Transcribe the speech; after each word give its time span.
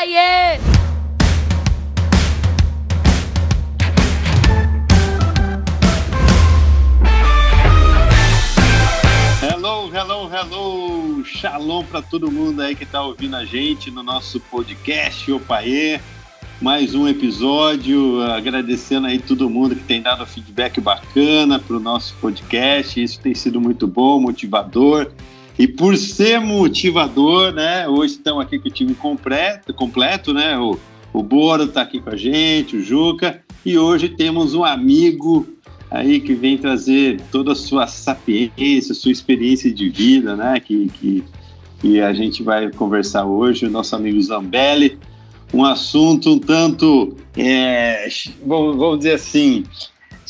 Aê! 0.00 0.58
Hello, 9.42 9.90
hello, 9.94 10.30
hello! 10.32 11.22
Shalom 11.22 11.84
para 11.84 12.00
todo 12.00 12.32
mundo 12.32 12.62
aí 12.62 12.74
que 12.74 12.84
está 12.84 13.02
ouvindo 13.02 13.36
a 13.36 13.44
gente 13.44 13.90
no 13.90 14.02
nosso 14.02 14.40
podcast 14.40 15.30
Opaê. 15.30 16.00
Mais 16.62 16.94
um 16.94 17.06
episódio, 17.06 18.22
agradecendo 18.22 19.06
aí 19.06 19.18
todo 19.18 19.50
mundo 19.50 19.76
que 19.76 19.84
tem 19.84 20.00
dado 20.00 20.24
feedback 20.24 20.80
bacana 20.80 21.58
para 21.58 21.76
o 21.76 21.80
nosso 21.80 22.14
podcast. 22.22 23.02
Isso 23.02 23.20
tem 23.20 23.34
sido 23.34 23.60
muito 23.60 23.86
bom, 23.86 24.18
motivador. 24.18 25.12
E 25.60 25.68
por 25.68 25.94
ser 25.94 26.40
motivador, 26.40 27.52
né? 27.52 27.86
Hoje 27.86 28.14
estamos 28.14 28.42
aqui 28.42 28.58
com 28.58 28.68
o 28.68 28.70
time 28.70 28.94
completo, 28.94 29.74
completo 29.74 30.32
né? 30.32 30.58
O, 30.58 30.78
o 31.12 31.22
Boro 31.22 31.64
está 31.64 31.82
aqui 31.82 32.00
com 32.00 32.08
a 32.08 32.16
gente, 32.16 32.78
o 32.78 32.82
Juca, 32.82 33.42
e 33.62 33.76
hoje 33.76 34.08
temos 34.08 34.54
um 34.54 34.64
amigo 34.64 35.46
aí 35.90 36.18
que 36.18 36.32
vem 36.32 36.56
trazer 36.56 37.20
toda 37.30 37.52
a 37.52 37.54
sua 37.54 37.86
sapiência, 37.86 38.94
sua 38.94 39.12
experiência 39.12 39.70
de 39.70 39.90
vida, 39.90 40.34
né? 40.34 40.58
Que, 40.60 40.88
que, 40.94 41.24
que 41.78 42.00
a 42.00 42.14
gente 42.14 42.42
vai 42.42 42.72
conversar 42.72 43.26
hoje, 43.26 43.66
o 43.66 43.70
nosso 43.70 43.94
amigo 43.94 44.18
Zambelli. 44.22 44.98
Um 45.52 45.62
assunto 45.62 46.30
um 46.30 46.38
tanto, 46.38 47.18
é, 47.36 48.08
vamos 48.46 48.96
dizer 49.00 49.16
assim, 49.16 49.64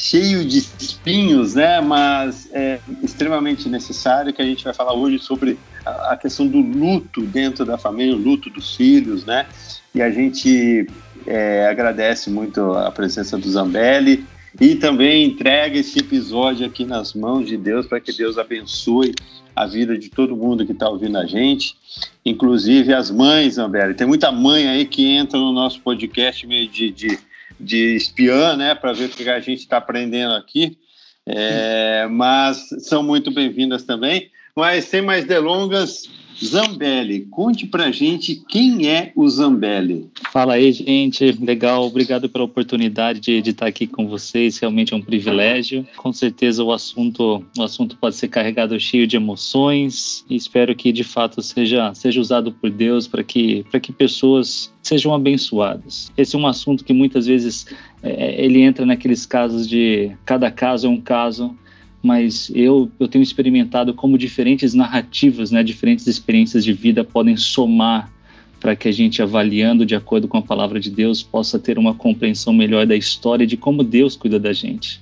cheio 0.00 0.44
de 0.44 0.58
espinhos, 0.58 1.54
né? 1.54 1.80
Mas 1.80 2.48
é 2.52 2.80
extremamente 3.02 3.68
necessário 3.68 4.32
que 4.32 4.40
a 4.40 4.44
gente 4.44 4.64
vai 4.64 4.72
falar 4.72 4.94
hoje 4.94 5.18
sobre 5.18 5.58
a, 5.84 6.16
questão 6.16 6.46
do 6.46 6.58
luto 6.58 7.20
dentro 7.20 7.66
da 7.66 7.76
família, 7.76 8.14
o 8.14 8.18
luto 8.18 8.48
dos 8.48 8.74
filhos, 8.74 9.26
né? 9.26 9.46
E 9.94 10.00
a 10.00 10.10
gente 10.10 10.86
é, 11.26 11.66
agradece 11.66 12.30
muito 12.30 12.72
a 12.72 12.90
presença 12.90 13.36
do 13.36 13.48
Zambelli 13.50 14.24
e 14.58 14.74
também 14.74 15.26
entrega 15.26 15.78
esse 15.78 15.98
episódio 15.98 16.66
aqui 16.66 16.84
nas 16.84 17.12
mãos 17.12 17.46
de 17.46 17.58
Deus 17.58 17.86
para 17.86 18.00
que 18.00 18.12
Deus 18.12 18.38
abençoe 18.38 19.14
a 19.54 19.66
vida 19.66 19.98
de 19.98 20.08
todo 20.08 20.34
mundo 20.34 20.64
que 20.64 20.72
está 20.72 20.88
ouvindo 20.88 21.18
a 21.18 21.26
gente, 21.26 21.76
inclusive 22.24 22.94
as 22.94 23.10
mães, 23.10 23.54
Zambelli. 23.54 23.94
Tem 23.94 24.06
muita 24.06 24.32
mãe 24.32 24.66
aí 24.66 24.86
que 24.86 25.06
entra 25.06 25.38
no 25.38 25.52
nosso 25.52 25.80
podcast 25.82 26.46
meio 26.46 26.68
de, 26.68 26.90
de 26.90 27.18
de 27.60 27.94
espiã, 27.94 28.56
né, 28.56 28.74
para 28.74 28.92
ver 28.92 29.06
o 29.06 29.08
que 29.08 29.28
a 29.28 29.40
gente 29.40 29.60
está 29.60 29.76
aprendendo 29.76 30.34
aqui. 30.34 30.78
É, 31.26 32.06
mas 32.10 32.68
são 32.80 33.02
muito 33.02 33.30
bem-vindas 33.30 33.84
também. 33.84 34.30
Mas 34.56 34.86
sem 34.86 35.02
mais 35.02 35.24
delongas, 35.24 36.10
Zambelli, 36.42 37.26
conte 37.30 37.66
pra 37.66 37.90
gente 37.90 38.42
quem 38.48 38.88
é 38.88 39.12
o 39.14 39.28
Zambelli. 39.28 40.08
Fala 40.32 40.54
aí, 40.54 40.72
gente. 40.72 41.32
Legal, 41.32 41.86
obrigado 41.86 42.28
pela 42.28 42.44
oportunidade 42.44 43.20
de, 43.20 43.42
de 43.42 43.50
estar 43.50 43.66
aqui 43.66 43.86
com 43.86 44.08
vocês. 44.08 44.58
Realmente 44.58 44.94
é 44.94 44.96
um 44.96 45.02
privilégio. 45.02 45.86
Com 45.96 46.12
certeza 46.12 46.64
o 46.64 46.72
assunto, 46.72 47.44
o 47.56 47.62
assunto 47.62 47.96
pode 47.96 48.16
ser 48.16 48.28
carregado 48.28 48.78
cheio 48.80 49.06
de 49.06 49.16
emoções 49.16 50.24
e 50.28 50.36
espero 50.36 50.74
que 50.74 50.92
de 50.92 51.04
fato 51.04 51.42
seja, 51.42 51.92
seja 51.94 52.20
usado 52.20 52.52
por 52.52 52.70
Deus 52.70 53.06
para 53.06 53.22
que, 53.22 53.64
que 53.82 53.92
pessoas 53.92 54.72
sejam 54.82 55.14
abençoadas. 55.14 56.10
Esse 56.16 56.36
é 56.36 56.38
um 56.38 56.46
assunto 56.46 56.84
que 56.84 56.92
muitas 56.92 57.26
vezes 57.26 57.66
é, 58.02 58.42
ele 58.42 58.62
entra 58.62 58.86
naqueles 58.86 59.26
casos 59.26 59.68
de 59.68 60.10
cada 60.24 60.50
caso 60.50 60.86
é 60.86 60.90
um 60.90 61.00
caso 61.00 61.54
mas 62.02 62.50
eu, 62.54 62.90
eu 62.98 63.08
tenho 63.08 63.22
experimentado 63.22 63.92
como 63.92 64.16
diferentes 64.16 64.74
narrativas, 64.74 65.50
né, 65.50 65.62
diferentes 65.62 66.06
experiências 66.06 66.64
de 66.64 66.72
vida 66.72 67.04
podem 67.04 67.36
somar 67.36 68.10
para 68.58 68.76
que 68.76 68.88
a 68.88 68.92
gente, 68.92 69.22
avaliando 69.22 69.86
de 69.86 69.94
acordo 69.94 70.28
com 70.28 70.36
a 70.36 70.42
palavra 70.42 70.78
de 70.78 70.90
Deus, 70.90 71.22
possa 71.22 71.58
ter 71.58 71.78
uma 71.78 71.94
compreensão 71.94 72.52
melhor 72.52 72.86
da 72.86 72.94
história 72.94 73.44
e 73.44 73.46
de 73.46 73.56
como 73.56 73.82
Deus 73.82 74.16
cuida 74.16 74.38
da 74.38 74.52
gente. 74.52 75.00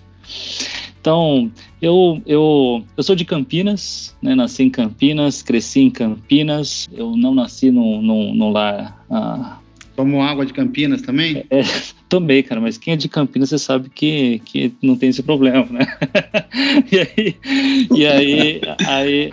Então, 1.01 1.51
eu, 1.81 2.21
eu, 2.27 2.85
eu 2.97 3.03
sou 3.03 3.17
de 3.17 3.25
Campinas, 3.25 4.17
né, 4.23 4.35
nasci 4.35 4.65
em 4.65 4.71
Campinas, 4.71 5.43
cresci 5.43 5.81
em 5.81 5.91
Campinas, 5.91 6.89
eu 6.93 7.17
não 7.17 7.35
nasci 7.35 7.71
no, 7.71 8.01
no 8.03 8.51
lar 8.51 9.05
ah, 9.11 9.59
Tomou 9.99 10.23
água 10.23 10.47
de 10.47 10.53
Campinas 10.53 11.03
também? 11.03 11.45
É, 11.51 11.61
tomei, 12.09 12.41
cara, 12.45 12.61
mas 12.61 12.79
quem 12.79 12.95
é 12.95 12.97
de 12.97 13.09
Campinas 13.09 13.49
você 13.49 13.59
sabe 13.59 13.91
que, 13.93 14.41
que 14.45 14.73
não 14.81 14.95
tem 14.95 15.09
esse 15.09 15.25
problema, 15.25 15.67
né? 15.73 15.89
e 16.93 16.99
aí, 17.01 17.37
e 17.97 18.07
aí, 18.07 18.61
aí 18.87 19.33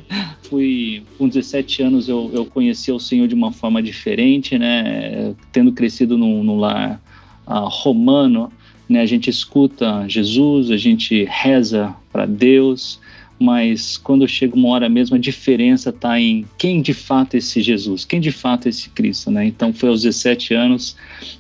fui, 0.50 1.04
com 1.20 1.28
17 1.28 1.84
anos 1.84 2.10
eu, 2.10 2.32
eu 2.34 2.46
conheci 2.48 2.92
o 2.92 3.00
Senhor 3.00 3.28
de 3.28 3.36
uma 3.36 3.52
forma 3.52 3.80
diferente, 3.80 4.58
né? 4.58 5.36
Tendo 5.52 5.72
crescido 5.72 6.18
num, 6.18 6.44
num 6.44 6.58
lar 6.58 7.00
uh, 7.46 7.68
romano, 7.70 8.52
né? 8.90 9.02
A 9.02 9.06
gente 9.06 9.30
escuta 9.30 10.10
Jesus, 10.10 10.72
a 10.72 10.78
gente 10.78 11.28
reza 11.30 11.96
para 12.12 12.26
Deus, 12.26 13.00
mas 13.40 13.98
quando 13.98 14.28
chega 14.28 14.56
uma 14.56 14.70
hora 14.70 14.88
mesmo, 14.88 15.16
a 15.16 15.20
diferença 15.20 15.90
está 15.90 16.20
em 16.20 16.46
quem 16.58 16.82
de 16.82 16.94
fato 16.94 17.36
é 17.36 17.38
esse 17.38 17.62
Jesus, 17.62 18.06
quem 18.06 18.20
de 18.20 18.32
fato 18.32 18.68
é 18.68 18.70
esse 18.70 18.90
Cristo, 18.90 19.30
né? 19.30 19.46
Então 19.46 19.74
foi 19.74 19.90
aos 19.90 20.02
17 20.04 20.54
anos, 20.54 20.96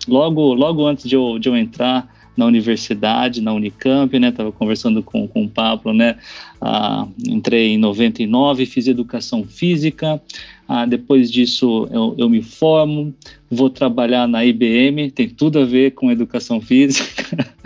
logo, 0.07 0.53
logo 0.53 0.85
antes 0.85 1.07
de 1.07 1.15
eu, 1.15 1.39
de 1.39 1.47
eu 1.47 1.55
entrar 1.55 2.13
na 2.35 2.45
universidade, 2.45 3.41
na 3.41 3.53
Unicamp, 3.53 4.17
né? 4.19 4.31
Tava 4.31 4.51
conversando 4.51 5.01
com, 5.01 5.27
com 5.27 5.45
o 5.45 5.49
Pablo, 5.49 5.93
né? 5.93 6.17
Ah, 6.59 7.07
entrei 7.25 7.69
em 7.69 7.77
99, 7.77 8.65
fiz 8.65 8.87
educação 8.87 9.45
física. 9.45 10.21
Ah, 10.67 10.85
depois 10.85 11.31
disso 11.31 11.87
eu, 11.91 12.15
eu 12.17 12.29
me 12.29 12.41
formo, 12.41 13.13
vou 13.49 13.69
trabalhar 13.69 14.27
na 14.27 14.43
IBM, 14.43 15.11
tem 15.11 15.29
tudo 15.29 15.59
a 15.59 15.65
ver 15.65 15.91
com 15.91 16.11
educação 16.11 16.59
física. 16.59 17.55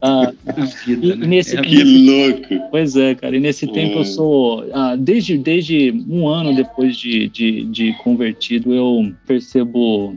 ah, 0.00 0.32
vida, 0.86 1.16
né? 1.16 1.26
nesse, 1.26 1.56
é 1.56 1.62
que 1.62 1.82
louco! 1.82 2.68
Pois 2.70 2.96
é, 2.96 3.14
cara. 3.14 3.36
E 3.36 3.40
nesse 3.40 3.66
tempo 3.66 3.98
eu 3.98 4.04
sou. 4.04 4.64
Ah, 4.72 4.96
desde, 4.96 5.38
desde 5.38 5.92
um 6.08 6.28
ano 6.28 6.54
depois 6.54 6.96
de, 6.96 7.28
de, 7.28 7.64
de 7.64 7.92
convertido, 7.94 8.72
eu 8.72 9.12
percebo 9.26 10.16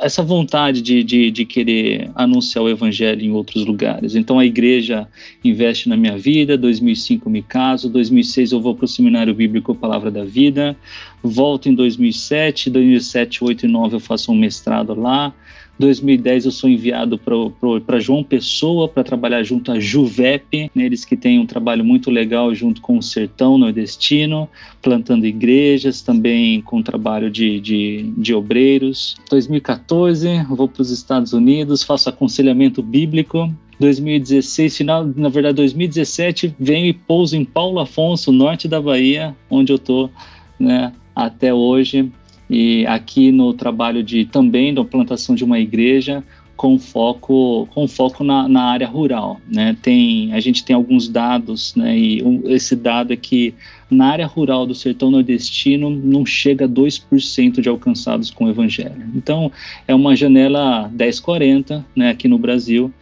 essa 0.00 0.22
vontade 0.22 0.80
de, 0.80 1.04
de, 1.04 1.30
de, 1.30 1.44
querer 1.44 2.10
anunciar 2.14 2.64
o 2.64 2.68
evangelho 2.68 3.22
em 3.22 3.30
outros 3.30 3.64
lugares. 3.66 4.14
Então 4.14 4.38
a 4.38 4.46
igreja 4.46 5.06
investe 5.44 5.88
na 5.88 5.96
minha 5.96 6.16
vida, 6.16 6.56
2005 6.56 7.28
me 7.28 7.42
caso, 7.42 7.90
2006 7.90 8.52
eu 8.52 8.60
vou 8.60 8.74
para 8.74 8.86
o 8.86 8.88
seminário 8.88 9.34
bíblico 9.34 9.74
Palavra 9.74 10.10
da 10.10 10.24
Vida, 10.24 10.76
volto 11.22 11.68
em 11.68 11.74
2007, 11.74 12.70
2007, 12.70 13.44
8 13.44 13.66
e 13.66 13.68
9 13.68 13.96
eu 13.96 14.00
faço 14.00 14.32
um 14.32 14.36
mestrado 14.36 14.94
lá, 14.94 15.34
2010 15.80 16.44
eu 16.44 16.50
sou 16.50 16.68
enviado 16.68 17.18
para 17.18 17.98
João 17.98 18.22
Pessoa 18.22 18.86
para 18.86 19.02
trabalhar 19.02 19.42
junto 19.42 19.72
à 19.72 19.80
Juvep, 19.80 20.70
né, 20.74 20.84
eles 20.84 21.04
que 21.04 21.16
têm 21.16 21.38
um 21.38 21.46
trabalho 21.46 21.82
muito 21.82 22.10
legal 22.10 22.54
junto 22.54 22.82
com 22.82 22.98
o 22.98 23.02
Sertão 23.02 23.56
Nordestino, 23.56 24.48
plantando 24.82 25.26
igrejas, 25.26 26.02
também 26.02 26.60
com 26.60 26.82
trabalho 26.82 27.30
de, 27.30 27.58
de, 27.60 28.12
de 28.16 28.34
obreiros. 28.34 29.16
2014 29.30 30.44
vou 30.50 30.68
para 30.68 30.82
os 30.82 30.90
Estados 30.90 31.32
Unidos, 31.32 31.82
faço 31.82 32.10
aconselhamento 32.10 32.82
bíblico 32.82 33.50
2016, 33.80 34.76
final, 34.76 35.10
na 35.16 35.30
verdade 35.30 35.56
2017, 35.56 36.54
venho 36.60 36.84
e 36.84 36.92
pouso 36.92 37.34
em 37.34 37.46
Paulo 37.46 37.80
Afonso, 37.80 38.30
norte 38.30 38.68
da 38.68 38.78
Bahia, 38.78 39.34
onde 39.48 39.72
eu 39.72 39.78
tô, 39.78 40.10
né, 40.58 40.92
até 41.16 41.54
hoje 41.54 42.12
e 42.50 42.84
aqui 42.86 43.30
no 43.30 43.54
trabalho 43.54 44.02
de 44.02 44.24
também 44.24 44.74
da 44.74 44.84
plantação 44.84 45.36
de 45.36 45.44
uma 45.44 45.60
igreja 45.60 46.24
com 46.56 46.78
foco 46.78 47.66
com 47.70 47.88
foco 47.88 48.22
na, 48.22 48.46
na 48.46 48.64
área 48.64 48.86
rural, 48.86 49.40
né? 49.48 49.74
Tem 49.80 50.34
a 50.34 50.40
gente 50.40 50.62
tem 50.62 50.76
alguns 50.76 51.08
dados, 51.08 51.74
né? 51.76 51.96
E 51.96 52.22
um, 52.22 52.42
esse 52.50 52.74
dado 52.74 53.12
é 53.12 53.16
que 53.16 53.54
na 53.88 54.08
área 54.08 54.26
rural 54.26 54.66
do 54.66 54.74
sertão 54.74 55.10
nordestino 55.10 55.88
não 55.88 56.26
chega 56.26 56.66
a 56.66 56.68
2% 56.68 57.60
de 57.60 57.68
alcançados 57.68 58.30
com 58.30 58.44
o 58.44 58.50
evangelho. 58.50 59.08
Então 59.14 59.50
é 59.88 59.94
uma 59.94 60.14
janela 60.14 60.88
1040, 60.88 61.86
né? 61.96 62.10
Aqui 62.10 62.28
no 62.28 62.36
Brasil 62.36 62.92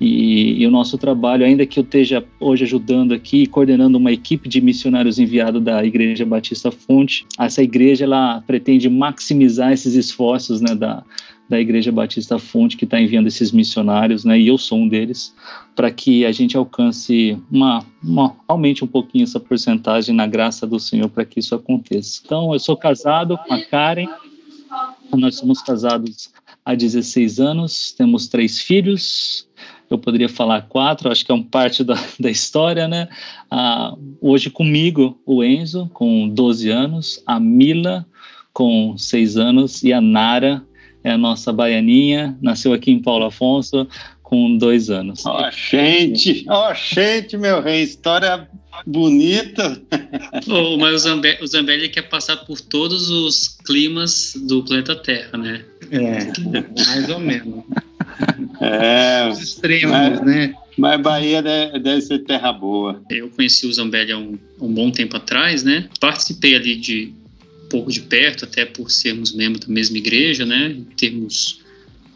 e, 0.00 0.62
e, 0.62 0.66
o 0.66 0.70
nosso 0.70 0.98
trabalho, 0.98 1.44
ainda 1.44 1.64
que 1.64 1.78
eu 1.78 1.84
esteja 1.84 2.24
hoje 2.40 2.64
ajudando 2.64 3.12
aqui, 3.12 3.46
coordenando 3.46 3.98
uma 3.98 4.10
equipe 4.10 4.48
de 4.48 4.60
missionários 4.60 5.18
enviado 5.18 5.60
da 5.60 5.84
Igreja 5.84 6.26
Batista 6.26 6.72
Fonte, 6.72 7.24
essa 7.38 7.62
igreja 7.62 8.04
ela 8.04 8.42
pretende 8.44 8.88
maximizar 8.88 9.72
esses 9.72 9.94
esforços 9.94 10.60
né, 10.60 10.74
da, 10.74 11.04
da 11.48 11.60
Igreja 11.60 11.92
Batista 11.92 12.38
Fonte 12.38 12.76
que 12.76 12.84
está 12.84 13.00
enviando 13.00 13.26
esses 13.26 13.52
missionários, 13.52 14.24
né, 14.24 14.40
e 14.40 14.48
eu 14.48 14.58
sou 14.58 14.78
um 14.78 14.88
deles, 14.88 15.34
para 15.76 15.90
que 15.90 16.24
a 16.24 16.32
gente 16.32 16.56
alcance 16.56 17.38
uma, 17.50 17.84
uma, 18.02 18.34
aumente 18.48 18.82
um 18.82 18.88
pouquinho 18.88 19.24
essa 19.24 19.38
porcentagem 19.38 20.14
na 20.14 20.26
graça 20.26 20.66
do 20.66 20.80
Senhor 20.80 21.08
para 21.08 21.24
que 21.24 21.40
isso 21.40 21.54
aconteça. 21.54 22.22
Então, 22.24 22.52
eu 22.52 22.58
sou 22.58 22.76
casado 22.76 23.38
com 23.38 23.54
a 23.54 23.60
Karen, 23.60 24.08
nós 25.16 25.36
somos 25.36 25.60
casados 25.60 26.32
há 26.64 26.74
16 26.74 27.38
anos, 27.38 27.92
temos 27.92 28.28
três 28.28 28.60
filhos, 28.60 29.46
eu 29.92 29.98
poderia 29.98 30.28
falar 30.28 30.62
quatro, 30.62 31.10
acho 31.10 31.24
que 31.24 31.32
é 31.32 31.34
um 31.34 31.42
parte 31.42 31.84
da, 31.84 31.94
da 32.18 32.30
história, 32.30 32.88
né? 32.88 33.08
Ah, 33.50 33.94
hoje 34.20 34.50
comigo, 34.50 35.20
o 35.26 35.42
Enzo, 35.42 35.90
com 35.92 36.28
12 36.28 36.70
anos, 36.70 37.22
a 37.26 37.38
Mila, 37.38 38.06
com 38.52 38.96
6 38.96 39.36
anos, 39.36 39.82
e 39.82 39.92
a 39.92 40.00
Nara, 40.00 40.62
é 41.04 41.10
a 41.10 41.18
nossa 41.18 41.52
baianinha, 41.52 42.38
nasceu 42.40 42.72
aqui 42.72 42.90
em 42.92 43.02
Paulo 43.02 43.24
Afonso 43.24 43.88
com 44.32 44.56
dois 44.56 44.88
anos. 44.88 45.26
Ó, 45.26 45.46
oh, 45.46 45.50
gente, 45.50 46.46
ó, 46.48 46.70
oh, 46.70 46.74
gente, 46.74 47.36
meu 47.36 47.60
rei, 47.60 47.82
história 47.82 48.48
bonita. 48.86 49.78
oh, 50.48 50.78
mas 50.78 50.94
o 50.94 50.98
Zambelli, 50.98 51.42
o 51.42 51.46
Zambelli 51.46 51.90
quer 51.90 52.08
passar 52.08 52.38
por 52.38 52.58
todos 52.58 53.10
os 53.10 53.58
climas 53.62 54.32
do 54.34 54.64
planeta 54.64 54.96
Terra, 54.96 55.36
né? 55.36 55.66
É, 55.90 56.32
mais 56.82 57.10
ou 57.10 57.20
menos. 57.20 57.62
É, 58.58 59.28
os 59.28 59.38
extremos, 59.38 59.90
mas, 59.90 60.20
né? 60.22 60.54
Mas 60.78 61.02
Bahia 61.02 61.42
deve, 61.42 61.78
deve, 61.78 62.00
ser 62.00 62.20
terra 62.20 62.54
boa. 62.54 63.02
Eu 63.10 63.28
conheci 63.28 63.66
o 63.66 63.72
Zambelli 63.72 64.12
há 64.12 64.18
um, 64.18 64.38
um 64.58 64.72
bom 64.72 64.90
tempo 64.90 65.14
atrás, 65.14 65.62
né? 65.62 65.90
Participei 66.00 66.54
ali 66.54 66.76
de 66.76 67.12
um 67.64 67.68
pouco 67.68 67.92
de 67.92 68.00
perto, 68.00 68.46
até 68.46 68.64
por 68.64 68.90
sermos 68.90 69.34
membros 69.34 69.66
da 69.66 69.72
mesma 69.72 69.98
igreja, 69.98 70.46
né? 70.46 70.74
Temos 70.96 71.61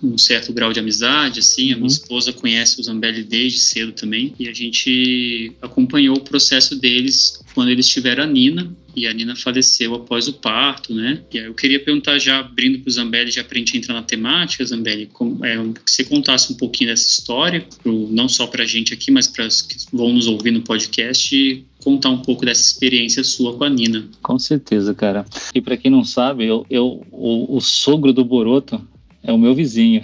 um 0.03 0.19
certo 0.19 0.53
grau 0.53 0.73
de 0.73 0.81
amizade, 0.81 1.41
assim. 1.41 1.73
A 1.73 1.77
minha 1.77 1.81
uhum. 1.81 1.87
esposa 1.87 2.33
conhece 2.33 2.81
o 2.81 2.85
Zambelli 2.85 3.23
desde 3.23 3.59
cedo 3.59 3.93
também. 3.93 4.35
E 4.39 4.49
a 4.49 4.53
gente 4.53 5.53
acompanhou 5.61 6.17
o 6.17 6.21
processo 6.21 6.77
deles 6.77 7.41
quando 7.55 7.71
eles 7.71 7.89
tiveram 7.89 8.25
a 8.25 8.27
Nina. 8.27 8.71
E 8.95 9.07
a 9.07 9.13
Nina 9.13 9.37
faleceu 9.37 9.95
após 9.95 10.27
o 10.27 10.33
parto, 10.33 10.95
né? 10.95 11.21
E 11.31 11.39
aí 11.39 11.45
eu 11.45 11.55
queria 11.55 11.79
perguntar 11.79 12.19
já, 12.19 12.39
abrindo 12.41 12.79
para 12.79 12.89
o 12.89 12.93
Zambelli, 12.93 13.31
já 13.31 13.45
para 13.45 13.57
a 13.57 13.59
gente 13.59 13.77
entrar 13.77 13.93
na 13.93 14.03
temática, 14.03 14.65
Zambelli, 14.65 15.07
como, 15.13 15.45
é, 15.45 15.55
que 15.85 15.91
você 15.91 16.03
contasse 16.03 16.51
um 16.51 16.57
pouquinho 16.57 16.91
dessa 16.91 17.07
história, 17.07 17.67
pro, 17.83 18.09
não 18.11 18.27
só 18.27 18.47
para 18.47 18.63
a 18.63 18.67
gente 18.67 18.95
aqui, 18.95 19.11
mas 19.11 19.27
para 19.27 19.47
os 19.47 19.61
que 19.61 19.77
vão 19.93 20.15
nos 20.15 20.27
ouvir 20.27 20.51
no 20.51 20.63
podcast, 20.63 21.63
contar 21.85 22.09
um 22.09 22.23
pouco 22.23 22.47
dessa 22.47 22.63
experiência 22.63 23.23
sua 23.23 23.55
com 23.55 23.65
a 23.65 23.69
Nina. 23.69 24.09
Com 24.23 24.39
certeza, 24.39 24.95
cara. 24.95 25.27
E 25.55 25.61
para 25.61 25.77
quem 25.77 25.91
não 25.91 26.03
sabe, 26.03 26.47
eu, 26.47 26.65
eu 26.71 27.07
o, 27.13 27.57
o, 27.57 27.61
sogro 27.61 28.15
do 28.15 28.25
Boroto 28.25 28.81
é 29.27 29.33
o 29.33 29.39
meu 29.39 29.55
vizinho. 29.55 30.01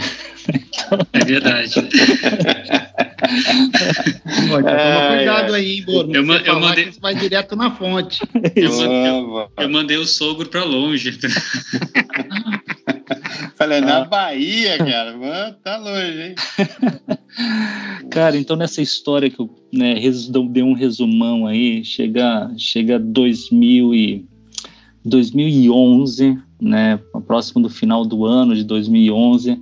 É 1.13 1.25
verdade. 1.25 1.75
Pô, 4.49 4.59
então 4.59 4.77
toma 4.77 5.17
cuidado 5.17 5.55
aí, 5.55 5.77
hein, 5.77 5.85
Boro. 5.85 6.13
Eu, 6.13 6.25
eu 6.33 6.61
mandei... 6.61 6.91
vai 7.01 7.15
direto 7.15 7.55
na 7.57 7.71
fonte. 7.71 8.21
Eu, 8.57 8.73
eu, 8.83 9.51
eu 9.57 9.71
mandei 9.71 9.97
o 9.97 10.05
sogro 10.05 10.49
para 10.49 10.65
longe. 10.65 11.19
Falei, 13.57 13.81
na 13.81 13.99
ah. 13.99 14.05
Bahia, 14.05 14.77
cara, 14.79 15.17
mano, 15.17 15.57
tá 15.63 15.77
longe, 15.77 16.23
hein? 16.23 16.35
Cara, 18.11 18.37
então 18.37 18.57
nessa 18.57 18.83
história 18.83 19.31
que 19.31 19.41
eu 19.41 19.49
né, 19.73 19.95
dei 20.51 20.63
um 20.63 20.75
resumão 20.75 21.47
aí, 21.47 21.85
chega, 21.85 22.51
chega 22.59 22.99
2000 22.99 23.95
e 23.95 24.27
2011, 25.05 26.39
né, 26.63 26.99
próximo 27.27 27.61
do 27.61 27.69
final 27.69 28.05
do 28.05 28.25
ano 28.25 28.55
de 28.55 28.63
2011, 28.63 29.61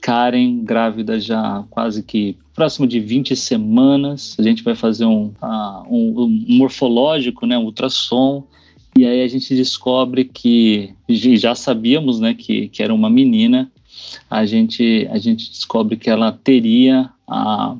Karen 0.00 0.64
grávida 0.64 1.20
já 1.20 1.64
quase 1.68 2.02
que 2.02 2.36
próximo 2.54 2.86
de 2.86 2.98
20 2.98 3.36
semanas, 3.36 4.34
a 4.38 4.42
gente 4.42 4.64
vai 4.64 4.74
fazer 4.74 5.04
um, 5.04 5.32
uh, 5.42 5.84
um, 5.88 6.22
um 6.22 6.56
morfológico, 6.56 7.46
né, 7.46 7.56
um 7.58 7.64
ultrassom, 7.64 8.44
e 8.96 9.06
aí 9.06 9.22
a 9.22 9.28
gente 9.28 9.54
descobre 9.54 10.24
que 10.24 10.92
já 11.08 11.54
sabíamos, 11.54 12.18
né, 12.18 12.34
que, 12.34 12.68
que 12.68 12.82
era 12.82 12.92
uma 12.92 13.08
menina. 13.08 13.70
A 14.28 14.44
gente 14.44 15.06
a 15.10 15.18
gente 15.18 15.50
descobre 15.50 15.96
que 15.96 16.10
ela 16.10 16.32
teria 16.32 17.10
a, 17.28 17.76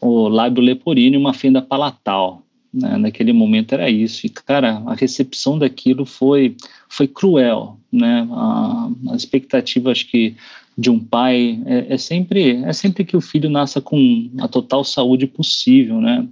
o 0.00 0.28
lábio 0.28 0.62
leporino 0.62 1.16
e 1.16 1.18
uma 1.18 1.32
fenda 1.32 1.62
palatal. 1.62 2.42
Né? 2.74 2.96
Naquele 2.96 3.32
momento 3.32 3.72
era 3.72 3.88
isso. 3.88 4.26
E, 4.26 4.28
cara, 4.28 4.82
a 4.86 4.94
recepção 4.94 5.58
daquilo 5.58 6.04
foi, 6.04 6.56
foi 6.88 7.06
cruel. 7.06 7.78
Né? 7.92 8.26
A, 8.32 8.90
a 9.10 9.14
expectativa, 9.14 9.92
acho 9.92 10.08
que, 10.08 10.34
de 10.76 10.90
um 10.90 10.98
pai 10.98 11.60
é, 11.66 11.94
é, 11.94 11.96
sempre 11.96 12.62
é 12.64 12.72
sempre 12.72 13.04
que 13.04 13.16
o 13.16 13.20
filho 13.20 13.48
nasça 13.48 13.80
com 13.80 14.28
a 14.40 14.48
total 14.48 14.82
saúde 14.82 15.26
possível, 15.26 16.00
né? 16.00 16.26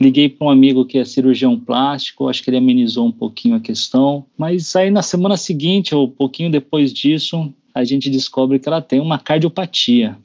Liguei 0.00 0.28
para 0.28 0.46
um 0.46 0.50
amigo 0.50 0.84
que 0.84 0.98
é 0.98 1.04
cirurgião 1.04 1.58
plástico, 1.58 2.28
acho 2.28 2.44
que 2.44 2.50
ele 2.50 2.58
amenizou 2.58 3.06
um 3.06 3.12
pouquinho 3.12 3.56
a 3.56 3.60
questão, 3.60 4.24
mas 4.38 4.76
aí 4.76 4.88
na 4.88 5.02
semana 5.02 5.36
seguinte 5.36 5.94
ou 5.94 6.06
um 6.06 6.10
pouquinho 6.10 6.50
depois 6.50 6.92
disso, 6.92 7.52
a 7.74 7.82
gente 7.82 8.08
descobre 8.08 8.60
que 8.60 8.68
ela 8.68 8.80
tem 8.80 9.00
uma 9.00 9.18
cardiopatia, 9.18 10.16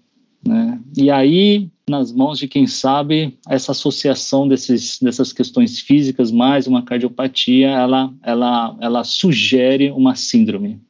né? 0.45 0.79
E 0.95 1.09
aí 1.09 1.69
nas 1.89 2.11
mãos 2.11 2.37
de 2.37 2.49
quem 2.49 2.67
sabe 2.67 3.37
essa 3.47 3.71
associação 3.71 4.45
desses, 4.45 4.99
dessas 5.01 5.31
questões 5.31 5.79
físicas 5.79 6.31
mais 6.31 6.67
uma 6.67 6.83
cardiopatia, 6.83 7.69
ela, 7.69 8.13
ela, 8.21 8.75
ela 8.81 9.03
sugere 9.05 9.89
uma 9.91 10.13
síndrome. 10.13 10.81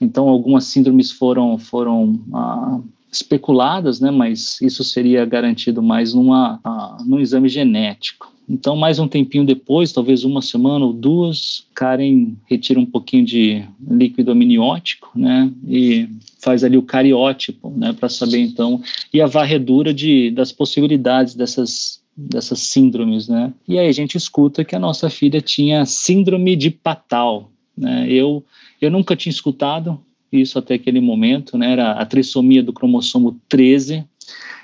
Então, 0.00 0.28
algumas 0.28 0.64
síndromes 0.64 1.10
foram, 1.10 1.58
foram 1.58 2.18
ah, 2.32 2.80
especuladas, 3.12 4.00
né, 4.00 4.10
mas 4.10 4.58
isso 4.62 4.82
seria 4.82 5.26
garantido 5.26 5.82
mais 5.82 6.14
numa, 6.14 6.58
ah, 6.64 6.96
num 7.04 7.20
exame 7.20 7.48
genético. 7.48 8.32
Então, 8.48 8.74
mais 8.74 8.98
um 8.98 9.06
tempinho 9.06 9.44
depois, 9.44 9.92
talvez 9.92 10.24
uma 10.24 10.40
semana 10.40 10.84
ou 10.84 10.92
duas, 10.92 11.66
Karen 11.74 12.32
retira 12.46 12.80
um 12.80 12.86
pouquinho 12.86 13.24
de 13.24 13.62
líquido 13.88 14.30
amniótico, 14.30 15.10
né, 15.14 15.52
e 15.66 16.08
faz 16.40 16.64
ali 16.64 16.78
o 16.78 16.82
cariótipo, 16.82 17.70
né, 17.76 17.92
para 17.92 18.08
saber 18.08 18.38
então, 18.38 18.80
e 19.12 19.20
a 19.20 19.26
varredura 19.26 19.92
de, 19.92 20.30
das 20.30 20.50
possibilidades 20.52 21.34
dessas 21.34 21.98
dessas 22.20 22.58
síndromes, 22.58 23.28
né? 23.28 23.52
E 23.68 23.78
aí 23.78 23.86
a 23.86 23.92
gente 23.92 24.16
escuta 24.16 24.64
que 24.64 24.74
a 24.74 24.78
nossa 24.80 25.08
filha 25.08 25.40
tinha 25.40 25.86
síndrome 25.86 26.56
de 26.56 26.68
Patal, 26.68 27.48
né? 27.76 28.10
Eu 28.10 28.44
eu 28.80 28.90
nunca 28.90 29.14
tinha 29.14 29.30
escutado 29.30 30.00
isso 30.32 30.58
até 30.58 30.74
aquele 30.74 31.00
momento, 31.00 31.56
né? 31.56 31.72
Era 31.72 31.92
a 31.92 32.04
trissomia 32.04 32.60
do 32.60 32.72
cromossomo 32.72 33.40
13. 33.48 34.04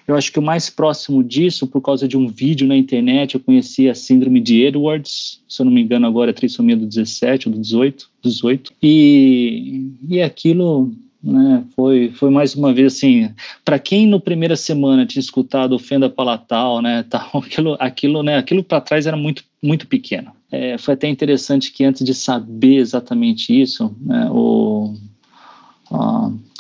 Eu 0.07 0.17
acho 0.17 0.31
que 0.31 0.39
o 0.39 0.43
mais 0.43 0.69
próximo 0.69 1.25
disso, 1.25 1.67
por 1.67 1.81
causa 1.81 2.07
de 2.07 2.17
um 2.17 2.29
vídeo 2.29 2.67
na 2.67 2.77
internet, 2.77 3.35
eu 3.35 3.41
conheci 3.41 3.89
a 3.89 3.95
síndrome 3.95 4.41
de 4.41 4.63
Edwards, 4.63 5.43
se 5.49 5.63
eu 5.63 5.67
não 5.67 5.73
me 5.73 5.81
engano 5.81 6.07
agora 6.07 6.31
é 6.31 6.35
trissomia 6.35 6.77
do 6.77 6.87
17 6.87 7.49
ou 7.49 7.55
do 7.55 7.61
18, 7.61 8.11
18. 8.23 8.73
E, 8.83 9.91
e 10.07 10.21
aquilo 10.21 10.93
né, 11.25 11.65
foi, 11.75 12.11
foi 12.11 12.29
mais 12.29 12.55
uma 12.55 12.73
vez 12.75 12.95
assim, 12.95 13.31
para 13.65 13.79
quem 13.79 14.07
no 14.07 14.21
primeira 14.21 14.57
semana 14.57 15.07
tinha 15.07 15.21
escutado 15.21 15.75
ofenda 15.75 16.11
palatal, 16.11 16.83
né, 16.83 17.03
tal, 17.09 17.31
aquilo, 17.35 17.77
aquilo, 17.81 18.23
né, 18.23 18.37
aquilo 18.37 18.63
para 18.63 18.83
trás 18.83 19.07
era 19.07 19.17
muito, 19.17 19.43
muito 19.63 19.87
pequeno. 19.87 20.33
É, 20.53 20.77
foi 20.77 20.95
até 20.95 21.09
interessante 21.09 21.73
que 21.73 21.83
antes 21.83 22.05
de 22.05 22.15
saber 22.15 22.77
exatamente 22.77 23.59
isso, 23.59 23.97
né, 24.03 24.29
o 24.31 24.95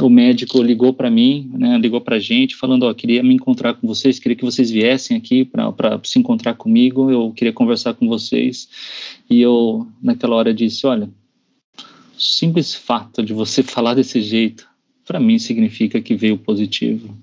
o 0.00 0.08
médico 0.08 0.62
ligou 0.62 0.92
para 0.92 1.10
mim, 1.10 1.50
né, 1.54 1.78
ligou 1.78 2.00
para 2.00 2.16
a 2.16 2.18
gente, 2.18 2.56
falando: 2.56 2.84
Ó, 2.84 2.94
queria 2.94 3.22
me 3.22 3.34
encontrar 3.34 3.74
com 3.74 3.86
vocês, 3.86 4.18
queria 4.18 4.36
que 4.36 4.44
vocês 4.44 4.70
viessem 4.70 5.16
aqui 5.16 5.44
para 5.44 6.00
se 6.04 6.18
encontrar 6.18 6.54
comigo, 6.54 7.10
eu 7.10 7.32
queria 7.32 7.52
conversar 7.52 7.94
com 7.94 8.08
vocês. 8.08 8.68
E 9.28 9.40
eu, 9.40 9.86
naquela 10.02 10.36
hora, 10.36 10.52
disse: 10.52 10.86
Olha, 10.86 11.08
o 12.16 12.20
simples 12.20 12.74
fato 12.74 13.22
de 13.22 13.32
você 13.32 13.62
falar 13.64 13.94
desse 13.94 14.20
jeito, 14.20 14.66
para 15.04 15.20
mim, 15.20 15.38
significa 15.38 16.00
que 16.00 16.14
veio 16.14 16.36
positivo. 16.36 17.14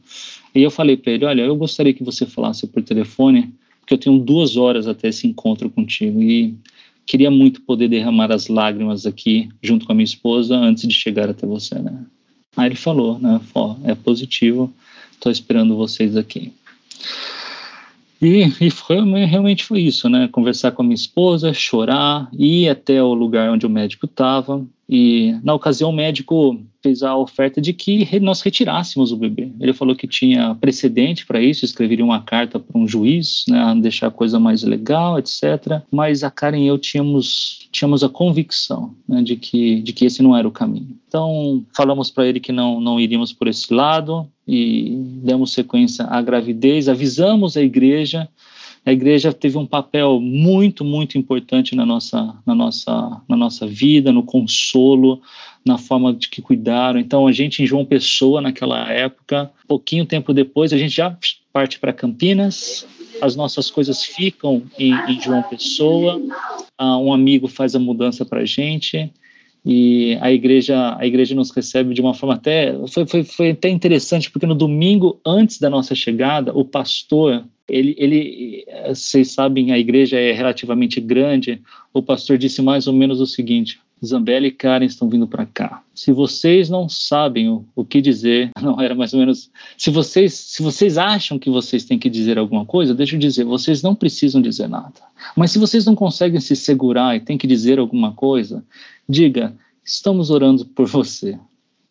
E 0.53 0.61
eu 0.61 0.71
falei 0.71 0.97
para 0.97 1.11
ele: 1.11 1.25
Olha, 1.25 1.41
eu 1.41 1.55
gostaria 1.55 1.93
que 1.93 2.03
você 2.03 2.25
falasse 2.25 2.67
por 2.67 2.81
telefone, 2.83 3.53
porque 3.79 3.93
eu 3.93 3.97
tenho 3.97 4.17
duas 4.19 4.57
horas 4.57 4.87
até 4.87 5.09
esse 5.09 5.27
encontro 5.27 5.69
contigo. 5.69 6.21
E 6.21 6.55
queria 7.05 7.31
muito 7.31 7.61
poder 7.61 7.87
derramar 7.87 8.31
as 8.31 8.47
lágrimas 8.47 9.05
aqui 9.05 9.49
junto 9.61 9.85
com 9.85 9.91
a 9.91 9.95
minha 9.95 10.05
esposa 10.05 10.55
antes 10.55 10.87
de 10.87 10.93
chegar 10.93 11.29
até 11.29 11.45
você, 11.45 11.75
né? 11.75 12.05
Aí 12.55 12.67
ele 12.67 12.75
falou, 12.75 13.17
né? 13.19 13.39
Ó, 13.55 13.75
é 13.83 13.95
positivo, 13.95 14.73
estou 15.13 15.31
esperando 15.31 15.75
vocês 15.75 16.17
aqui. 16.17 16.51
E, 18.21 18.43
e 18.61 18.69
foi, 18.69 18.99
realmente 19.25 19.63
foi 19.63 19.81
isso, 19.81 20.07
né? 20.07 20.27
Conversar 20.27 20.71
com 20.71 20.83
a 20.83 20.85
minha 20.85 20.95
esposa, 20.95 21.53
chorar, 21.53 22.29
ir 22.33 22.69
até 22.69 23.01
o 23.01 23.13
lugar 23.13 23.49
onde 23.51 23.65
o 23.65 23.69
médico 23.69 24.05
estava. 24.05 24.63
E 24.91 25.39
na 25.41 25.53
ocasião 25.53 25.89
o 25.89 25.93
médico 25.93 26.61
fez 26.83 27.01
a 27.01 27.15
oferta 27.15 27.61
de 27.61 27.71
que 27.71 28.19
nós 28.19 28.41
retirássemos 28.41 29.13
o 29.13 29.15
bebê. 29.15 29.49
Ele 29.57 29.71
falou 29.71 29.95
que 29.95 30.05
tinha 30.05 30.53
precedente 30.55 31.25
para 31.25 31.41
isso, 31.41 31.63
escreveria 31.63 32.03
uma 32.03 32.21
carta 32.21 32.59
para 32.59 32.77
um 32.77 32.85
juiz, 32.85 33.45
né, 33.47 33.73
deixar 33.81 34.07
a 34.07 34.11
coisa 34.11 34.37
mais 34.37 34.63
legal, 34.63 35.17
etc. 35.17 35.81
Mas 35.89 36.25
a 36.25 36.29
Karen 36.29 36.59
e 36.59 36.67
eu 36.67 36.77
tínhamos, 36.77 37.69
tínhamos 37.71 38.03
a 38.03 38.09
convicção 38.09 38.93
né, 39.07 39.21
de, 39.21 39.37
que, 39.37 39.81
de 39.81 39.93
que 39.93 40.05
esse 40.05 40.21
não 40.21 40.35
era 40.35 40.47
o 40.47 40.51
caminho. 40.51 40.97
Então, 41.07 41.65
falamos 41.73 42.11
para 42.11 42.27
ele 42.27 42.41
que 42.41 42.51
não, 42.51 42.81
não 42.81 42.99
iríamos 42.99 43.31
por 43.31 43.47
esse 43.47 43.73
lado 43.73 44.27
e 44.45 44.97
demos 45.23 45.53
sequência 45.53 46.03
à 46.05 46.21
gravidez, 46.21 46.89
avisamos 46.89 47.55
a 47.55 47.61
igreja 47.61 48.27
a 48.85 48.91
igreja 48.91 49.31
teve 49.31 49.57
um 49.57 49.65
papel 49.65 50.19
muito, 50.19 50.83
muito 50.83 51.17
importante 51.17 51.75
na 51.75 51.85
nossa, 51.85 52.35
na 52.45 52.55
nossa, 52.55 53.21
na 53.27 53.37
nossa 53.37 53.67
vida, 53.67 54.11
no 54.11 54.23
consolo, 54.23 55.21
na 55.63 55.77
forma 55.77 56.13
de 56.13 56.27
que 56.27 56.41
cuidaram. 56.41 56.99
Então, 56.99 57.27
a 57.27 57.31
gente 57.31 57.61
em 57.61 57.67
João 57.67 57.85
Pessoa, 57.85 58.41
naquela 58.41 58.91
época, 58.91 59.51
pouquinho 59.67 60.05
tempo 60.05 60.33
depois, 60.33 60.73
a 60.73 60.77
gente 60.77 60.95
já 60.95 61.15
parte 61.53 61.79
para 61.79 61.93
Campinas, 61.93 62.87
as 63.21 63.35
nossas 63.35 63.69
coisas 63.69 64.03
ficam 64.03 64.63
em, 64.79 64.93
em 64.93 65.21
João 65.21 65.43
Pessoa, 65.43 66.17
uh, 66.81 66.97
um 66.97 67.13
amigo 67.13 67.47
faz 67.47 67.75
a 67.75 67.79
mudança 67.79 68.25
para 68.25 68.41
a 68.41 68.45
gente, 68.45 69.11
e 69.63 70.17
a 70.21 70.31
igreja 70.31 70.97
a 70.97 71.05
igreja 71.05 71.35
nos 71.35 71.51
recebe 71.51 71.93
de 71.93 72.01
uma 72.01 72.15
forma 72.15 72.33
até 72.33 72.73
foi, 72.87 73.05
foi, 73.05 73.23
foi 73.23 73.51
até 73.51 73.69
interessante 73.69 74.31
porque 74.31 74.47
no 74.47 74.55
domingo 74.55 75.19
antes 75.23 75.59
da 75.59 75.69
nossa 75.69 75.93
chegada 75.93 76.51
o 76.51 76.65
pastor 76.65 77.45
ele, 77.71 77.95
ele 77.97 78.65
vocês 78.89 79.31
sabem 79.31 79.71
a 79.71 79.79
igreja 79.79 80.19
é 80.19 80.31
relativamente 80.31 80.99
grande 80.99 81.61
o 81.93 82.01
pastor 82.01 82.37
disse 82.37 82.61
mais 82.61 82.87
ou 82.87 82.93
menos 82.93 83.19
o 83.19 83.25
seguinte 83.25 83.79
Zambelli 84.03 84.47
e 84.47 84.51
Karen 84.51 84.85
estão 84.85 85.07
vindo 85.07 85.27
para 85.27 85.45
cá. 85.45 85.83
Se 85.93 86.11
vocês 86.11 86.69
não 86.69 86.89
sabem 86.89 87.49
o, 87.49 87.63
o, 87.75 87.85
que 87.85 88.01
dizer, 88.01 88.49
não 88.59 88.81
era 88.81 88.95
mais 88.95 89.13
ou 89.13 89.19
menos. 89.19 89.51
Se 89.77 89.91
vocês, 89.91 90.33
se 90.33 90.63
vocês 90.63 90.97
acham 90.97 91.37
que 91.37 91.49
vocês 91.49 91.85
têm 91.85 91.99
que 91.99 92.09
dizer 92.09 92.37
alguma 92.39 92.65
coisa, 92.65 92.95
deixa 92.95 93.15
eu 93.15 93.19
dizer, 93.19 93.43
vocês 93.43 93.83
não 93.83 93.93
precisam 93.93 94.41
dizer 94.41 94.67
nada. 94.67 94.93
Mas 95.35 95.51
se 95.51 95.59
vocês 95.59 95.85
não 95.85 95.93
conseguem 95.93 96.39
se 96.39 96.55
segurar 96.55 97.15
e 97.15 97.19
têm 97.19 97.37
que 97.37 97.45
dizer 97.45 97.77
alguma 97.77 98.11
coisa, 98.13 98.63
diga: 99.07 99.55
estamos 99.85 100.31
orando 100.31 100.65
por 100.65 100.87
você. 100.87 101.37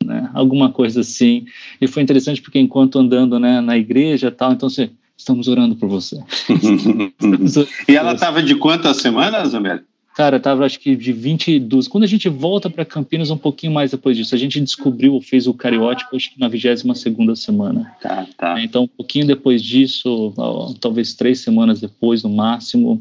Né? 0.04 0.28
Alguma 0.34 0.72
coisa 0.72 1.02
assim. 1.02 1.46
E 1.80 1.86
foi 1.86 2.02
interessante 2.02 2.42
porque 2.42 2.58
enquanto 2.58 2.98
andando 2.98 3.38
né, 3.38 3.60
na 3.60 3.78
igreja 3.78 4.32
tal, 4.32 4.52
então 4.52 4.68
você, 4.68 4.90
estamos 5.20 5.48
orando 5.48 5.76
por 5.76 5.88
você. 5.88 6.18
orando 6.48 7.66
e 7.88 7.96
ela 7.96 8.14
estava 8.14 8.42
de 8.42 8.54
quantas 8.56 8.98
semanas, 8.98 9.50
Zambelli? 9.50 9.82
Cara, 10.16 10.40
tava 10.40 10.66
acho 10.66 10.80
que 10.80 10.96
de 10.96 11.12
22. 11.12 11.86
Quando 11.86 12.04
a 12.04 12.06
gente 12.06 12.28
volta 12.28 12.68
para 12.68 12.84
Campinas, 12.84 13.30
um 13.30 13.38
pouquinho 13.38 13.72
mais 13.72 13.92
depois 13.92 14.16
disso, 14.16 14.34
a 14.34 14.38
gente 14.38 14.60
descobriu, 14.60 15.20
fez 15.20 15.46
o 15.46 15.54
cariótipo, 15.54 16.16
acho 16.16 16.32
que 16.32 16.40
na 16.40 16.48
22 16.48 17.38
semana. 17.38 17.94
Tá, 18.02 18.26
tá. 18.36 18.62
Então, 18.62 18.84
um 18.84 18.88
pouquinho 18.88 19.26
depois 19.26 19.62
disso, 19.62 20.34
talvez 20.80 21.14
três 21.14 21.40
semanas 21.40 21.80
depois, 21.80 22.22
no 22.22 22.28
máximo, 22.28 23.00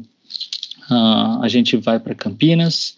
uh, 0.88 1.42
a 1.42 1.48
gente 1.48 1.76
vai 1.76 1.98
para 1.98 2.14
Campinas. 2.14 2.96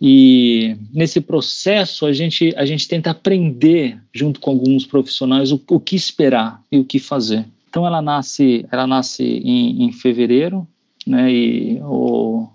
E 0.00 0.76
nesse 0.92 1.20
processo, 1.20 2.06
a 2.06 2.12
gente, 2.12 2.52
a 2.56 2.66
gente 2.66 2.88
tenta 2.88 3.10
aprender, 3.10 3.98
junto 4.12 4.40
com 4.40 4.50
alguns 4.50 4.84
profissionais, 4.84 5.52
o, 5.52 5.62
o 5.70 5.78
que 5.78 5.94
esperar 5.94 6.60
e 6.70 6.78
o 6.78 6.84
que 6.84 6.98
fazer. 6.98 7.46
Então, 7.74 7.84
ela 7.84 8.00
nasce, 8.00 8.64
ela 8.70 8.86
nasce 8.86 9.24
em, 9.24 9.82
em 9.82 9.90
fevereiro, 9.90 10.64
né? 11.04 11.28
E 11.28 11.80
o 11.82 12.46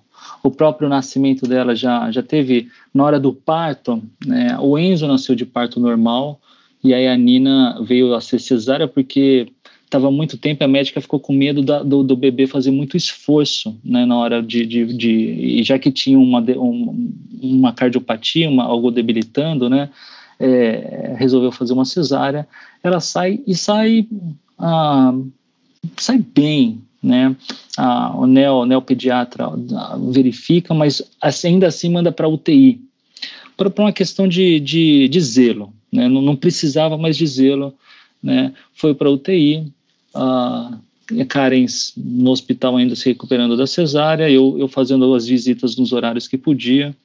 o 0.41 0.49
próprio 0.49 0.87
nascimento 0.87 1.45
dela 1.45 1.75
já, 1.75 2.09
já 2.11 2.23
teve, 2.23 2.69
na 2.93 3.03
hora 3.03 3.19
do 3.19 3.33
parto, 3.33 4.01
né, 4.25 4.57
o 4.59 4.77
Enzo 4.77 5.05
nasceu 5.05 5.35
de 5.35 5.45
parto 5.45 5.81
normal, 5.81 6.39
e 6.81 6.93
aí 6.93 7.07
a 7.09 7.17
Nina 7.17 7.77
veio 7.81 8.13
a 8.13 8.21
ser 8.21 8.39
cesárea 8.39 8.87
porque 8.87 9.47
estava 9.83 10.09
muito 10.09 10.37
tempo 10.37 10.63
a 10.63 10.67
médica 10.67 11.01
ficou 11.01 11.19
com 11.19 11.33
medo 11.33 11.61
da, 11.61 11.83
do, 11.83 12.03
do, 12.03 12.15
bebê 12.15 12.47
fazer 12.47 12.71
muito 12.71 12.95
esforço 12.95 13.77
né, 13.83 14.05
na 14.05 14.17
hora 14.17 14.41
de, 14.41 14.65
de, 14.65 14.85
de 14.85 15.11
e 15.11 15.63
já 15.63 15.77
que 15.77 15.91
tinha 15.91 16.17
uma, 16.17 16.39
um, 16.39 17.11
uma 17.41 17.73
cardiopatia, 17.73 18.49
uma, 18.49 18.63
algo 18.63 18.91
debilitando, 18.91 19.69
né, 19.69 19.89
é, 20.39 21.15
resolveu 21.17 21.51
fazer 21.51 21.73
uma 21.73 21.85
cesárea. 21.85 22.47
Ela 22.81 23.01
sai 23.01 23.41
e 23.45 23.53
sai, 23.55 24.07
ah, 24.59 25.13
sai 25.97 26.17
bem, 26.17 26.81
né? 27.01 27.35
Ah, 27.77 28.13
o 28.15 28.27
neo, 28.27 28.65
neopediatra 28.65 29.45
ah, 29.47 29.97
verifica, 30.11 30.73
mas 30.73 31.01
ainda 31.43 31.67
assim 31.67 31.89
manda 31.89 32.11
para 32.11 32.27
UTI, 32.27 32.81
para 33.55 33.71
uma 33.77 33.93
questão 33.93 34.27
de, 34.27 34.59
de, 34.59 35.07
de 35.07 35.21
zelo, 35.21 35.73
né? 35.91 36.07
Não, 36.07 36.21
não, 36.21 36.35
precisava 36.35 36.97
mais 36.97 37.15
de 37.15 37.25
zelo, 37.25 37.73
né? 38.21 38.53
Foi 38.73 38.93
para 38.93 39.09
UTI, 39.09 39.71
ah, 40.13 40.77
Karen 41.27 41.65
no 41.97 42.29
hospital 42.29 42.77
ainda 42.77 42.95
se 42.95 43.09
recuperando 43.09 43.57
da 43.57 43.65
cesárea, 43.65 44.29
eu, 44.29 44.57
eu 44.59 44.67
fazendo 44.67 45.13
as 45.15 45.25
visitas 45.25 45.75
nos 45.75 45.91
horários 45.91 46.27
que 46.27 46.37
podia, 46.37 46.95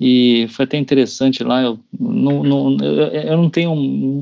e 0.00 0.46
foi 0.48 0.64
até 0.64 0.76
interessante 0.76 1.44
lá, 1.44 1.62
eu 1.62 1.78
não, 1.98 2.42
não, 2.42 2.76
eu, 2.78 3.06
eu 3.06 3.36
não 3.36 3.48
tenho, 3.48 3.70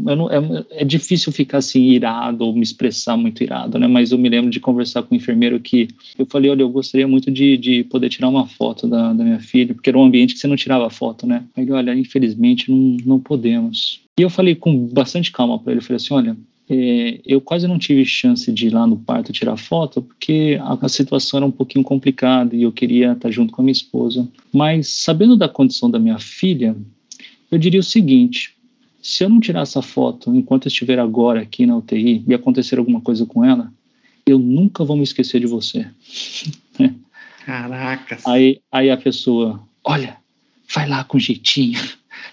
eu 0.07 0.17
não, 0.17 0.31
é, 0.31 0.65
é, 0.71 0.85
difícil 0.85 1.33
ficar 1.33 1.59
assim 1.59 1.83
irado 1.91 2.45
ou 2.45 2.55
me 2.55 2.63
expressar 2.63 3.17
muito 3.17 3.43
irado, 3.43 3.79
né, 3.79 3.87
mas 3.87 4.13
eu 4.13 4.19
me 4.19 4.29
lembro 4.29 4.51
de 4.51 4.61
conversar 4.61 5.03
com 5.03 5.15
o 5.15 5.17
enfermeiro 5.17 5.59
que 5.61 5.89
eu 6.19 6.27
falei, 6.27 6.51
olha, 6.51 6.63
eu 6.63 6.69
gostaria 6.69 7.09
muito 7.09 7.31
de, 7.31 7.57
de 7.57 7.85
poder 7.85 8.11
tirar 8.11 8.29
uma 8.29 8.47
foto 8.47 8.87
da, 8.87 9.13
da 9.13 9.25
minha 9.25 9.41
filha, 9.41 9.75
porque 9.75 9.89
era 9.89 9.99
um 9.99 10.05
ambiente 10.05 10.35
que 10.35 10.41
você 10.41 10.47
não 10.47 10.57
tirava 10.57 10.91
foto, 10.91 11.27
né, 11.27 11.45
ele, 11.57 11.73
olha, 11.73 11.95
infelizmente 11.95 12.71
não, 12.71 12.97
não 13.05 13.21
podemos. 13.21 14.03
E 14.19 14.23
eu 14.23 14.29
falei 14.29 14.55
com 14.55 14.87
bastante 14.89 15.33
calma 15.33 15.59
para 15.59 15.73
ele, 15.73 15.81
eu 15.81 15.85
falei 15.85 15.97
assim, 15.97 16.13
olha, 16.13 16.37
é, 16.69 17.21
eu 17.27 17.41
quase 17.41 17.67
não 17.67 17.79
tive 17.79 18.05
chance 18.05 18.51
de 18.51 18.67
ir 18.69 18.71
lá 18.71 18.87
no 18.87 18.97
parto 18.97 19.33
tirar 19.33 19.57
foto, 19.57 20.01
porque 20.01 20.59
a, 20.61 20.79
a, 20.81 20.89
situação 20.89 21.39
era 21.39 21.47
um 21.47 21.51
pouquinho 21.51 21.85
complicada 21.85 22.55
e 22.55 22.63
eu 22.63 22.73
queria 22.73 23.13
estar 23.13 23.31
junto 23.31 23.53
com 23.53 23.61
a 23.61 23.65
minha 23.65 23.73
esposa. 23.73 24.29
Mas, 24.53 24.89
sabendo 24.89 25.37
da 25.37 25.49
condição 25.49 25.91
da 25.91 25.99
minha 25.99 26.19
filha, 26.19 26.77
eu 27.51 27.59
diria 27.59 27.81
o 27.81 27.85
seguinte: 27.85 28.57
se 29.03 29.25
eu 29.25 29.29
não 29.29 29.41
tirar 29.41 29.63
essa 29.63 29.83
foto 29.83 30.35
enquanto 30.35 30.67
eu 30.67 30.69
estiver 30.69 30.99
agora 30.99 31.43
aqui 31.43 31.67
na 31.67 31.77
UTI 31.77 32.25
e 32.27 32.35
acontecer 32.35 32.79
alguma 32.79 33.01
coisa 33.01 33.27
com 33.27 33.45
ela, 33.45 33.73
eu 34.25 34.39
nunca 34.39 34.85
vou 34.85 34.97
me 34.97 35.03
esquecer 35.03 35.41
de 35.41 35.47
você. 35.47 35.87
Caracas. 37.45 38.25
Aí, 38.25 38.61
aí 38.71 38.89
a 38.89 38.97
pessoa, 38.97 39.61
olha, 39.83 40.17
vai 40.73 40.89
lá 40.89 41.03
com 41.03 41.19
jeitinho 41.19 41.81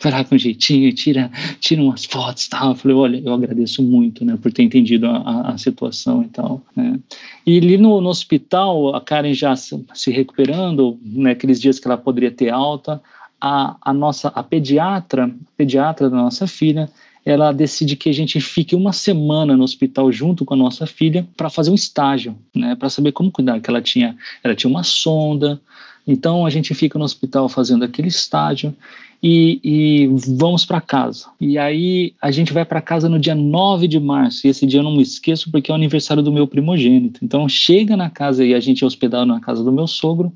vai 0.01 0.11
lá 0.11 0.23
com 0.23 0.37
jeitinho, 0.37 0.91
tira, 0.93 1.31
tira 1.59 1.81
umas 1.81 2.05
fotos 2.05 2.45
e 2.45 2.49
tal. 2.49 2.69
Eu 2.69 2.75
falei, 2.75 2.97
olha, 2.97 3.21
eu 3.25 3.33
agradeço 3.33 3.81
muito, 3.83 4.23
né, 4.23 4.37
por 4.41 4.51
ter 4.51 4.63
entendido 4.63 5.07
a, 5.07 5.17
a, 5.17 5.51
a 5.51 5.57
situação 5.57 6.23
e 6.23 6.27
tal. 6.27 6.61
Né. 6.75 6.99
E 7.45 7.57
ali 7.57 7.77
no, 7.77 8.01
no, 8.01 8.09
hospital, 8.09 8.95
a 8.95 9.01
Karen 9.01 9.33
já 9.33 9.55
se, 9.55 9.83
se 9.93 10.11
recuperando, 10.11 10.97
naqueles 11.03 11.57
né, 11.57 11.61
dias 11.61 11.79
que 11.79 11.87
ela 11.87 11.97
poderia 11.97 12.31
ter 12.31 12.49
alta, 12.49 13.01
a, 13.41 13.77
a 13.81 13.93
nossa, 13.93 14.29
a 14.29 14.43
pediatra, 14.43 15.25
a 15.25 15.29
pediatra 15.57 16.09
da 16.09 16.17
nossa 16.17 16.45
filha, 16.45 16.89
ela 17.25 17.51
decide 17.51 17.95
que 17.95 18.09
a 18.09 18.13
gente 18.13 18.39
fique 18.39 18.75
uma 18.75 18.93
semana 18.93 19.55
no 19.55 19.63
hospital 19.63 20.11
junto 20.11 20.45
com 20.45 20.53
a 20.53 20.57
nossa 20.57 20.85
filha 20.85 21.27
para 21.37 21.49
fazer 21.49 21.69
um 21.69 21.75
estágio, 21.75 22.35
né, 22.55 22.75
para 22.75 22.89
saber 22.89 23.11
como 23.11 23.31
cuidar, 23.31 23.59
que 23.59 23.69
ela 23.69 23.81
tinha, 23.81 24.15
ela 24.43 24.55
tinha 24.55 24.69
uma 24.69 24.83
sonda, 24.83 25.59
então 26.07 26.45
a 26.45 26.49
gente 26.49 26.73
fica 26.73 26.97
no 26.97 27.05
hospital 27.05 27.47
fazendo 27.47 27.85
aquele 27.85 28.07
estágio 28.07 28.75
e, 29.21 29.59
e 29.63 30.07
vamos 30.37 30.65
para 30.65 30.79
casa. 30.79 31.27
E 31.39 31.57
aí 31.57 32.13
a 32.21 32.31
gente 32.31 32.53
vai 32.53 32.63
para 32.63 32.81
casa 32.81 33.09
no 33.09 33.19
dia 33.19 33.35
9 33.35 33.87
de 33.87 33.99
março, 33.99 34.47
e 34.47 34.49
esse 34.49 34.65
dia 34.65 34.79
eu 34.79 34.83
não 34.83 34.95
me 34.95 35.03
esqueço 35.03 35.51
porque 35.51 35.69
é 35.69 35.73
o 35.73 35.75
aniversário 35.75 36.23
do 36.23 36.31
meu 36.31 36.47
primogênito. 36.47 37.23
Então 37.23 37.47
chega 37.47 37.97
na 37.97 38.09
casa 38.09 38.45
e 38.45 38.53
a 38.53 38.59
gente 38.59 38.83
é 38.83 38.87
hospedado 38.87 39.25
na 39.25 39.39
casa 39.39 39.63
do 39.63 39.71
meu 39.71 39.87
sogro, 39.87 40.31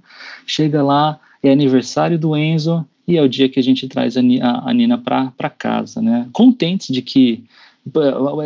chega 0.45 0.83
lá, 0.83 1.19
é 1.41 1.51
aniversário 1.51 2.19
do 2.19 2.35
Enzo 2.35 2.85
e 3.07 3.17
é 3.17 3.21
o 3.21 3.29
dia 3.29 3.49
que 3.49 3.59
a 3.59 3.63
gente 3.63 3.87
traz 3.87 4.17
a, 4.17 4.21
a, 4.21 4.69
a 4.69 4.73
Nina 4.73 4.97
para 4.97 5.49
casa, 5.49 6.01
né? 6.01 6.27
Contentes 6.31 6.87
de 6.87 7.01
que 7.01 7.43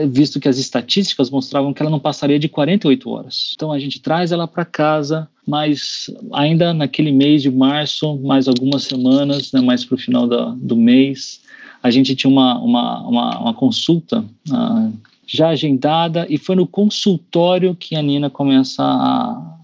visto 0.10 0.40
que 0.40 0.50
as 0.50 0.58
estatísticas 0.58 1.30
mostravam 1.30 1.74
que 1.74 1.82
ela 1.82 1.92
não 1.92 2.00
passaria 2.00 2.40
de 2.40 2.50
48 2.50 3.10
horas. 3.10 3.52
Então 3.54 3.72
a 3.72 3.80
gente 3.80 4.02
traz 4.02 4.32
ela 4.32 4.48
para 4.48 4.66
casa, 4.66 5.28
mas 5.46 6.10
ainda 6.34 6.74
naquele 6.74 7.12
mês 7.12 7.44
de 7.44 7.52
março, 7.52 8.18
mais 8.18 8.48
algumas 8.48 8.84
semanas, 8.84 9.52
né, 9.52 9.62
mais 9.62 9.86
para 9.86 9.96
o 9.96 9.98
final 9.98 10.28
da, 10.28 10.56
do 10.58 10.76
mês, 10.76 11.40
a 11.84 11.92
gente 11.92 12.16
tinha 12.16 12.32
uma, 12.32 12.58
uma, 12.60 13.08
uma, 13.08 13.40
uma 13.40 13.54
consulta 13.54 14.26
uh, 14.50 14.94
já 15.26 15.50
agendada 15.50 16.26
e 16.30 16.38
foi 16.38 16.56
no 16.56 16.66
consultório 16.66 17.76
que 17.76 17.96
a 17.96 18.02
Nina 18.02 18.30
começa 18.30 18.82
a, 18.84 19.58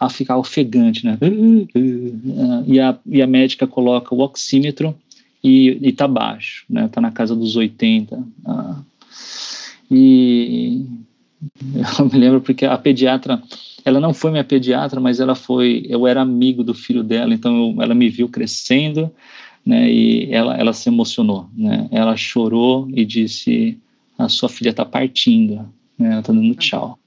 a 0.00 0.08
ficar 0.08 0.38
ofegante, 0.38 1.04
né? 1.04 1.18
E, 2.66 2.80
a, 2.80 2.96
e 3.06 3.22
a 3.22 3.26
médica 3.26 3.66
coloca 3.66 4.14
o 4.14 4.20
oxímetro 4.20 4.94
e, 5.44 5.78
está 5.82 6.08
baixo, 6.08 6.64
né? 6.68 6.88
Tá 6.88 7.00
na 7.00 7.10
casa 7.10 7.36
dos 7.36 7.54
80. 7.54 8.16
Uh, 8.16 8.89
e 9.90 10.86
eu 11.98 12.06
me 12.12 12.18
lembro 12.18 12.40
porque 12.40 12.64
a 12.64 12.76
pediatra, 12.76 13.42
ela 13.84 14.00
não 14.00 14.12
foi 14.12 14.30
minha 14.30 14.44
pediatra, 14.44 15.00
mas 15.00 15.20
ela 15.20 15.34
foi, 15.34 15.84
eu 15.88 16.06
era 16.06 16.20
amigo 16.20 16.62
do 16.62 16.74
filho 16.74 17.02
dela, 17.02 17.34
então 17.34 17.72
eu, 17.72 17.82
ela 17.82 17.94
me 17.94 18.08
viu 18.08 18.28
crescendo, 18.28 19.10
né, 19.64 19.90
e 19.90 20.32
ela, 20.32 20.56
ela 20.56 20.72
se 20.72 20.88
emocionou, 20.88 21.48
né, 21.56 21.88
ela 21.90 22.16
chorou 22.16 22.88
e 22.94 23.04
disse, 23.04 23.78
a 24.18 24.28
sua 24.28 24.48
filha 24.48 24.70
está 24.70 24.84
partindo, 24.84 25.68
né, 25.98 26.12
ela 26.12 26.20
está 26.20 26.32
dando 26.32 26.54
tchau. 26.54 26.98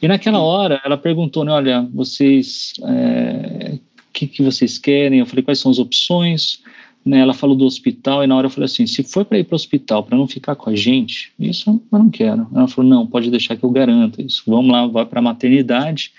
E 0.00 0.06
naquela 0.06 0.38
hora 0.38 0.80
ela 0.84 0.96
perguntou, 0.96 1.44
né, 1.44 1.52
olha, 1.52 1.88
vocês, 1.92 2.74
o 2.80 2.86
é, 2.86 3.78
que, 4.12 4.28
que 4.28 4.42
vocês 4.42 4.78
querem? 4.78 5.18
Eu 5.18 5.26
falei, 5.26 5.42
quais 5.42 5.58
são 5.58 5.70
as 5.70 5.78
opções? 5.78 6.60
Né, 7.04 7.20
ela 7.20 7.32
falou 7.32 7.56
do 7.56 7.64
hospital 7.64 8.22
e 8.22 8.26
na 8.26 8.36
hora 8.36 8.46
eu 8.46 8.50
falei 8.50 8.66
assim, 8.66 8.86
se 8.86 9.02
for 9.02 9.24
para 9.24 9.38
ir 9.38 9.44
para 9.44 9.54
o 9.54 9.56
hospital 9.56 10.02
para 10.02 10.16
não 10.16 10.26
ficar 10.26 10.54
com 10.54 10.68
a 10.68 10.76
gente, 10.76 11.32
isso 11.38 11.80
eu 11.90 11.98
não 11.98 12.10
quero. 12.10 12.46
Ela 12.54 12.68
falou, 12.68 12.90
não, 12.90 13.06
pode 13.06 13.30
deixar 13.30 13.56
que 13.56 13.64
eu 13.64 13.70
garanto 13.70 14.20
isso. 14.20 14.42
Vamos 14.46 14.70
lá, 14.70 14.86
vai 14.86 15.06
para 15.06 15.20
a 15.20 15.22
maternidade, 15.22 16.12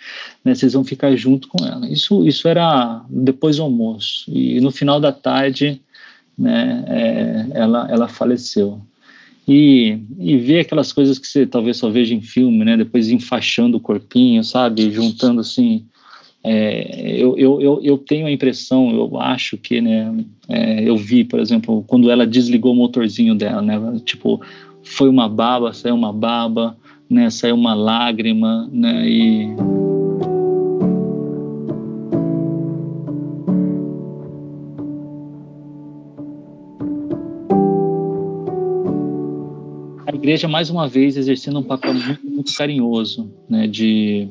né, 0.44 0.56
vocês 0.56 0.74
vão 0.74 0.84
ficar 0.84 1.16
junto 1.16 1.48
com 1.48 1.66
ela. 1.66 1.88
Isso, 1.88 2.28
isso 2.28 2.48
era 2.48 3.04
depois 3.10 3.58
do 3.58 3.64
almoço 3.64 4.26
e 4.32 4.60
no 4.62 4.72
final 4.72 5.00
da 5.00 5.12
tarde, 5.12 5.82
né, 6.38 6.84
é, 6.88 7.48
ela, 7.54 7.88
ela 7.90 8.08
faleceu. 8.08 8.82
E, 9.48 9.98
e 10.20 10.38
ver 10.38 10.60
aquelas 10.60 10.94
coisas 10.94 11.18
que 11.18 11.28
você 11.28 11.46
talvez 11.46 11.78
só 11.78 11.90
veja 11.90 12.14
em 12.14 12.22
filme, 12.22 12.64
né, 12.64 12.78
depois 12.78 13.10
enfaixando 13.10 13.78
o 13.78 13.82
corpinho, 13.82 14.44
sabe, 14.44 14.92
juntando 14.92 15.42
assim 15.42 15.86
é, 16.44 17.18
eu, 17.18 17.38
eu, 17.38 17.82
eu, 17.84 17.98
tenho 17.98 18.26
a 18.26 18.32
impressão, 18.32 18.92
eu 18.92 19.20
acho 19.20 19.58
que, 19.58 19.82
né, 19.82 20.26
é, 20.48 20.88
eu 20.88 20.96
vi, 20.96 21.24
por 21.26 21.40
exemplo, 21.40 21.84
quando 21.86 22.10
ela 22.10 22.26
desligou 22.26 22.72
o 22.72 22.76
motorzinho 22.76 23.36
dela, 23.36 23.62
né, 23.62 23.78
tipo, 24.06 24.40
foi 24.82 25.10
uma 25.10 25.28
baba, 25.28 25.74
saiu 25.74 25.96
uma 25.96 26.14
baba, 26.14 26.78
né, 27.10 27.30
saiu 27.30 27.56
uma 27.56 27.74
lágrima, 27.74 28.70
né, 28.72 29.10
e... 29.10 29.50
A 40.08 40.16
igreja, 40.16 40.48
mais 40.48 40.70
uma 40.70 40.88
vez, 40.88 41.18
exercendo 41.18 41.60
um 41.60 41.64
papel 41.64 41.94
muito, 41.94 42.26
muito 42.26 42.54
carinhoso, 42.56 43.30
né, 43.50 43.68
de, 43.68 44.30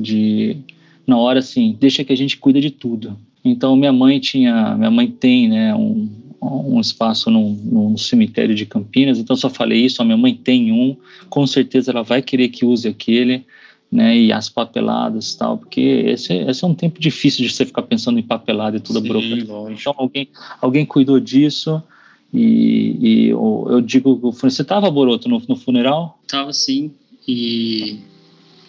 de 0.00 0.64
na 1.06 1.16
hora 1.16 1.38
assim, 1.40 1.76
deixa 1.78 2.04
que 2.04 2.12
a 2.12 2.16
gente 2.16 2.36
cuida 2.36 2.60
de 2.60 2.70
tudo. 2.70 3.16
Então 3.44 3.76
minha 3.76 3.92
mãe 3.92 4.20
tinha, 4.20 4.74
minha 4.76 4.90
mãe 4.90 5.08
tem, 5.08 5.48
né, 5.48 5.74
um, 5.74 6.08
um 6.40 6.80
espaço 6.80 7.30
num, 7.30 7.52
num, 7.64 7.96
cemitério 7.96 8.54
de 8.54 8.66
Campinas, 8.66 9.18
então 9.18 9.36
só 9.36 9.48
falei 9.48 9.84
isso, 9.84 10.00
a 10.00 10.04
minha 10.04 10.16
mãe 10.16 10.34
tem 10.34 10.72
um, 10.72 10.96
com 11.28 11.46
certeza 11.46 11.90
ela 11.90 12.02
vai 12.02 12.22
querer 12.22 12.48
que 12.48 12.64
use 12.64 12.88
aquele, 12.88 13.44
né, 13.90 14.16
e 14.16 14.32
as 14.32 14.48
papeladas 14.48 15.32
e 15.32 15.38
tal, 15.38 15.58
porque 15.58 15.80
esse, 15.80 16.32
esse 16.32 16.64
é 16.64 16.66
um 16.66 16.74
tempo 16.74 17.00
difícil 17.00 17.44
de 17.44 17.52
você 17.52 17.66
ficar 17.66 17.82
pensando 17.82 18.18
em 18.18 18.22
papelada 18.22 18.76
e 18.76 18.80
tudo 18.80 19.00
burocracia. 19.00 19.42
Então 19.70 19.94
alguém, 19.96 20.28
alguém 20.60 20.86
cuidou 20.86 21.18
disso, 21.18 21.82
e, 22.32 22.96
e 23.00 23.28
eu, 23.28 23.66
eu, 23.68 23.80
digo, 23.80 24.30
você 24.30 24.62
estava, 24.62 24.90
Boroto, 24.90 25.28
no, 25.28 25.42
no 25.48 25.56
funeral? 25.56 26.20
Estava 26.22 26.52
sim, 26.52 26.92
e 27.26 27.98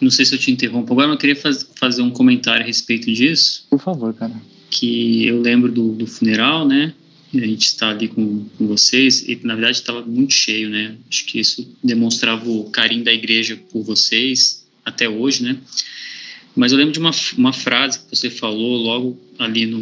não 0.02 0.10
sei 0.10 0.24
se 0.24 0.34
eu 0.34 0.38
te 0.38 0.50
interrompo 0.50 0.92
agora, 0.92 1.08
mas 1.08 1.14
eu 1.14 1.20
queria 1.20 1.36
faz, 1.36 1.66
fazer 1.76 2.02
um 2.02 2.10
comentário 2.10 2.62
a 2.62 2.66
respeito 2.66 3.12
disso. 3.12 3.66
Por 3.70 3.80
favor, 3.80 4.12
cara. 4.14 4.34
Que 4.70 5.26
eu 5.26 5.40
lembro 5.40 5.70
do, 5.70 5.92
do 5.92 6.06
funeral, 6.06 6.66
né? 6.66 6.94
a 7.34 7.46
gente 7.46 7.64
está 7.64 7.88
ali 7.88 8.08
com, 8.08 8.44
com, 8.58 8.66
vocês, 8.66 9.26
e 9.26 9.38
na 9.42 9.54
verdade 9.54 9.78
estava 9.78 10.02
muito 10.02 10.34
cheio, 10.34 10.68
né? 10.68 10.96
Acho 11.08 11.24
que 11.24 11.40
isso 11.40 11.66
demonstrava 11.82 12.48
o 12.50 12.64
carinho 12.70 13.04
da 13.04 13.12
igreja 13.12 13.58
por 13.70 13.82
vocês, 13.82 14.66
até 14.84 15.08
hoje, 15.08 15.42
né? 15.42 15.56
Mas 16.54 16.72
eu 16.72 16.78
lembro 16.78 16.92
de 16.92 16.98
uma, 16.98 17.10
uma 17.36 17.52
frase 17.52 18.00
que 18.00 18.16
você 18.16 18.28
falou 18.28 18.76
logo 18.76 19.18
ali 19.38 19.64
no, 19.66 19.80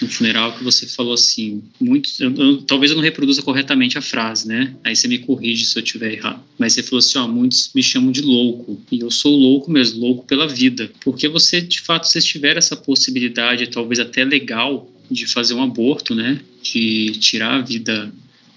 no 0.00 0.08
funeral, 0.08 0.56
que 0.56 0.62
você 0.62 0.86
falou 0.86 1.14
assim, 1.14 1.62
muito, 1.80 2.10
eu, 2.20 2.34
eu, 2.34 2.62
talvez 2.62 2.90
eu 2.90 2.96
não 2.96 3.02
reproduza 3.02 3.42
corretamente 3.42 3.96
a 3.96 4.02
frase, 4.02 4.46
né? 4.46 4.74
Aí 4.84 4.94
você 4.94 5.08
me 5.08 5.18
corrige 5.18 5.64
se 5.64 5.78
eu 5.78 5.82
estiver 5.82 6.12
errado. 6.12 6.42
Mas 6.58 6.74
você 6.74 6.82
falou 6.82 6.98
assim, 6.98 7.18
ó, 7.18 7.26
muitos 7.26 7.70
me 7.74 7.82
chamam 7.82 8.12
de 8.12 8.20
louco, 8.20 8.80
e 8.90 9.00
eu 9.00 9.10
sou 9.10 9.34
louco 9.34 9.70
mesmo, 9.70 10.00
louco 10.00 10.24
pela 10.26 10.46
vida. 10.46 10.90
Porque 11.02 11.28
você, 11.28 11.60
de 11.60 11.80
fato, 11.80 12.06
vocês 12.06 12.24
tiveram 12.24 12.58
essa 12.58 12.76
possibilidade, 12.76 13.66
talvez 13.68 13.98
até 13.98 14.24
legal, 14.24 14.90
de 15.10 15.26
fazer 15.26 15.54
um 15.54 15.62
aborto, 15.62 16.14
né? 16.14 16.40
De 16.62 17.12
tirar 17.12 17.56
a 17.56 17.62
vida 17.62 18.12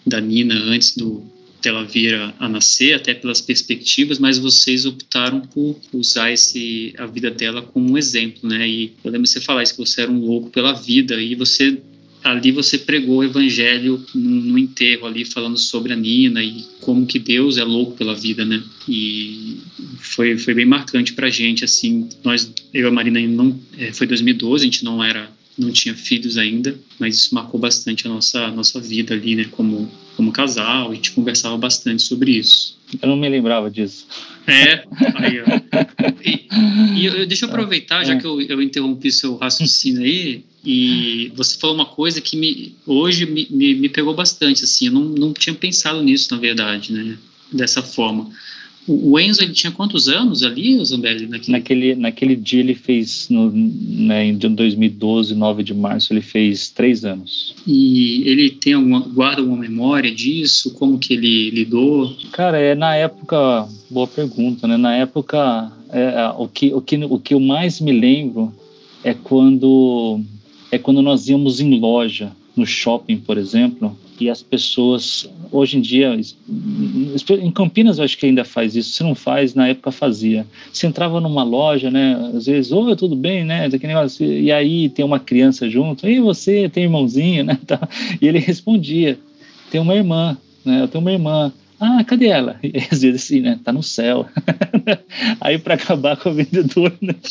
da 0.05 0.21
Nina 0.21 0.55
antes 0.55 0.95
do, 0.95 1.24
dela 1.65 1.84
vir 1.84 2.15
a, 2.15 2.34
a, 2.39 2.50
nascer, 2.50 2.93
até 2.93 3.13
pelas 3.13 3.41
perspectivas, 3.41 4.19
mas 4.19 4.38
vocês 4.38 4.86
optaram 4.86 5.41
por 5.41 5.79
usar 5.93 6.31
esse, 6.31 6.93
a 6.98 7.05
vida 7.05 7.29
dela 7.29 7.62
como 7.62 7.91
um 7.91 7.98
exemplo, 7.98 8.48
né? 8.48 8.67
E 8.67 8.93
eu 9.03 9.12
lembro 9.12 9.27
você 9.27 9.41
falar 9.41 9.63
isso, 9.63 9.74
que 9.74 9.79
você 9.79 10.01
era 10.01 10.12
um 10.12 10.19
louco 10.19 10.50
pela 10.50 10.74
vida, 10.74 11.22
e 11.22 11.36
você 11.36 11.77
ali 12.24 12.51
você 12.51 12.79
pregou 12.79 13.17
o 13.17 13.24
evangelho 13.24 14.03
no, 14.15 14.41
no, 14.41 14.57
enterro 14.57 15.05
ali 15.05 15.24
falando 15.24 15.60
sobre 15.60 15.93
a 15.93 15.95
Nina 15.95 16.43
e 16.43 16.65
como 16.81 17.05
que 17.05 17.19
Deus 17.19 17.57
é 17.57 17.63
louco 17.63 17.95
pela 17.95 18.15
vida, 18.15 18.43
né? 18.43 18.63
E 18.89 19.60
foi, 20.00 20.36
foi 20.38 20.55
bem 20.55 20.65
marcante 20.65 21.13
pra 21.13 21.29
gente, 21.29 21.63
assim, 21.63 22.10
nós, 22.24 22.51
eu 22.74 22.86
e 22.86 22.88
a 22.88 22.91
Marina 22.91 23.19
não, 23.22 23.60
é, 23.77 23.93
foi 23.93 24.07
2012, 24.07 24.63
a 24.63 24.65
gente 24.65 24.84
não 24.84 25.03
era 25.03 25.29
não 25.57 25.72
tinha 25.72 25.95
filhos 25.95 26.38
ainda, 26.38 26.77
mas 27.00 27.15
isso 27.15 27.34
marcou 27.34 27.60
bastante 27.60 28.05
a 28.05 28.10
nossa, 28.10 28.45
a 28.45 28.51
nossa 28.51 28.79
vida 28.79 29.13
ali, 29.13 29.36
né, 29.36 29.45
como, 29.51 29.89
como 30.15 30.31
casal, 30.31 30.89
e 30.89 30.91
a 30.91 30.95
gente 30.95 31.12
conversava 31.12 31.57
bastante 31.57 32.03
sobre 32.03 32.31
isso. 32.31 32.77
Eu 33.01 33.10
não 33.10 33.17
me 33.17 33.27
lembrava 33.27 33.69
disso. 33.69 34.07
É, 34.48 34.86
aí, 35.15 35.42
ó. 35.42 35.46
E, 36.24 37.01
e 37.01 37.05
eu, 37.05 37.25
deixa 37.25 37.46
eu 37.46 37.50
aproveitar, 37.50 38.03
já 38.03 38.13
é. 38.13 38.18
que 38.18 38.25
eu, 38.25 38.42
eu 38.42 38.61
interrompi 38.61 39.11
seu 39.11 39.35
raciocínio 39.35 40.03
aí, 40.03 40.44
e 40.63 41.31
você 41.35 41.57
falou 41.57 41.75
uma 41.75 41.85
coisa 41.85 42.22
que 42.22 42.35
me, 42.35 42.75
hoje 42.85 43.25
me, 43.25 43.48
me, 43.50 43.75
me 43.75 43.90
pegou 43.90 44.13
bastante, 44.13 44.63
assim, 44.63 44.87
eu 44.87 44.94
não, 44.94 45.01
não 45.01 45.33
tinha 45.33 45.53
pensado 45.53 46.01
nisso, 46.01 46.33
na 46.33 46.40
verdade, 46.40 46.92
né, 46.92 47.18
dessa 47.51 47.83
forma. 47.83 48.29
O 48.87 49.19
Enzo 49.19 49.41
ele 49.41 49.53
tinha 49.53 49.71
quantos 49.71 50.07
anos 50.07 50.43
ali, 50.43 50.83
Zambelli? 50.85 51.27
Naquele... 51.27 51.51
naquele, 51.51 51.95
naquele 51.95 52.35
dia 52.35 52.59
ele 52.59 52.75
fez, 52.75 53.27
no, 53.29 53.51
né, 53.51 54.27
em 54.27 54.37
2012, 54.37 55.33
9 55.33 55.63
de 55.63 55.74
março, 55.74 56.13
ele 56.13 56.21
fez 56.21 56.69
três 56.69 57.03
anos. 57.03 57.55
E 57.65 58.21
ele 58.25 58.51
tem 58.51 58.74
alguma, 58.74 59.00
guarda 59.00 59.41
alguma 59.41 59.57
memória 59.57 60.13
disso? 60.13 60.74
Como 60.74 61.00
que 61.00 61.13
ele 61.13 61.50
lidou? 61.50 62.15
Cara, 62.31 62.59
é 62.59 62.75
na 62.75 62.95
época, 62.95 63.67
boa 63.89 64.07
pergunta, 64.07 64.67
né? 64.67 64.77
Na 64.77 64.95
época, 64.95 65.71
é, 65.89 66.01
é 66.01 66.33
o, 66.37 66.48
que, 66.48 66.74
o, 66.74 66.81
que, 66.81 66.95
o 66.98 67.19
que 67.19 67.33
eu 67.33 67.39
mais 67.39 67.81
me 67.81 67.91
lembro 67.91 68.53
é 69.03 69.13
quando, 69.13 70.19
é 70.71 70.77
quando 70.77 71.01
nós 71.01 71.27
íamos 71.27 71.59
em 71.59 71.79
loja, 71.79 72.31
no 72.55 72.65
shopping, 72.65 73.17
por 73.17 73.37
exemplo, 73.37 73.98
e 74.20 74.30
as 74.30 74.42
pessoas 74.42 75.30
hoje 75.51 75.78
em 75.78 75.82
dia 75.82 76.18
em 77.30 77.51
Campinas 77.51 77.98
eu 77.98 78.06
acho 78.06 78.18
que 78.18 78.25
ainda 78.25 78.46
faz 78.46 78.75
isso 78.75 78.92
se 78.92 79.04
não 79.04 79.16
faz 79.16 79.54
na 79.54 79.68
época 79.68 79.92
fazia. 79.92 80.46
Você 80.72 80.88
entrava 80.88 81.20
numa 81.20 81.44
loja 81.44 81.92
né 81.92 82.32
às 82.34 82.46
vezes 82.46 82.72
oi 82.72 82.96
tudo 82.96 83.16
bem 83.16 83.44
né? 83.44 83.68
Negócio, 83.68 84.25
e 84.25 84.51
aí 84.51 84.90
tem 84.90 85.06
uma 85.06 85.20
criança 85.20 85.70
junto 85.70 86.08
e 86.08 86.20
você 86.20 86.70
tem 86.70 86.84
irmãozinho? 86.84 87.46
Né 87.46 87.58
e 88.22 88.28
ele 88.28 88.40
respondia 88.40 89.20
tem 89.70 89.80
uma 89.82 89.94
irmã 89.94 90.38
né 90.64 90.82
eu 90.82 90.88
tenho 90.88 91.01
uma 91.01 91.12
irmã 91.12 91.51
ah, 91.79 92.03
cadê 92.03 92.27
ela? 92.27 92.59
E 92.64 92.77
às 92.92 93.01
vezes 93.01 93.24
assim, 93.24 93.42
né? 93.42 93.59
Tá 93.64 93.72
no 93.72 93.83
céu. 93.83 94.27
Aí 95.42 95.57
para 95.57 95.75
acabar 95.75 96.18
com 96.18 96.29
o 96.29 96.33
vendedor, 96.33 96.94
né? 97.01 97.14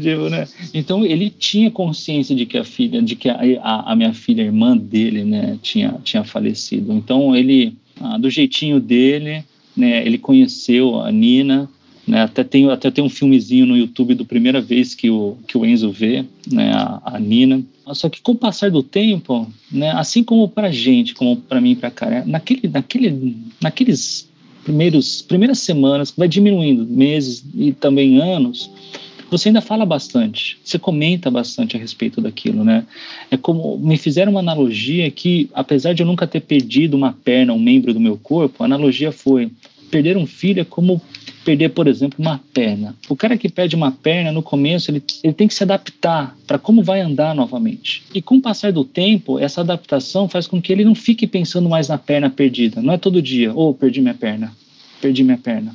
tipo, 0.00 0.28
né? 0.28 0.46
Então 0.72 1.04
ele 1.04 1.30
tinha 1.30 1.70
consciência 1.70 2.34
de 2.34 2.46
que 2.46 2.58
a 2.58 2.64
filha, 2.64 3.02
de 3.02 3.16
que 3.16 3.28
a, 3.28 3.38
a, 3.62 3.92
a, 3.92 3.96
minha 3.96 4.12
filha, 4.12 4.42
a 4.42 4.46
irmã 4.46 4.76
dele, 4.76 5.24
né, 5.24 5.58
tinha, 5.62 5.96
tinha 6.02 6.24
falecido. 6.24 6.92
Então 6.92 7.34
ele, 7.34 7.76
ah, 8.00 8.18
do 8.18 8.30
jeitinho 8.30 8.80
dele, 8.80 9.44
né, 9.76 10.04
ele 10.04 10.18
conheceu 10.18 11.00
a 11.00 11.10
Nina, 11.12 11.68
né, 12.08 12.22
até, 12.22 12.42
tem, 12.42 12.70
até 12.70 12.90
tem 12.90 13.04
um 13.04 13.10
filmezinho 13.10 13.66
no 13.66 13.76
YouTube 13.76 14.14
do 14.14 14.24
primeira 14.24 14.62
vez 14.62 14.94
que 14.94 15.10
o, 15.10 15.36
que 15.46 15.58
o 15.58 15.66
Enzo 15.66 15.90
vê, 15.90 16.24
né, 16.50 16.72
a, 16.72 17.02
a 17.04 17.20
Nina. 17.20 17.62
Só 17.92 18.08
que 18.08 18.20
com 18.22 18.32
o 18.32 18.34
passar 18.34 18.70
do 18.70 18.82
tempo, 18.82 19.46
né, 19.70 19.90
assim 19.92 20.24
como 20.24 20.48
para 20.48 20.72
gente, 20.72 21.14
como 21.14 21.36
para 21.36 21.60
mim 21.60 21.74
para 21.74 21.90
cara, 21.90 22.24
naquele, 22.26 22.66
naquele, 22.68 23.36
naqueles 23.60 24.26
primeiros 24.64 25.22
primeiras 25.22 25.58
semanas, 25.58 26.12
vai 26.16 26.28
diminuindo 26.28 26.86
meses 26.86 27.44
e 27.54 27.72
também 27.72 28.20
anos, 28.20 28.70
você 29.30 29.50
ainda 29.50 29.60
fala 29.60 29.84
bastante, 29.84 30.58
você 30.64 30.78
comenta 30.78 31.30
bastante 31.30 31.76
a 31.76 31.80
respeito 31.80 32.20
daquilo, 32.20 32.64
né? 32.64 32.86
É 33.30 33.36
como 33.36 33.76
me 33.76 33.98
fizeram 33.98 34.32
uma 34.32 34.40
analogia 34.40 35.10
que, 35.10 35.50
apesar 35.52 35.92
de 35.92 36.02
eu 36.02 36.06
nunca 36.06 36.26
ter 36.26 36.40
perdido 36.40 36.96
uma 36.96 37.12
perna, 37.12 37.52
um 37.52 37.58
membro 37.58 37.92
do 37.92 38.00
meu 38.00 38.16
corpo, 38.16 38.62
a 38.62 38.66
analogia 38.66 39.12
foi 39.12 39.50
perder 39.90 40.16
um 40.16 40.26
filho 40.26 40.60
é 40.60 40.64
como 40.64 41.00
perder, 41.48 41.70
por 41.70 41.88
exemplo, 41.88 42.16
uma 42.18 42.38
perna. 42.52 42.94
O 43.08 43.16
cara 43.16 43.38
que 43.38 43.48
perde 43.48 43.74
uma 43.74 43.90
perna 43.90 44.30
no 44.30 44.42
começo, 44.42 44.90
ele, 44.90 45.02
ele 45.24 45.32
tem 45.32 45.48
que 45.48 45.54
se 45.54 45.62
adaptar 45.62 46.36
para 46.46 46.58
como 46.58 46.82
vai 46.82 47.00
andar 47.00 47.34
novamente. 47.34 48.02
E 48.14 48.20
com 48.20 48.36
o 48.36 48.42
passar 48.42 48.70
do 48.70 48.84
tempo, 48.84 49.38
essa 49.38 49.62
adaptação 49.62 50.28
faz 50.28 50.46
com 50.46 50.60
que 50.60 50.70
ele 50.70 50.84
não 50.84 50.94
fique 50.94 51.26
pensando 51.26 51.66
mais 51.66 51.88
na 51.88 51.96
perna 51.96 52.28
perdida. 52.28 52.82
Não 52.82 52.92
é 52.92 52.98
todo 52.98 53.22
dia, 53.22 53.50
ou 53.54 53.70
oh, 53.70 53.74
perdi 53.74 54.02
minha 54.02 54.12
perna, 54.12 54.52
perdi 55.00 55.24
minha 55.24 55.38
perna. 55.38 55.74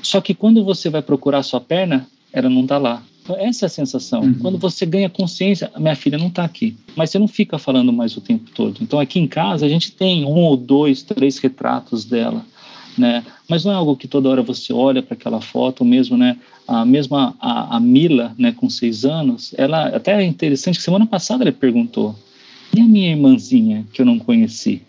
Só 0.00 0.20
que 0.20 0.32
quando 0.32 0.62
você 0.62 0.88
vai 0.88 1.02
procurar 1.02 1.42
sua 1.42 1.60
perna, 1.60 2.06
ela 2.32 2.48
não 2.48 2.62
está 2.62 2.78
lá. 2.78 3.02
Então, 3.24 3.36
essa 3.36 3.64
é 3.64 3.66
a 3.66 3.68
sensação. 3.68 4.20
Uhum. 4.20 4.34
Quando 4.34 4.58
você 4.58 4.86
ganha 4.86 5.10
consciência, 5.10 5.72
minha 5.76 5.96
filha 5.96 6.18
não 6.18 6.28
está 6.28 6.44
aqui. 6.44 6.76
Mas 6.94 7.10
você 7.10 7.18
não 7.18 7.26
fica 7.26 7.58
falando 7.58 7.92
mais 7.92 8.16
o 8.16 8.20
tempo 8.20 8.48
todo. 8.54 8.78
Então, 8.80 9.00
aqui 9.00 9.18
em 9.18 9.26
casa, 9.26 9.66
a 9.66 9.68
gente 9.68 9.90
tem 9.90 10.24
um 10.24 10.38
ou 10.38 10.56
dois, 10.56 11.02
três 11.02 11.36
retratos 11.38 12.04
dela 12.04 12.44
né? 12.96 13.24
Mas 13.48 13.64
não 13.64 13.72
é 13.72 13.74
algo 13.74 13.96
que 13.96 14.08
toda 14.08 14.28
hora 14.28 14.42
você 14.42 14.72
olha 14.72 15.02
para 15.02 15.14
aquela 15.14 15.40
foto, 15.40 15.84
mesmo, 15.84 16.16
né? 16.16 16.36
A 16.66 16.84
mesma 16.84 17.34
a, 17.40 17.76
a, 17.76 17.80
Mila, 17.80 18.34
né, 18.38 18.52
com 18.52 18.70
seis 18.70 19.04
anos, 19.04 19.52
ela 19.56 19.88
até 19.88 20.22
é 20.22 20.24
interessante 20.24 20.78
que 20.78 20.84
semana 20.84 21.06
passada 21.06 21.44
ele 21.44 21.52
perguntou: 21.52 22.14
e 22.76 22.80
a 22.80 22.84
minha 22.84 23.10
irmãzinha 23.10 23.86
que 23.92 24.02
eu 24.02 24.06
não 24.06 24.18
conheci, 24.18 24.82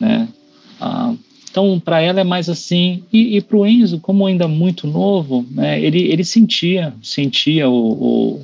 né? 0.00 0.28
Ah, 0.80 1.14
então, 1.52 1.78
para 1.78 2.00
ela 2.00 2.20
é 2.20 2.24
mais 2.24 2.48
assim. 2.48 3.04
E, 3.12 3.36
e 3.36 3.40
para 3.42 3.58
o 3.58 3.66
Enzo, 3.66 4.00
como 4.00 4.26
ainda 4.26 4.48
muito 4.48 4.86
novo, 4.86 5.46
né, 5.50 5.80
ele, 5.80 6.00
ele 6.10 6.24
sentia, 6.24 6.94
sentia 7.02 7.68
o, 7.68 7.92
o 7.92 8.42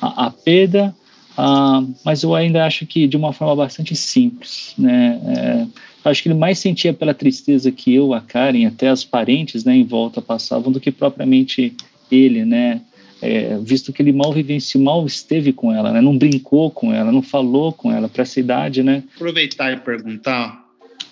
a, 0.00 0.26
a, 0.26 0.30
perda, 0.30 0.94
ah, 1.36 1.84
mas 2.04 2.24
eu 2.24 2.34
ainda 2.34 2.66
acho 2.66 2.84
que 2.84 3.06
de 3.06 3.16
uma 3.16 3.32
forma 3.32 3.54
bastante 3.54 3.94
simples. 3.94 4.74
Né? 4.76 5.20
É, 5.24 5.66
acho 6.04 6.22
que 6.22 6.28
ele 6.28 6.38
mais 6.38 6.58
sentia 6.58 6.92
pela 6.92 7.14
tristeza 7.14 7.70
que 7.70 7.94
eu, 7.94 8.14
a 8.14 8.20
Karen, 8.20 8.66
até 8.66 8.88
as 8.88 9.04
parentes 9.04 9.64
né, 9.64 9.74
em 9.74 9.84
volta 9.84 10.22
passavam, 10.22 10.72
do 10.72 10.80
que 10.80 10.90
propriamente 10.90 11.74
ele, 12.10 12.44
né? 12.44 12.82
é, 13.20 13.58
visto 13.58 13.92
que 13.92 14.02
ele 14.02 14.12
mal 14.12 14.32
vivenciou, 14.32 14.82
mal 14.82 15.06
esteve 15.06 15.52
com 15.52 15.72
ela, 15.72 15.92
né? 15.92 16.00
não 16.00 16.16
brincou 16.16 16.70
com 16.70 16.92
ela, 16.92 17.12
não 17.12 17.22
falou 17.22 17.72
com 17.72 17.92
ela 17.92 18.08
para 18.08 18.22
essa 18.22 18.38
idade, 18.38 18.82
né? 18.82 19.02
Aproveitar 19.16 19.72
e 19.72 19.76
perguntar 19.80 20.64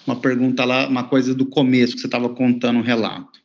uma 0.06 0.16
pergunta 0.16 0.64
lá, 0.64 0.88
uma 0.88 1.04
coisa 1.04 1.34
do 1.34 1.46
começo 1.46 1.94
que 1.94 2.00
você 2.00 2.06
estava 2.06 2.28
contando 2.28 2.78
o 2.78 2.82
relato. 2.82 3.40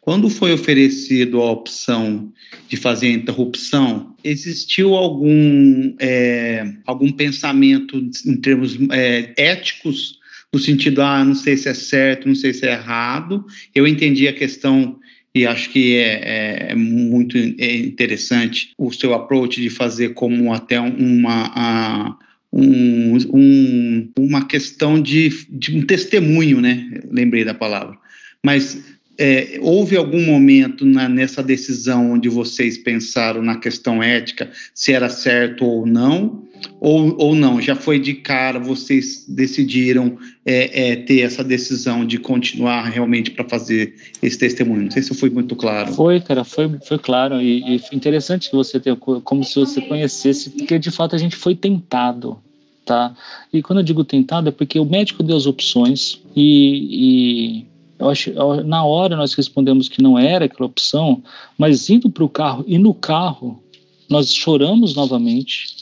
Quando 0.00 0.28
foi 0.28 0.52
oferecido 0.52 1.40
a 1.40 1.50
opção 1.50 2.32
de 2.68 2.76
fazer 2.76 3.06
a 3.06 3.12
interrupção, 3.12 4.12
existiu 4.24 4.94
algum, 4.94 5.94
é, 6.00 6.68
algum 6.84 7.12
pensamento 7.12 7.96
em 8.26 8.36
termos 8.36 8.76
é, 8.90 9.32
éticos, 9.36 10.18
no 10.52 10.58
sentido, 10.58 11.00
ah, 11.00 11.24
não 11.24 11.34
sei 11.34 11.56
se 11.56 11.68
é 11.68 11.74
certo, 11.74 12.28
não 12.28 12.34
sei 12.34 12.52
se 12.52 12.66
é 12.66 12.72
errado. 12.72 13.44
Eu 13.74 13.86
entendi 13.86 14.28
a 14.28 14.32
questão 14.32 14.98
e 15.34 15.46
acho 15.46 15.70
que 15.70 15.96
é, 15.96 16.68
é, 16.68 16.72
é 16.72 16.74
muito 16.74 17.38
interessante 17.38 18.72
o 18.76 18.92
seu 18.92 19.14
approach 19.14 19.60
de 19.60 19.70
fazer 19.70 20.10
como 20.10 20.52
até 20.52 20.78
uma. 20.78 22.18
Um, 22.54 23.16
um, 23.32 24.12
uma 24.18 24.44
questão 24.44 25.00
de, 25.00 25.30
de 25.48 25.74
um 25.74 25.86
testemunho, 25.86 26.60
né? 26.60 27.00
Lembrei 27.10 27.46
da 27.46 27.54
palavra. 27.54 27.96
Mas 28.44 28.78
é, 29.18 29.58
houve 29.60 29.96
algum 29.96 30.24
momento 30.24 30.84
na, 30.84 31.08
nessa 31.08 31.42
decisão 31.42 32.12
onde 32.12 32.28
vocês 32.28 32.78
pensaram 32.78 33.42
na 33.42 33.56
questão 33.56 34.02
ética, 34.02 34.50
se 34.74 34.92
era 34.92 35.08
certo 35.08 35.64
ou 35.64 35.86
não, 35.86 36.42
ou, 36.80 37.16
ou 37.18 37.34
não? 37.34 37.60
Já 37.60 37.74
foi 37.74 37.98
de 37.98 38.14
cara, 38.14 38.58
vocês 38.58 39.24
decidiram 39.28 40.16
é, 40.44 40.90
é, 40.90 40.96
ter 40.96 41.20
essa 41.20 41.44
decisão 41.44 42.04
de 42.04 42.18
continuar 42.18 42.88
realmente 42.88 43.30
para 43.30 43.48
fazer 43.48 43.94
esse 44.22 44.38
testemunho? 44.38 44.84
Não 44.84 44.90
sei 44.90 45.02
se 45.02 45.14
foi 45.14 45.30
muito 45.30 45.54
claro. 45.56 45.92
Foi, 45.92 46.20
cara, 46.20 46.44
foi, 46.44 46.70
foi 46.84 46.98
claro. 46.98 47.40
E, 47.40 47.76
e 47.76 47.80
interessante 47.92 48.48
que 48.48 48.56
você 48.56 48.80
ter, 48.80 48.96
como 48.96 49.44
se 49.44 49.56
você 49.56 49.80
conhecesse, 49.80 50.50
porque 50.50 50.78
de 50.78 50.90
fato 50.90 51.14
a 51.14 51.18
gente 51.18 51.36
foi 51.36 51.54
tentado. 51.54 52.38
Tá? 52.84 53.14
E 53.52 53.62
quando 53.62 53.78
eu 53.78 53.84
digo 53.84 54.02
tentado 54.02 54.48
é 54.48 54.52
porque 54.52 54.76
o 54.76 54.84
médico 54.84 55.22
deu 55.22 55.36
as 55.36 55.46
opções 55.46 56.20
e, 56.34 57.60
e 57.60 57.66
eu 58.02 58.08
acho, 58.10 58.32
na 58.64 58.84
hora 58.84 59.16
nós 59.16 59.32
respondemos 59.34 59.88
que 59.88 60.02
não 60.02 60.18
era 60.18 60.46
aquela 60.46 60.66
opção, 60.66 61.22
mas 61.56 61.88
indo 61.88 62.10
para 62.10 62.24
o 62.24 62.28
carro 62.28 62.64
e 62.66 62.76
no 62.76 62.92
carro 62.92 63.62
nós 64.10 64.34
choramos 64.34 64.94
novamente 64.94 65.76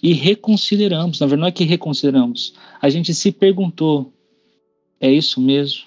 e 0.00 0.12
reconsideramos. 0.12 1.18
Na 1.18 1.26
verdade, 1.26 1.40
não 1.40 1.48
é 1.48 1.52
que 1.52 1.64
reconsideramos, 1.64 2.54
a 2.80 2.88
gente 2.88 3.12
se 3.12 3.32
perguntou: 3.32 4.12
é 5.00 5.10
isso 5.10 5.40
mesmo? 5.40 5.82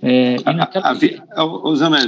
É, 0.00 0.36
naquela... 0.52 0.88
Havia, 0.88 1.22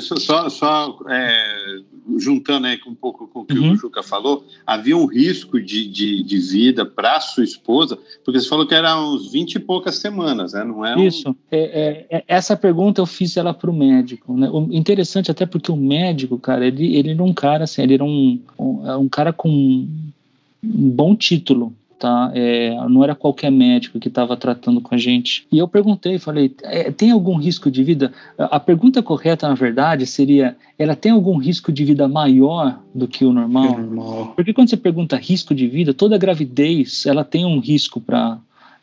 só, 0.01 0.49
só 0.49 0.99
é, 1.09 1.81
juntando 2.19 2.67
aí 2.67 2.79
um 2.87 2.95
pouco 2.95 3.27
com 3.27 3.41
o 3.41 3.45
que 3.45 3.59
uhum. 3.59 3.73
o 3.73 3.77
Juca 3.77 4.03
falou, 4.03 4.47
havia 4.67 4.97
um 4.97 5.07
risco 5.07 5.61
de, 5.61 5.87
de, 5.89 6.23
de 6.23 6.39
vida 6.39 6.85
para 6.85 7.21
sua 7.21 7.45
esposa, 7.45 7.99
porque 8.25 8.41
você 8.41 8.49
falou 8.49 8.67
que 8.67 8.75
era 8.75 8.99
uns 9.01 9.33
20 9.33 9.55
e 9.55 9.59
poucas 9.59 9.97
semanas, 9.97 10.53
né? 10.53 10.65
Não 10.65 10.85
é 10.85 10.97
um... 10.97 11.07
Isso. 11.07 11.35
É, 11.51 12.07
é, 12.11 12.19
é 12.19 12.25
essa 12.29 12.57
pergunta 12.57 13.01
eu 13.01 13.07
fiz 13.07 13.37
ela 13.37 13.53
para 13.53 13.71
o 13.71 13.75
médico. 13.75 14.37
Né? 14.37 14.49
O 14.51 14.69
interessante 14.71 15.31
até 15.31 15.47
porque 15.47 15.73
o 15.73 15.77
médico, 15.77 16.39
cara, 16.39 16.67
ele, 16.67 16.97
ele 16.97 17.11
era 17.11 17.23
um 17.23 17.35
cara 17.35 17.65
assim, 17.65 17.83
ele 17.83 17.95
era 17.95 18.05
um, 18.05 18.41
um, 18.59 19.01
um 19.01 19.09
cara 19.09 19.33
com 19.33 19.49
um 19.49 20.91
bom 20.91 21.15
título, 21.15 21.73
tá? 21.99 22.31
É, 22.35 22.75
não 22.89 23.03
era 23.03 23.15
qualquer 23.15 23.51
médico 23.51 23.99
que 23.99 24.09
estava 24.09 24.37
tratando 24.37 24.81
com 24.81 24.95
a 24.95 24.99
gente. 24.99 25.47
E 25.51 25.59
eu 25.59 25.67
perguntei, 25.67 26.19
falei, 26.19 26.55
é, 26.63 26.91
tem 26.91 27.11
algum 27.11 27.37
risco 27.37 27.71
de 27.71 27.83
vida? 27.83 28.13
A 28.39 28.61
pergunta 28.61 29.03
correta, 29.03 29.49
na 29.49 29.55
verdade, 29.55 30.07
seria, 30.07 30.57
ela 30.79 30.95
tem 30.95 31.13
algum 31.13 31.37
risco 31.37 31.73
de 31.73 31.85
vida 31.85 32.07
maior 32.07 32.79
do 32.95 33.09
que 33.09 33.25
o 33.25 33.33
normal? 33.33 33.79
normal. 33.79 34.33
Porque 34.37 34.53
quando 34.53 34.71
você 34.71 34.77
pergunta 34.77 35.17
risco 35.17 35.55
de 35.55 35.67
vida, 35.67 35.95
toda 35.95 36.19
gravidez, 36.19 37.07
ela 37.07 37.25
tem 37.25 37.45
um 37.45 37.59
risco 37.59 38.01
para 38.01 38.39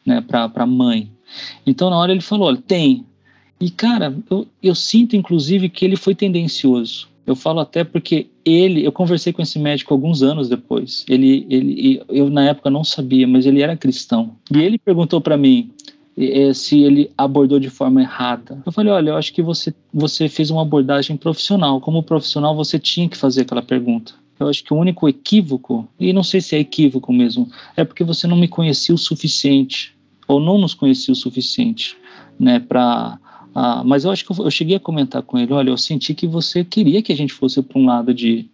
né, 0.05 0.21
para 0.21 0.65
mãe. 0.65 1.09
Então, 1.65 1.89
na 1.89 1.97
hora 1.97 2.11
ele 2.11 2.21
falou, 2.21 2.47
olha, 2.47 2.57
tem. 2.57 3.05
E, 3.59 3.69
cara, 3.69 4.15
eu, 4.29 4.47
eu 4.61 4.75
sinto, 4.75 5.15
inclusive, 5.15 5.69
que 5.69 5.85
ele 5.85 5.95
foi 5.95 6.13
tendencioso. 6.13 7.07
Eu 7.25 7.35
falo 7.35 7.59
até 7.59 7.83
porque 7.83 8.27
ele, 8.43 8.85
eu 8.85 8.91
conversei 8.91 9.31
com 9.31 9.41
esse 9.41 9.57
médico 9.57 9.93
alguns 9.93 10.21
anos 10.21 10.49
depois. 10.49 11.05
Ele, 11.07 11.45
ele, 11.49 12.01
eu 12.09 12.29
na 12.29 12.45
época 12.45 12.69
não 12.69 12.83
sabia, 12.83 13.27
mas 13.27 13.45
ele 13.45 13.61
era 13.61 13.77
cristão. 13.77 14.35
E 14.53 14.59
ele 14.59 14.77
perguntou 14.77 15.21
para 15.21 15.37
mim 15.37 15.71
se 16.53 16.81
ele 16.81 17.09
abordou 17.17 17.59
de 17.59 17.69
forma 17.69 18.01
errada. 18.01 18.61
Eu 18.65 18.71
falei, 18.71 18.91
olha, 18.91 19.11
eu 19.11 19.17
acho 19.17 19.33
que 19.33 19.41
você, 19.41 19.73
você 19.93 20.29
fez 20.29 20.51
uma 20.51 20.61
abordagem 20.61 21.17
profissional. 21.17 21.81
Como 21.81 22.03
profissional, 22.03 22.55
você 22.55 22.77
tinha 22.77 23.09
que 23.09 23.17
fazer 23.17 23.41
aquela 23.41 23.63
pergunta. 23.63 24.13
Eu 24.39 24.47
acho 24.47 24.63
que 24.63 24.73
o 24.73 24.77
único 24.77 25.07
equívoco, 25.07 25.87
e 25.99 26.11
não 26.11 26.23
sei 26.23 26.41
se 26.41 26.55
é 26.55 26.59
equívoco 26.59 27.13
mesmo, 27.13 27.49
é 27.75 27.83
porque 27.83 28.03
você 28.03 28.27
não 28.27 28.35
me 28.35 28.47
conhecia 28.47 28.93
o 28.93 28.97
suficiente, 28.97 29.95
ou 30.27 30.39
não 30.39 30.57
nos 30.57 30.73
conhecia 30.73 31.11
o 31.11 31.15
suficiente, 31.15 31.95
né, 32.39 32.59
para 32.59 33.19
ah, 33.55 33.83
mas 33.83 34.03
eu 34.03 34.11
acho 34.11 34.25
que 34.25 34.31
eu, 34.31 34.45
eu, 34.45 34.51
cheguei 34.51 34.75
a 34.75 34.79
comentar 34.79 35.21
com 35.21 35.37
ele: 35.37 35.53
olha, 35.53 35.69
eu 35.69 35.77
senti 35.77 36.13
que 36.13 36.27
você 36.27 36.63
queria 36.63 37.01
que 37.01 37.11
a 37.11 37.15
gente 37.15 37.33
fosse 37.33 37.61
para 37.61 37.79
um 37.79 37.85
lado 37.85 38.13
de, 38.13 38.47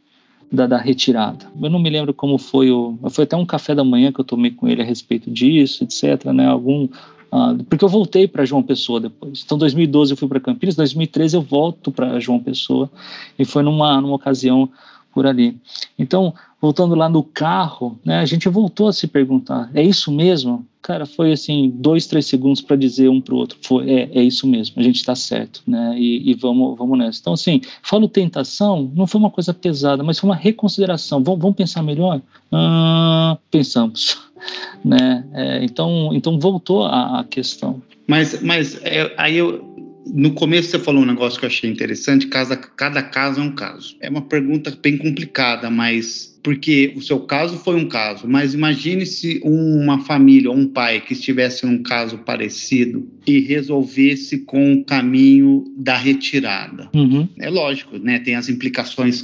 da, 0.52 0.68
da, 0.68 0.78
retirada. 0.78 1.46
Eu 1.62 1.70
não 1.70 1.80
me 1.80 1.90
lembro 1.90 2.14
como 2.14 2.38
foi 2.38 2.70
o. 2.72 2.98
Foi 3.10 3.24
até 3.24 3.36
um 3.36 3.46
café 3.46 3.74
da 3.74 3.84
manhã 3.84 4.12
que 4.12 4.20
eu 4.20 4.26
tomei 4.26 4.52
com 4.52 4.68
ele 4.68 4.82
a 4.82 4.86
respeito 4.86 5.32
disso, 5.32 5.84
etc. 5.84 6.26
Né? 6.34 6.48
Algum, 6.48 6.90
ah, 7.32 7.56
porque 7.70 7.86
eu 7.86 7.90
voltei 7.90 8.28
para 8.28 8.46
João 8.46 8.64
Pessoa 8.64 9.00
depois. 9.00 9.44
Então, 9.46 9.58
2012 9.58 10.14
eu 10.14 10.18
fui 10.18 10.28
para 10.28 10.40
Campinas, 10.40 10.76
2013 10.76 11.38
eu 11.38 11.42
volto 11.42 11.92
para 11.92 12.20
João 12.20 12.40
Pessoa 12.40 12.90
e 13.38 13.46
foi 13.46 13.64
numa, 13.64 14.02
numa 14.02 14.16
ocasião 14.16 14.70
por 15.14 15.26
ali. 15.26 15.58
Então, 15.98 16.34
voltando 16.62 16.96
lá 16.96 17.08
no 17.08 17.24
carro, 17.24 18.00
né, 18.04 18.20
a 18.20 18.26
gente 18.26 18.50
voltou 18.50 18.88
a 18.88 18.94
se 18.94 19.08
perguntar: 19.08 19.70
é 19.74 19.84
isso 19.84 20.12
mesmo? 20.12 20.66
Cara, 20.90 21.06
foi 21.06 21.32
assim, 21.32 21.72
dois, 21.72 22.08
três 22.08 22.26
segundos 22.26 22.62
para 22.62 22.76
dizer 22.76 23.10
um 23.10 23.22
para 23.22 23.36
o 23.36 23.38
outro. 23.38 23.60
Foi, 23.62 23.88
é, 23.88 24.10
é 24.12 24.24
isso 24.24 24.48
mesmo, 24.48 24.74
a 24.80 24.82
gente 24.82 24.96
está 24.96 25.14
certo, 25.14 25.62
né? 25.68 25.94
E, 25.96 26.32
e, 26.32 26.34
vamos, 26.34 26.76
vamos 26.76 26.98
nessa. 26.98 27.20
Então, 27.22 27.34
assim, 27.34 27.62
falo 27.84 28.10
tentação, 28.10 28.92
não 28.96 29.06
foi 29.06 29.22
uma 29.22 29.30
coisa 29.30 29.54
pesada, 29.54 30.02
mas 30.02 30.18
foi 30.18 30.28
uma 30.28 30.36
reconsideração. 30.36 31.24
Vamos, 31.24 31.42
vamos 31.42 31.56
pensar 31.56 31.84
melhor? 31.84 32.20
Ah, 32.52 33.38
pensamos, 33.52 34.18
né? 34.84 35.24
É, 35.32 35.64
então, 35.64 36.10
então 36.12 36.40
voltou 36.40 36.84
a, 36.86 37.20
a 37.20 37.24
questão. 37.24 37.80
Mas, 38.08 38.42
mas 38.42 38.84
é, 38.84 39.14
aí 39.16 39.38
eu, 39.38 39.64
no 40.08 40.34
começo 40.34 40.70
você 40.70 40.80
falou 40.80 41.04
um 41.04 41.06
negócio 41.06 41.38
que 41.38 41.46
eu 41.46 41.50
achei 41.50 41.70
interessante, 41.70 42.26
cada, 42.26 42.58
cada 42.58 43.04
caso 43.04 43.40
é 43.40 43.44
um 43.44 43.54
caso. 43.54 43.96
É 44.02 44.10
uma 44.10 44.24
pergunta 44.24 44.76
bem 44.82 44.98
complicada, 44.98 45.70
mas 45.70 46.29
porque 46.42 46.94
o 46.96 47.02
seu 47.02 47.20
caso 47.22 47.58
foi 47.58 47.76
um 47.76 47.88
caso, 47.88 48.28
mas 48.28 48.54
imagine 48.54 49.06
se 49.06 49.42
uma 49.44 50.00
família 50.00 50.50
ou 50.50 50.58
um 50.58 50.68
pai 50.68 51.02
que 51.02 51.14
estivesse 51.14 51.66
num 51.66 51.84
caso 51.84 52.20
parecido 52.20 53.08
e 53.28 53.40
resolvesse 53.40 54.40
com 54.40 54.74
o 54.74 54.86
caminho 54.86 55.66
da 55.78 55.98
retirada. 55.98 56.90
Uhum. 56.96 57.28
É 57.38 57.50
lógico, 57.50 57.98
né? 57.98 58.20
Tem 58.20 58.36
as 58.36 58.50
implicações 58.50 59.24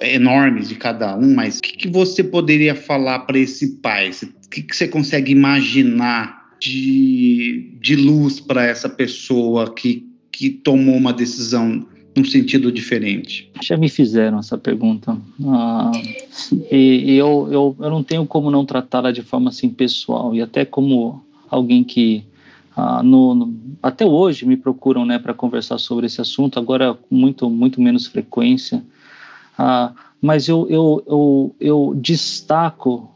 enormes 0.00 0.68
de 0.68 0.74
cada 0.74 1.16
um, 1.16 1.34
mas 1.34 1.58
o 1.58 1.62
que, 1.62 1.76
que 1.76 1.88
você 1.88 2.22
poderia 2.22 2.74
falar 2.74 3.20
para 3.20 3.38
esse 3.38 3.76
pai? 3.76 4.10
O 4.44 4.48
que, 4.48 4.62
que 4.62 4.76
você 4.76 4.86
consegue 4.86 5.32
imaginar 5.32 6.42
de, 6.60 7.70
de 7.80 7.96
luz 7.96 8.38
para 8.38 8.64
essa 8.64 8.88
pessoa 8.88 9.74
que, 9.74 10.06
que 10.30 10.50
tomou 10.50 10.96
uma 10.96 11.12
decisão 11.12 11.86
num 12.14 12.24
sentido 12.24 12.70
diferente? 12.70 13.50
Já 13.62 13.76
me 13.76 13.88
fizeram 13.88 14.38
essa 14.38 14.58
pergunta. 14.58 15.16
Ah, 15.46 15.92
e, 16.70 17.12
e 17.12 17.16
eu, 17.16 17.48
eu, 17.50 17.76
eu 17.78 17.90
não 17.90 18.02
tenho 18.02 18.26
como 18.26 18.50
não 18.50 18.64
tratá-la 18.64 19.10
de 19.10 19.22
forma 19.22 19.48
assim 19.48 19.70
pessoal, 19.70 20.34
e 20.34 20.42
até 20.42 20.64
como 20.64 21.24
alguém 21.50 21.82
que 21.82 22.24
ah, 22.76 23.02
no, 23.02 23.34
no, 23.34 23.54
até 23.82 24.04
hoje 24.04 24.46
me 24.46 24.56
procuram 24.56 25.04
né, 25.04 25.18
para 25.18 25.34
conversar 25.34 25.78
sobre 25.78 26.06
esse 26.06 26.20
assunto, 26.20 26.58
agora 26.58 26.98
muito, 27.10 27.48
muito 27.48 27.80
menos 27.80 28.06
frequência. 28.06 28.82
Ah, 29.58 29.92
mas 30.20 30.48
eu, 30.48 30.66
eu, 30.68 31.02
eu, 31.06 31.56
eu 31.60 31.94
destaco 31.96 33.10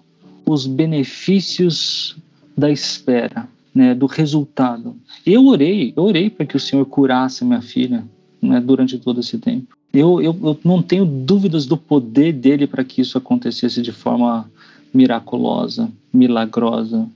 os 0.45 0.67
benefícios 0.67 2.17
da 2.57 2.71
espera, 2.71 3.49
né, 3.75 3.95
do 3.95 4.07
resultado. 4.07 4.97
Eu 5.25 5.47
orei, 5.47 5.93
eu 5.97 6.05
orei 6.05 6.31
para 6.31 6.47
que 6.47 6.57
o 6.57 6.61
Senhor 6.61 6.85
curasse 6.87 7.45
minha 7.45 7.61
filha 7.61 8.05
né, 8.41 8.61
durante 8.61 8.99
todo 8.99 9.21
esse 9.21 9.39
tempo. 9.39 9.77
Eu, 9.93 10.21
eu, 10.21 10.37
eu 10.43 10.59
não 10.65 10.83
tenho 10.83 11.05
dúvidas 11.05 11.67
do 11.67 11.77
poder 11.77 12.33
dele 12.33 12.67
para 12.67 12.85
que 12.85 13.01
isso 13.01 13.17
acontecesse 13.17 13.81
de 13.81 13.93
forma 13.93 14.51
miraculosa, 14.93 15.91
milagrosa. 16.13 17.09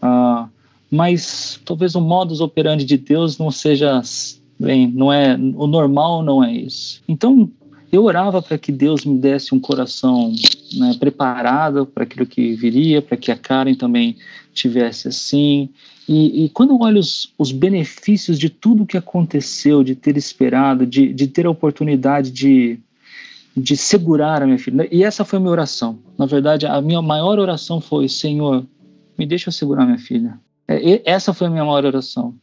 Ah, 0.00 0.48
mas 0.90 1.60
talvez 1.64 1.94
o 1.94 2.00
modus 2.00 2.40
operandi 2.40 2.84
de 2.84 2.96
Deus 2.96 3.38
não 3.38 3.50
seja 3.50 4.02
bem, 4.58 4.86
não 4.86 5.12
é 5.12 5.36
o 5.36 5.66
normal 5.66 6.22
não 6.22 6.42
é 6.42 6.52
isso. 6.52 7.02
Então 7.08 7.50
eu 7.90 8.04
orava 8.04 8.40
para 8.40 8.58
que 8.58 8.72
Deus 8.72 9.04
me 9.04 9.18
desse 9.18 9.54
um 9.54 9.60
coração 9.60 10.32
né, 10.78 10.94
preparado 10.98 11.86
para 11.86 12.04
aquilo 12.04 12.26
que 12.26 12.54
viria, 12.54 13.02
para 13.02 13.16
que 13.16 13.30
a 13.30 13.36
Karen 13.36 13.74
também 13.74 14.16
tivesse 14.52 15.08
assim. 15.08 15.68
E, 16.08 16.44
e 16.44 16.48
quando 16.48 16.70
eu 16.70 16.80
olho 16.80 16.98
os, 16.98 17.32
os, 17.38 17.52
benefícios 17.52 18.38
de 18.38 18.48
tudo 18.48 18.86
que 18.86 18.96
aconteceu, 18.96 19.82
de 19.84 19.94
ter 19.94 20.16
esperado, 20.16 20.86
de, 20.86 21.12
de 21.12 21.26
ter 21.26 21.46
a 21.46 21.50
oportunidade 21.50 22.30
de, 22.30 22.78
de 23.56 23.76
segurar 23.76 24.42
a 24.42 24.46
minha 24.46 24.58
filha. 24.58 24.88
E 24.90 25.04
essa 25.04 25.24
foi 25.24 25.38
a 25.38 25.40
minha 25.40 25.52
oração. 25.52 25.98
Na 26.18 26.26
verdade, 26.26 26.66
a 26.66 26.80
minha 26.80 27.00
maior 27.00 27.38
oração 27.38 27.80
foi: 27.80 28.08
Senhor, 28.08 28.66
me 29.18 29.26
deixa 29.26 29.48
eu 29.48 29.52
segurar 29.52 29.84
minha 29.84 29.98
filha. 29.98 30.38
É, 30.66 31.02
essa 31.10 31.32
foi 31.32 31.46
a 31.46 31.50
minha 31.50 31.64
maior 31.64 31.84
oração. 31.84 32.34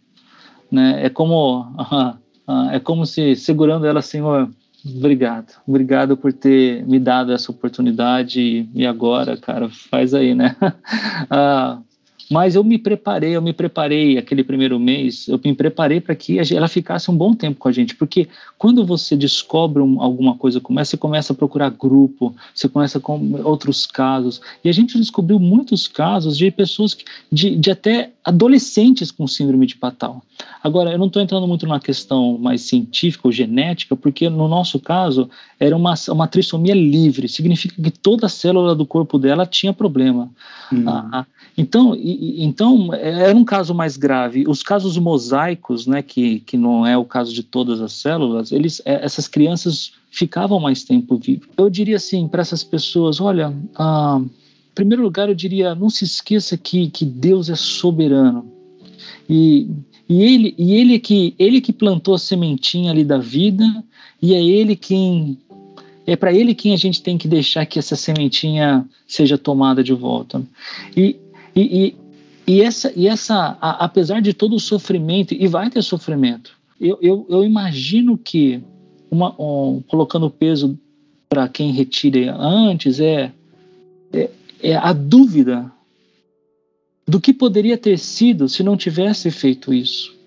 Né? 0.72 1.06
É 1.06 1.10
como 1.10 1.66
é 2.72 2.80
como 2.80 3.06
se 3.06 3.36
segurando 3.36 3.86
ela, 3.86 4.02
Senhor, 4.02 4.50
obrigado, 4.86 5.54
obrigado 5.68 6.18
por 6.18 6.32
ter 6.34 6.86
me 6.86 7.00
dado 7.00 7.32
essa 7.32 7.52
oportunidade 7.52 8.70
e 8.74 8.86
agora, 8.86 9.38
cara, 9.38 9.70
faz 9.70 10.14
aí, 10.14 10.34
né? 10.34 10.56
ah, 11.30 11.82
mas 12.30 12.56
eu 12.56 12.64
me 12.64 12.78
preparei, 12.78 13.36
eu 13.36 13.42
me 13.42 13.54
preparei 13.54 14.18
aquele 14.18 14.44
primeiro 14.44 14.80
mês, 14.80 15.28
eu 15.28 15.40
me 15.44 15.54
preparei 15.54 16.00
para 16.00 16.14
que 16.16 16.38
ela 16.54 16.68
ficasse 16.68 17.10
um 17.10 17.18
bom 17.18 17.34
tempo 17.34 17.60
com 17.60 17.68
a 17.68 17.72
gente, 17.72 17.96
porque 17.96 18.28
quando 18.58 18.86
você 18.86 19.16
descobre 19.16 19.82
um, 19.82 20.02
alguma 20.02 20.36
coisa 20.36 20.60
como 20.60 20.80
essa, 20.80 20.92
você 20.92 20.98
começa 20.98 21.34
a 21.34 21.36
procurar 21.36 21.70
grupo, 21.70 22.36
você 22.54 22.70
começa 22.70 23.00
com 23.00 23.42
outros 23.44 23.86
casos, 23.86 24.42
e 24.64 24.70
a 24.70 24.72
gente 24.72 24.98
descobriu 24.98 25.40
muitos 25.40 25.88
casos 25.88 26.38
de 26.38 26.52
pessoas, 26.52 26.94
que, 26.94 27.06
de, 27.32 27.56
de 27.56 27.72
até 27.72 28.12
adolescentes 28.24 29.12
com 29.12 29.26
síndrome 29.26 29.66
de 29.66 29.76
Patal. 29.76 30.22
Agora, 30.64 30.92
eu 30.92 30.98
não 30.98 31.08
estou 31.08 31.22
entrando 31.22 31.48
muito 31.48 31.66
na 31.66 31.80
questão 31.80 32.38
mais 32.38 32.62
científica 32.62 33.28
ou 33.28 33.32
genética, 33.32 33.96
porque 33.96 34.30
no 34.30 34.48
nosso 34.48 34.80
caso 34.80 35.30
era 35.60 35.76
uma, 35.76 35.96
uma 36.10 36.28
trissomia 36.28 36.76
livre, 36.76 37.28
significa 37.28 37.82
que 37.82 37.92
toda 37.92 38.30
célula 38.30 38.76
do 38.76 38.86
corpo 38.86 39.18
dela 39.18 39.46
tinha 39.46 39.74
problema. 39.74 40.30
Hum. 40.72 40.84
Ah, 40.88 41.26
então, 41.60 41.94
e, 41.94 42.42
então, 42.42 42.94
era 42.94 43.36
um 43.38 43.44
caso 43.44 43.76
mais 43.76 43.98
grave. 43.98 44.46
Os 44.48 44.64
casos 44.64 44.98
mosaicos, 44.98 45.86
né, 45.86 46.02
que, 46.02 46.40
que 46.40 46.56
não 46.56 46.88
é 46.88 46.98
o 46.98 47.04
caso 47.04 47.34
de 47.34 47.44
todas 47.44 47.82
as 47.82 47.92
células, 47.92 48.54
eles, 48.54 48.82
é, 48.86 49.04
essas 49.04 49.28
crianças 49.28 49.92
ficavam 50.10 50.58
mais 50.58 50.86
tempo 50.86 51.18
vivas. 51.18 51.50
Eu 51.58 51.70
diria 51.70 51.98
assim 51.98 52.30
para 52.30 52.40
essas 52.40 52.64
pessoas: 52.64 53.20
olha, 53.20 53.54
ah, 53.76 54.22
em 54.22 54.74
primeiro 54.74 55.04
lugar, 55.04 55.28
eu 55.28 55.36
diria, 55.36 55.76
não 55.76 55.90
se 55.90 56.06
esqueça 56.06 56.56
que, 56.56 56.90
que 56.90 57.04
Deus 57.04 57.50
é 57.50 57.56
soberano. 57.56 58.50
E, 59.30 59.70
e, 60.08 60.24
ele, 60.24 60.56
e 60.58 60.76
ele, 60.76 60.98
que, 60.98 61.36
ele 61.38 61.60
que 61.60 61.74
plantou 61.74 62.14
a 62.14 62.20
sementinha 62.20 62.90
ali 62.90 63.04
da 63.04 63.18
vida, 63.18 63.66
e 64.22 64.34
é 64.34 64.42
ele 64.42 64.78
quem 64.78 65.38
é 66.08 66.16
para 66.16 66.34
ele 66.34 66.56
quem 66.56 66.74
a 66.74 66.78
gente 66.78 67.04
tem 67.04 67.18
que 67.18 67.28
deixar 67.28 67.66
que 67.66 67.78
essa 67.78 67.96
sementinha 67.96 68.88
seja 69.06 69.38
tomada 69.38 69.84
de 69.84 69.94
volta. 69.94 70.42
E, 70.98 71.20
e, 71.60 71.96
e, 72.48 72.56
e 72.56 72.62
essa, 72.62 72.94
e 72.96 73.08
essa 73.08 73.58
a, 73.60 73.86
apesar 73.86 74.22
de 74.22 74.34
todo 74.34 74.56
o 74.56 74.60
sofrimento, 74.60 75.34
e 75.34 75.48
vai 75.48 75.70
ter 75.70 75.82
sofrimento, 75.82 76.58
eu, 76.80 76.98
eu, 77.02 77.26
eu 77.30 77.44
imagino 77.44 78.18
que, 78.18 78.62
uma, 79.12 79.36
um, 79.40 79.82
colocando 79.88 80.30
peso 80.30 80.80
para 81.28 81.48
quem 81.48 81.72
retire 81.72 82.30
antes, 82.30 83.00
é, 83.00 83.32
é, 84.14 84.30
é 84.62 84.76
a 84.76 84.94
dúvida 84.94 85.72
do 87.06 87.20
que 87.20 87.34
poderia 87.34 87.78
ter 87.78 87.98
sido 87.98 88.48
se 88.48 88.64
não 88.64 88.78
tivesse 88.78 89.30
feito 89.30 89.74
isso. 89.74 90.18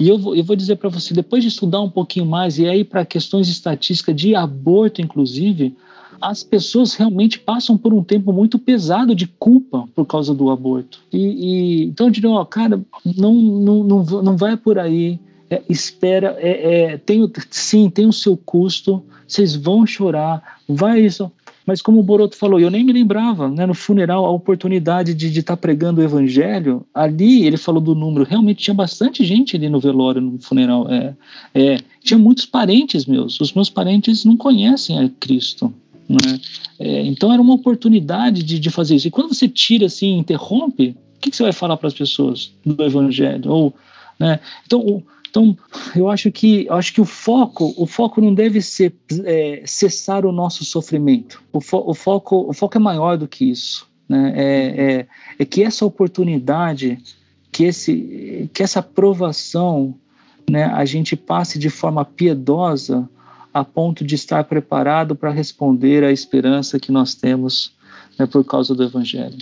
E 0.00 0.08
eu 0.08 0.18
vou, 0.18 0.34
eu 0.34 0.42
vou 0.42 0.56
dizer 0.56 0.76
para 0.76 0.88
você, 0.88 1.14
depois 1.14 1.42
de 1.42 1.48
estudar 1.48 1.80
um 1.80 1.90
pouquinho 1.90 2.26
mais, 2.26 2.58
e 2.58 2.66
aí 2.66 2.82
para 2.82 3.04
questões 3.04 3.48
estatísticas 3.48 4.16
de 4.16 4.34
aborto, 4.34 5.00
inclusive, 5.00 5.76
as 6.22 6.44
pessoas 6.44 6.94
realmente 6.94 7.40
passam 7.40 7.76
por 7.76 7.92
um 7.92 8.04
tempo 8.04 8.32
muito 8.32 8.56
pesado 8.56 9.12
de 9.12 9.26
culpa 9.26 9.88
por 9.92 10.06
causa 10.06 10.32
do 10.32 10.50
aborto. 10.50 11.00
E, 11.12 11.18
e 11.18 11.84
então 11.86 12.06
eu 12.06 12.12
diria, 12.12 12.30
ó, 12.30 12.44
cara, 12.44 12.80
não, 13.04 13.34
não, 13.34 13.82
não, 13.82 14.04
não 14.22 14.36
vai 14.36 14.56
por 14.56 14.78
aí, 14.78 15.18
é, 15.50 15.60
espera, 15.68 16.36
é, 16.38 16.92
é, 16.92 16.96
tem, 16.96 17.28
sim, 17.50 17.90
tem 17.90 18.06
o 18.06 18.12
seu 18.12 18.36
custo, 18.36 19.02
vocês 19.26 19.56
vão 19.56 19.84
chorar, 19.84 20.60
vai 20.68 21.00
isso. 21.00 21.30
Mas 21.66 21.82
como 21.82 22.00
o 22.00 22.02
Boroto 22.02 22.36
falou, 22.36 22.58
eu 22.58 22.70
nem 22.70 22.84
me 22.84 22.92
lembrava, 22.92 23.48
né, 23.48 23.66
no 23.66 23.74
funeral, 23.74 24.24
a 24.24 24.30
oportunidade 24.30 25.14
de 25.14 25.26
estar 25.26 25.56
tá 25.56 25.56
pregando 25.56 26.00
o 26.00 26.04
evangelho, 26.04 26.84
ali 26.92 27.46
ele 27.46 27.56
falou 27.56 27.80
do 27.80 27.94
número, 27.94 28.26
realmente 28.28 28.64
tinha 28.64 28.74
bastante 28.74 29.24
gente 29.24 29.56
ali 29.56 29.68
no 29.68 29.78
velório, 29.78 30.20
no 30.20 30.38
funeral, 30.40 30.88
é, 30.90 31.14
é, 31.54 31.78
tinha 32.00 32.18
muitos 32.18 32.46
parentes 32.46 33.06
meus, 33.06 33.40
os 33.40 33.52
meus 33.52 33.70
parentes 33.70 34.24
não 34.24 34.36
conhecem 34.36 34.98
a 34.98 35.08
Cristo, 35.20 35.72
né? 36.12 36.40
É, 36.78 37.02
então 37.02 37.32
era 37.32 37.40
uma 37.40 37.54
oportunidade 37.54 38.42
de, 38.42 38.58
de 38.58 38.70
fazer 38.70 38.96
isso. 38.96 39.08
E 39.08 39.10
quando 39.10 39.32
você 39.32 39.48
tira 39.48 39.86
assim, 39.86 40.18
interrompe, 40.18 40.96
o 41.16 41.20
que, 41.20 41.30
que 41.30 41.36
você 41.36 41.42
vai 41.44 41.52
falar 41.52 41.76
para 41.76 41.88
as 41.88 41.94
pessoas 41.94 42.52
do 42.64 42.82
Evangelho? 42.82 43.50
Ou, 43.50 43.74
né? 44.18 44.40
Então, 44.66 45.02
então 45.30 45.56
eu 45.96 46.10
acho 46.10 46.30
que 46.30 46.66
eu 46.66 46.74
acho 46.74 46.92
que 46.92 47.00
o 47.00 47.06
foco 47.06 47.72
o 47.76 47.86
foco 47.86 48.20
não 48.20 48.34
deve 48.34 48.60
ser 48.60 48.94
é, 49.24 49.62
cessar 49.64 50.26
o 50.26 50.32
nosso 50.32 50.64
sofrimento. 50.64 51.42
O, 51.52 51.60
fo, 51.60 51.82
o, 51.86 51.94
foco 51.94 52.50
o 52.50 52.52
foco 52.52 52.76
é 52.76 52.80
maior 52.80 53.16
do 53.16 53.26
que 53.26 53.50
isso. 53.50 53.88
Né? 54.08 54.32
É, 54.36 54.44
é, 54.44 55.06
é 55.38 55.44
que 55.44 55.62
essa 55.62 55.86
oportunidade, 55.86 56.98
que 57.50 57.64
esse 57.64 58.50
que 58.52 58.62
essa 58.62 58.80
aprovação, 58.80 59.94
né, 60.50 60.64
a 60.64 60.84
gente 60.84 61.16
passe 61.16 61.58
de 61.58 61.70
forma 61.70 62.04
piedosa 62.04 63.08
a 63.52 63.64
ponto 63.64 64.04
de 64.04 64.14
estar 64.14 64.44
preparado 64.44 65.14
para 65.14 65.30
responder 65.30 66.04
à 66.04 66.10
esperança 66.10 66.80
que 66.80 66.90
nós 66.90 67.14
temos 67.14 67.76
né, 68.18 68.26
por 68.26 68.44
causa 68.44 68.74
do 68.74 68.82
Evangelho. 68.82 69.36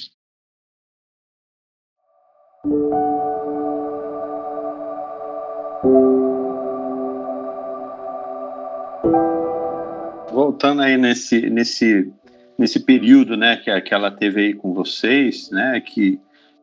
Voltando 10.33 10.83
aí 10.83 10.97
nesse, 10.97 11.49
nesse, 11.49 12.13
nesse 12.59 12.81
período 12.81 13.37
né, 13.37 13.57
que, 13.57 13.81
que 13.81 13.95
ela 13.95 14.11
teve 14.11 14.41
aí 14.41 14.55
com 14.55 14.75
vocês, 14.75 15.51
né, 15.51 15.81
que 15.81 16.21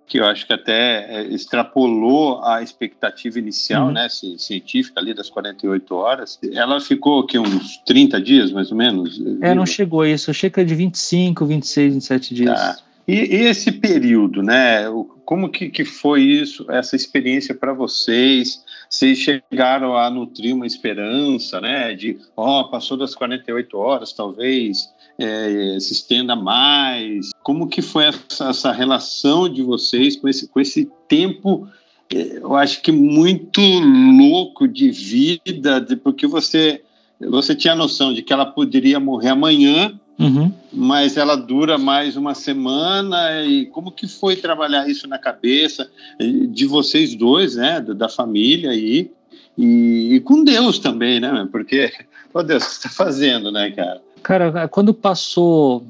que 0.07 0.19
eu 0.19 0.25
acho 0.25 0.47
que 0.47 0.53
até 0.53 1.05
é, 1.09 1.27
extrapolou 1.27 2.41
a 2.43 2.63
expectativa 2.63 3.37
inicial, 3.37 3.87
uhum. 3.87 3.91
né, 3.91 4.07
científica 4.09 5.01
ali 5.01 5.13
das 5.13 5.29
48 5.29 5.93
horas. 5.93 6.39
Ela 6.53 6.79
ficou 6.79 7.19
aqui 7.19 7.37
uns 7.37 7.77
30 7.85 8.21
dias, 8.21 8.51
mais 8.51 8.71
ou 8.71 8.77
menos? 8.77 9.21
É, 9.41 9.53
não 9.53 9.65
chegou 9.65 10.01
a 10.01 10.09
isso, 10.09 10.33
chega 10.33 10.63
de 10.63 10.73
25, 10.73 11.45
26, 11.45 11.93
27 11.95 12.33
dias. 12.33 12.59
Tá. 12.59 12.77
E, 13.05 13.13
e, 13.13 13.45
esse 13.47 13.71
período, 13.71 14.41
né, 14.41 14.83
como 15.25 15.49
que, 15.49 15.69
que 15.69 15.85
foi 15.85 16.23
isso, 16.23 16.65
essa 16.69 16.95
experiência 16.95 17.55
para 17.55 17.73
vocês? 17.73 18.63
Vocês 18.89 19.17
chegaram 19.17 19.95
a 19.95 20.09
nutrir 20.09 20.55
uma 20.55 20.65
esperança, 20.65 21.59
né, 21.59 21.93
de, 21.93 22.17
ó, 22.35 22.61
oh, 22.61 22.69
passou 22.69 22.97
das 22.97 23.13
48 23.13 23.77
horas, 23.77 24.13
talvez 24.13 24.89
é, 25.17 25.77
se 25.79 25.93
estenda 25.93 26.35
mais? 26.35 27.31
Como 27.41 27.67
que 27.67 27.81
foi 27.81 28.05
essa, 28.05 28.49
essa, 28.49 28.71
relação 28.71 29.49
de 29.49 29.63
vocês 29.63 30.15
com 30.15 30.27
esse, 30.27 30.47
com 30.47 30.59
esse 30.59 30.89
tempo, 31.07 31.67
é, 32.13 32.37
eu 32.37 32.55
acho 32.55 32.81
que 32.81 32.91
muito 32.91 33.61
louco 33.61 34.67
de 34.67 34.91
vida, 34.91 35.81
de, 35.81 35.95
porque 35.95 36.27
você, 36.27 36.81
você 37.19 37.55
tinha 37.55 37.73
a 37.73 37.77
noção 37.77 38.13
de 38.13 38.21
que 38.21 38.31
ela 38.31 38.45
poderia 38.45 38.99
morrer 38.99 39.29
amanhã, 39.29 39.99
uhum. 40.19 40.51
mas 40.71 41.17
ela 41.17 41.35
dura 41.35 41.77
mais 41.77 42.15
uma 42.15 42.35
semana, 42.35 43.43
e 43.43 43.65
como 43.65 43.91
que 43.91 44.07
foi 44.07 44.35
trabalhar 44.35 44.87
isso 44.87 45.07
na 45.07 45.17
cabeça 45.17 45.89
de 46.19 46.65
vocês 46.65 47.15
dois, 47.15 47.55
né, 47.55 47.81
da 47.81 48.07
família 48.07 48.69
aí, 48.69 49.09
e, 49.57 50.13
e 50.13 50.19
com 50.19 50.43
Deus 50.43 50.77
também, 50.77 51.19
né, 51.19 51.47
porque, 51.51 51.91
oh 52.31 52.43
Deus, 52.43 52.63
o 52.63 52.67
que 52.67 52.71
você 52.73 52.87
está 52.87 52.89
fazendo, 52.89 53.51
né, 53.51 53.71
cara? 53.71 54.06
Cara, 54.23 54.67
quando 54.67 54.93
passou 54.93 55.85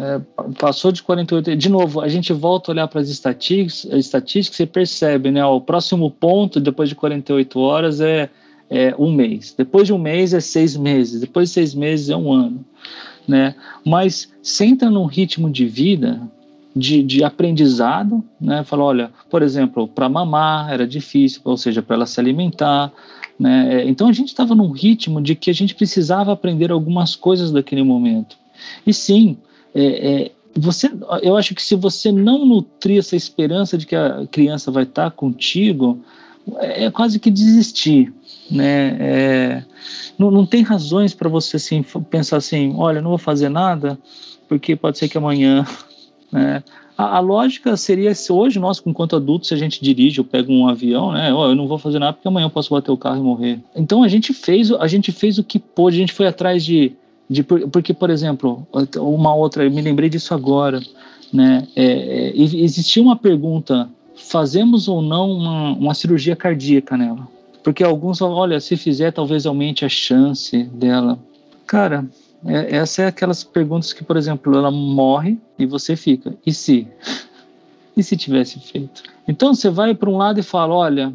é, 0.00 0.20
passou 0.58 0.92
de 0.92 1.02
48, 1.02 1.56
de 1.56 1.68
novo, 1.68 2.00
a 2.00 2.08
gente 2.08 2.32
volta 2.32 2.70
a 2.70 2.72
olhar 2.72 2.88
para 2.88 3.00
as 3.00 3.08
estatísticas, 3.08 3.92
estatísticas 3.92 4.56
você 4.56 4.66
percebe, 4.66 5.30
né? 5.30 5.44
o 5.44 5.60
próximo 5.60 6.10
ponto 6.10 6.60
depois 6.60 6.88
de 6.88 6.94
48 6.94 7.58
horas 7.58 8.00
é, 8.00 8.28
é 8.70 8.94
um 8.98 9.12
mês, 9.12 9.54
depois 9.56 9.86
de 9.86 9.92
um 9.92 9.98
mês 9.98 10.34
é 10.34 10.40
seis 10.40 10.76
meses, 10.76 11.20
depois 11.20 11.48
de 11.48 11.54
seis 11.54 11.74
meses 11.74 12.10
é 12.10 12.16
um 12.16 12.32
ano, 12.32 12.64
né? 13.26 13.54
Mas 13.84 14.32
senta 14.42 14.90
num 14.90 15.06
ritmo 15.06 15.50
de 15.50 15.66
vida, 15.66 16.20
de, 16.74 17.02
de 17.02 17.22
aprendizado, 17.22 18.24
né? 18.40 18.64
Fala, 18.64 18.84
olha, 18.84 19.10
por 19.30 19.42
exemplo, 19.42 19.86
para 19.86 20.08
mamar 20.08 20.72
era 20.72 20.86
difícil, 20.86 21.40
ou 21.44 21.56
seja, 21.56 21.82
para 21.82 21.96
ela 21.96 22.06
se 22.06 22.18
alimentar, 22.18 22.92
né? 23.38 23.82
É, 23.82 23.88
então 23.88 24.08
a 24.08 24.12
gente 24.12 24.28
estava 24.28 24.54
num 24.54 24.70
ritmo 24.70 25.20
de 25.20 25.34
que 25.34 25.50
a 25.50 25.54
gente 25.54 25.74
precisava 25.74 26.32
aprender 26.32 26.70
algumas 26.70 27.14
coisas 27.14 27.50
daquele 27.50 27.82
momento. 27.82 28.36
E 28.86 28.92
sim, 28.92 29.36
é, 29.74 29.84
é, 29.84 30.30
você, 30.56 30.90
eu 31.22 31.36
acho 31.36 31.54
que 31.54 31.62
se 31.62 31.74
você 31.74 32.12
não 32.12 32.44
nutrir 32.44 32.98
essa 32.98 33.16
esperança 33.16 33.76
de 33.76 33.86
que 33.86 33.96
a 33.96 34.26
criança 34.30 34.70
vai 34.70 34.84
estar 34.84 35.10
contigo, 35.10 36.00
é, 36.58 36.84
é 36.84 36.90
quase 36.90 37.18
que 37.18 37.30
desistir, 37.30 38.12
né? 38.50 38.96
É, 39.00 39.64
não, 40.18 40.30
não 40.30 40.46
tem 40.46 40.62
razões 40.62 41.14
para 41.14 41.28
você 41.28 41.56
assim 41.56 41.84
pensar 42.10 42.38
assim, 42.38 42.74
olha, 42.76 43.00
não 43.00 43.10
vou 43.10 43.18
fazer 43.18 43.48
nada 43.48 43.98
porque 44.52 44.76
pode 44.76 44.98
ser 44.98 45.08
que 45.08 45.16
amanhã, 45.16 45.66
né? 46.32 46.62
A, 46.96 47.16
a, 47.16 47.20
lógica 47.20 47.76
seria 47.76 48.14
se 48.14 48.32
hoje 48.32 48.58
nós, 48.58 48.82
enquanto 48.84 49.16
adultos, 49.16 49.48
se 49.48 49.54
a 49.54 49.56
gente 49.56 49.82
dirige 49.82 50.20
ou 50.20 50.26
pega 50.26 50.52
um 50.52 50.68
avião, 50.68 51.12
né? 51.12 51.32
Oh, 51.32 51.46
eu 51.46 51.54
não 51.54 51.66
vou 51.66 51.78
fazer 51.78 51.98
nada 51.98 52.12
porque 52.12 52.28
amanhã 52.28 52.46
eu 52.46 52.50
posso 52.50 52.70
bater 52.70 52.90
o 52.90 52.96
carro 52.96 53.18
e 53.18 53.22
morrer. 53.22 53.60
Então 53.74 54.02
a 54.02 54.08
gente 54.08 54.32
fez, 54.32 54.70
a 54.72 54.86
gente 54.86 55.10
fez 55.10 55.38
o 55.38 55.44
que 55.44 55.58
pôde, 55.58 55.96
a 55.96 56.00
gente 56.00 56.12
foi 56.12 56.26
atrás 56.26 56.64
de, 56.64 56.92
De, 57.28 57.42
porque, 57.42 57.94
por 57.94 58.10
exemplo, 58.10 58.66
uma 58.96 59.34
outra, 59.34 59.64
eu 59.64 59.70
me 59.70 59.80
lembrei 59.80 60.08
disso 60.08 60.34
agora, 60.34 60.80
né? 61.32 61.66
É, 61.74 61.84
é, 61.84 62.32
existia 62.36 63.02
uma 63.02 63.16
pergunta: 63.16 63.88
fazemos 64.14 64.86
ou 64.86 65.00
não 65.00 65.30
uma, 65.30 65.72
uma 65.72 65.94
cirurgia 65.94 66.36
cardíaca 66.36 66.96
nela? 66.96 67.26
Porque 67.62 67.84
alguns 67.84 68.18
falam, 68.18 68.36
olha, 68.36 68.60
se 68.60 68.76
fizer, 68.76 69.12
talvez 69.12 69.46
aumente 69.46 69.84
a 69.84 69.88
chance 69.88 70.64
dela. 70.64 71.18
Cara, 71.66 72.04
é, 72.44 72.76
essa 72.76 73.02
é 73.02 73.06
aquelas 73.06 73.44
perguntas 73.44 73.92
que, 73.92 74.04
por 74.04 74.16
exemplo, 74.16 74.56
ela 74.56 74.70
morre 74.70 75.38
e 75.58 75.66
você 75.66 75.96
fica, 75.96 76.34
e 76.44 76.52
se? 76.52 76.86
E 77.94 78.02
se 78.02 78.16
tivesse 78.16 78.58
feito? 78.58 79.02
Então 79.28 79.54
você 79.54 79.68
vai 79.68 79.94
para 79.94 80.08
um 80.08 80.16
lado 80.16 80.40
e 80.40 80.42
fala, 80.42 80.74
olha, 80.74 81.12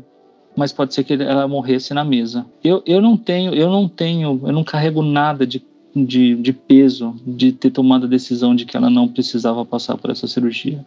mas 0.56 0.72
pode 0.72 0.94
ser 0.94 1.04
que 1.04 1.14
ela 1.14 1.48
morresse 1.48 1.92
na 1.92 2.04
mesa. 2.04 2.46
Eu, 2.64 2.84
eu 2.86 3.02
não 3.02 3.18
tenho, 3.18 3.52
eu 3.54 3.68
não 3.70 3.90
tenho, 3.90 4.40
eu 4.44 4.52
não 4.52 4.64
carrego 4.64 5.02
nada 5.02 5.46
de, 5.46 5.60
de, 5.96 6.36
de 6.36 6.54
peso 6.54 7.16
de 7.26 7.52
ter 7.52 7.72
tomado 7.72 8.06
a 8.06 8.10
decisão 8.10 8.56
de 8.56 8.64
que 8.64 8.78
ela 8.78 8.92
não 8.92 9.08
precisava 9.08 9.66
passar 9.66 9.98
por 9.98 10.12
essa 10.12 10.28
cirurgia. 10.28 10.86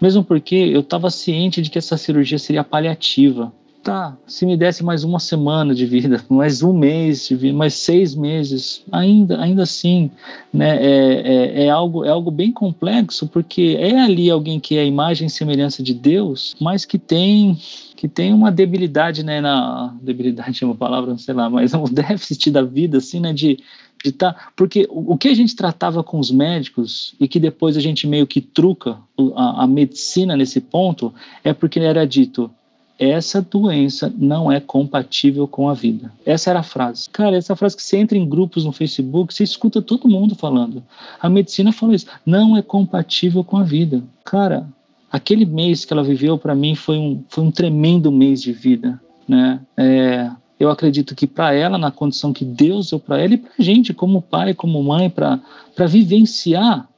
Mesmo 0.00 0.24
porque 0.24 0.56
eu 0.56 0.80
estava 0.80 1.08
ciente 1.08 1.62
de 1.62 1.70
que 1.70 1.78
essa 1.78 1.96
cirurgia 1.96 2.38
seria 2.38 2.64
paliativa 2.64 3.52
tá, 3.82 4.16
se 4.26 4.44
me 4.44 4.56
desse 4.56 4.84
mais 4.84 5.04
uma 5.04 5.18
semana 5.18 5.74
de 5.74 5.86
vida, 5.86 6.22
mais 6.28 6.62
um 6.62 6.72
mês 6.72 7.28
de 7.28 7.34
vida, 7.34 7.56
mais 7.56 7.74
seis 7.74 8.14
meses, 8.14 8.84
ainda, 8.90 9.40
ainda 9.40 9.62
assim, 9.62 10.10
né, 10.52 10.76
é, 10.76 11.62
é, 11.62 11.64
é, 11.64 11.70
algo, 11.70 12.04
é 12.04 12.10
algo 12.10 12.30
bem 12.30 12.52
complexo, 12.52 13.26
porque 13.28 13.76
é 13.78 14.00
ali 14.00 14.30
alguém 14.30 14.60
que 14.60 14.76
é 14.76 14.80
a 14.80 14.84
imagem 14.84 15.26
e 15.26 15.30
semelhança 15.30 15.82
de 15.82 15.94
Deus, 15.94 16.54
mas 16.60 16.84
que 16.84 16.98
tem 16.98 17.58
que 17.96 18.06
tem 18.06 18.32
uma 18.32 18.52
debilidade, 18.52 19.24
né, 19.24 19.40
na 19.40 19.92
debilidade 20.00 20.62
é 20.62 20.66
uma 20.66 20.76
palavra, 20.76 21.18
sei 21.18 21.34
lá, 21.34 21.50
mas 21.50 21.74
um 21.74 21.84
déficit 21.84 22.50
da 22.50 22.62
vida, 22.62 22.98
assim, 22.98 23.18
né, 23.18 23.32
de 23.32 23.58
de 24.04 24.12
tá, 24.12 24.50
porque 24.54 24.86
o, 24.90 25.14
o 25.14 25.18
que 25.18 25.28
a 25.28 25.34
gente 25.34 25.56
tratava 25.56 26.02
com 26.02 26.18
os 26.18 26.30
médicos 26.30 27.14
e 27.18 27.26
que 27.26 27.40
depois 27.40 27.76
a 27.76 27.80
gente 27.80 28.06
meio 28.06 28.26
que 28.26 28.40
truca 28.40 28.98
a, 29.34 29.64
a 29.64 29.66
medicina 29.66 30.36
nesse 30.36 30.60
ponto 30.60 31.12
é 31.42 31.52
porque 31.52 31.80
era 31.80 32.06
dito 32.06 32.50
essa 32.98 33.40
doença 33.40 34.12
não 34.18 34.50
é 34.50 34.58
compatível 34.58 35.46
com 35.46 35.68
a 35.68 35.74
vida. 35.74 36.12
Essa 36.26 36.50
era 36.50 36.60
a 36.60 36.64
frase. 36.64 37.08
Cara, 37.10 37.36
essa 37.36 37.54
frase 37.54 37.76
que 37.76 37.82
você 37.82 37.96
entra 37.96 38.18
em 38.18 38.28
grupos 38.28 38.64
no 38.64 38.72
Facebook, 38.72 39.32
você 39.32 39.44
escuta 39.44 39.80
todo 39.80 40.08
mundo 40.08 40.34
falando. 40.34 40.82
A 41.20 41.28
medicina 41.28 41.72
falou 41.72 41.94
isso. 41.94 42.06
Não 42.26 42.56
é 42.56 42.62
compatível 42.62 43.44
com 43.44 43.56
a 43.56 43.62
vida. 43.62 44.02
Cara, 44.24 44.66
aquele 45.12 45.44
mês 45.44 45.84
que 45.84 45.92
ela 45.92 46.02
viveu 46.02 46.36
para 46.36 46.54
mim 46.54 46.74
foi 46.74 46.98
um, 46.98 47.22
foi 47.28 47.44
um 47.44 47.50
tremendo 47.50 48.10
mês 48.10 48.42
de 48.42 48.52
vida, 48.52 49.00
né? 49.28 49.60
É, 49.76 50.30
eu 50.58 50.70
acredito 50.70 51.14
que 51.14 51.26
para 51.26 51.54
ela, 51.54 51.78
na 51.78 51.90
condição 51.90 52.32
que 52.32 52.44
Deus 52.44 52.90
deu 52.90 52.98
para 52.98 53.20
ela 53.20 53.34
e 53.34 53.38
para 53.38 53.52
a 53.56 53.62
gente, 53.62 53.94
como 53.94 54.20
pai, 54.20 54.54
como 54.54 54.82
mãe, 54.82 55.08
para 55.08 55.86
vivenciar 55.86 56.88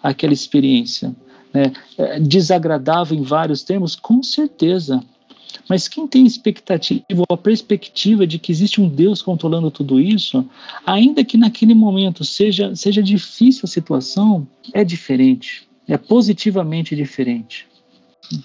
aquela 0.00 0.32
experiência. 0.32 1.14
Né? 1.52 1.72
É, 1.96 2.20
desagradável 2.20 3.18
em 3.18 3.22
vários 3.22 3.64
termos, 3.64 3.96
com 3.96 4.22
certeza. 4.22 5.02
Mas 5.68 5.88
quem 5.88 6.06
tem 6.06 6.26
expectativa 6.26 7.02
ou 7.10 7.26
a 7.28 7.36
perspectiva 7.36 8.26
de 8.26 8.38
que 8.38 8.52
existe 8.52 8.80
um 8.80 8.88
Deus 8.88 9.22
controlando 9.22 9.70
tudo 9.70 10.00
isso, 10.00 10.48
ainda 10.84 11.24
que 11.24 11.36
naquele 11.36 11.74
momento 11.74 12.24
seja, 12.24 12.74
seja 12.74 13.02
difícil 13.02 13.62
a 13.64 13.68
situação, 13.68 14.46
é 14.72 14.84
diferente. 14.84 15.68
É 15.86 15.96
positivamente 15.96 16.94
diferente. 16.94 17.66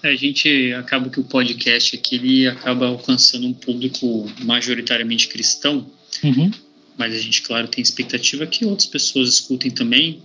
É, 0.02 0.08
a 0.08 0.16
gente 0.16 0.72
acaba 0.72 1.10
que 1.10 1.20
o 1.20 1.24
podcast 1.24 1.94
aqui 1.96 2.14
ele 2.14 2.48
acaba 2.48 2.86
alcançando 2.86 3.46
um 3.46 3.52
público 3.52 4.26
majoritariamente 4.42 5.28
cristão, 5.28 5.86
uhum. 6.22 6.50
mas 6.96 7.14
a 7.14 7.18
gente, 7.18 7.42
claro, 7.42 7.68
tem 7.68 7.82
expectativa 7.82 8.46
que 8.46 8.64
outras 8.64 8.86
pessoas 8.86 9.28
escutem 9.28 9.70
também, 9.70 10.22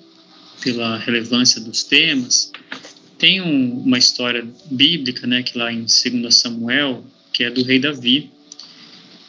pela 0.62 0.98
relevância 0.98 1.60
dos 1.60 1.84
temas. 1.84 2.52
Tem 3.20 3.42
um, 3.42 3.80
uma 3.80 3.98
história 3.98 4.48
bíblica, 4.72 5.28
né, 5.28 5.44
que 5.44 5.58
lá 5.58 5.72
em 5.72 5.82
2 5.82 6.34
Samuel, 6.34 7.06
que 7.32 7.44
é 7.44 7.52
do 7.52 7.64
rei 7.64 7.78
Davi, 7.78 8.32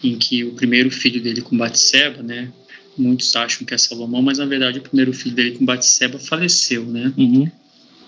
em 0.02 0.16
que 0.16 0.44
o 0.44 0.52
primeiro 0.52 0.90
filho 0.90 1.20
dele 1.20 1.42
com 1.42 1.58
Batseba, 1.58 2.22
né, 2.22 2.50
muitos 2.96 3.34
acham 3.34 3.66
que 3.66 3.74
é 3.74 3.78
Salomão, 3.78 4.22
mas 4.22 4.38
na 4.38 4.46
verdade 4.46 4.78
o 4.78 4.82
primeiro 4.82 5.12
filho 5.12 5.34
dele 5.34 5.58
com 5.58 5.64
Batseba 5.64 6.18
faleceu, 6.18 6.84
né? 6.84 7.12
Uhum. 7.16 7.50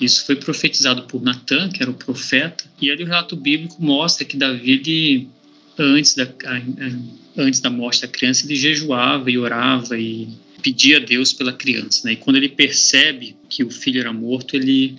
Isso 0.00 0.24
foi 0.24 0.36
profetizado 0.36 1.02
por 1.02 1.22
Natan, 1.22 1.68
que 1.68 1.82
era 1.82 1.90
o 1.90 1.94
profeta, 1.94 2.64
e 2.80 2.90
ali 2.90 3.02
o 3.02 3.06
relato 3.06 3.36
bíblico 3.36 3.82
mostra 3.82 4.24
que 4.24 4.36
Davi, 4.36 4.70
ele, 4.70 5.28
antes, 5.78 6.14
da, 6.14 6.28
antes 7.36 7.60
da 7.60 7.70
morte 7.70 8.02
da 8.02 8.08
criança, 8.08 8.44
ele 8.46 8.56
jejuava 8.56 9.30
e 9.30 9.38
orava 9.38 9.98
e 9.98 10.28
pedia 10.62 10.96
a 10.96 11.00
Deus 11.00 11.32
pela 11.32 11.52
criança, 11.52 12.06
né? 12.06 12.12
E 12.12 12.16
quando 12.16 12.36
ele 12.36 12.48
percebe 12.48 13.36
que 13.48 13.62
o 13.64 13.70
filho 13.70 14.00
era 14.00 14.12
morto, 14.12 14.56
ele 14.56 14.98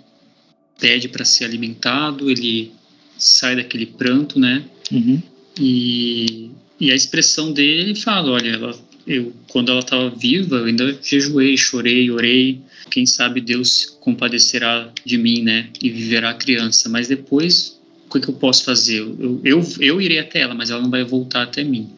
pede 0.80 1.08
para 1.08 1.26
ser 1.26 1.46
alimentado, 1.46 2.30
ele 2.30 2.72
sai 3.18 3.56
daquele 3.56 3.86
pranto, 3.86 4.40
né? 4.40 4.64
Uhum. 4.92 5.22
E, 5.60 6.50
e 6.80 6.92
a 6.92 6.96
expressão 6.96 7.52
dele, 7.52 7.82
ele 7.82 7.96
fala, 7.96 8.32
olha, 8.32 8.50
ela, 8.50 8.80
eu, 9.06 9.34
quando 9.48 9.72
ela 9.72 9.80
estava 9.80 10.10
viva, 10.10 10.58
eu 10.58 10.66
ainda 10.66 10.98
jejuei, 11.02 11.56
chorei, 11.58 12.10
orei, 12.10 12.62
quem 12.90 13.06
sabe 13.06 13.42
Deus 13.42 13.98
compadecerá 14.00 14.92
de 15.06 15.18
mim, 15.18 15.42
né? 15.42 15.70
E 15.82 15.90
viverá 15.90 16.32
a 16.32 16.36
criança, 16.36 16.90
mas 16.90 17.08
depois, 17.08 17.80
que, 18.14 18.20
que 18.20 18.30
eu 18.30 18.34
posso 18.34 18.64
fazer? 18.64 19.00
Eu, 19.00 19.42
eu, 19.44 19.68
eu 19.80 20.02
irei 20.02 20.20
até 20.20 20.42
ela, 20.42 20.54
mas 20.54 20.70
ela 20.70 20.82
não 20.82 20.90
vai 20.90 21.04
voltar 21.04 21.44
até 21.44 21.64
mim. 21.64 21.90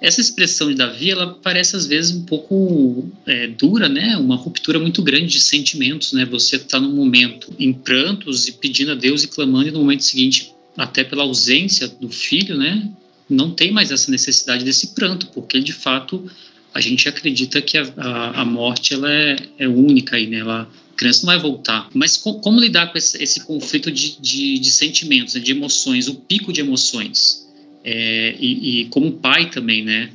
Essa 0.00 0.20
expressão 0.20 0.68
de 0.68 0.74
Davi, 0.74 1.10
ela 1.10 1.34
parece 1.42 1.74
às 1.74 1.86
vezes 1.86 2.14
um 2.14 2.24
pouco 2.24 3.08
é, 3.26 3.48
dura, 3.48 3.88
né? 3.88 4.16
Uma 4.16 4.36
ruptura 4.36 4.78
muito 4.78 5.02
grande 5.02 5.26
de 5.26 5.40
sentimentos, 5.40 6.12
né? 6.12 6.24
Você 6.26 6.56
está 6.56 6.78
num 6.78 6.94
momento 6.94 7.52
em 7.58 7.72
prantos 7.72 8.46
e 8.46 8.52
pedindo 8.52 8.92
a 8.92 8.94
Deus 8.94 9.24
e 9.24 9.28
clamando, 9.28 9.68
e 9.68 9.70
no 9.72 9.80
momento 9.80 10.04
seguinte, 10.04 10.52
até 10.76 11.02
pela 11.02 11.24
ausência 11.24 11.88
do 11.88 12.08
filho, 12.08 12.56
né? 12.56 12.88
Não 13.28 13.50
tem 13.50 13.72
mais 13.72 13.90
essa 13.90 14.10
necessidade 14.10 14.64
desse 14.64 14.94
pranto, 14.94 15.26
porque 15.28 15.60
de 15.60 15.72
fato 15.72 16.30
a 16.72 16.80
gente 16.80 17.08
acredita 17.08 17.60
que 17.60 17.76
a, 17.76 17.92
a, 17.96 18.42
a 18.42 18.44
morte 18.44 18.94
ela 18.94 19.12
é, 19.12 19.36
é, 19.58 19.68
única 19.68 20.16
aí, 20.16 20.26
né? 20.26 20.38
Ela, 20.38 20.70
criança 20.98 21.24
não 21.24 21.32
vai 21.32 21.40
voltar. 21.40 21.88
Mas 21.94 22.16
com, 22.16 22.34
como 22.34 22.60
lidar 22.60 22.92
com 22.92 22.98
esse, 22.98 23.22
esse 23.22 23.40
conflito 23.40 23.90
de, 23.90 24.20
de, 24.20 24.58
de 24.58 24.70
sentimentos, 24.70 25.34
né? 25.34 25.40
de 25.40 25.52
emoções, 25.52 26.08
o 26.08 26.14
pico 26.14 26.52
de 26.52 26.60
emoções? 26.60 27.48
é, 27.84 28.36
e, 28.38 28.82
e, 28.82 28.84
como 28.86 29.12
pai 29.12 29.50
também, 29.50 29.82
né? 29.82 30.10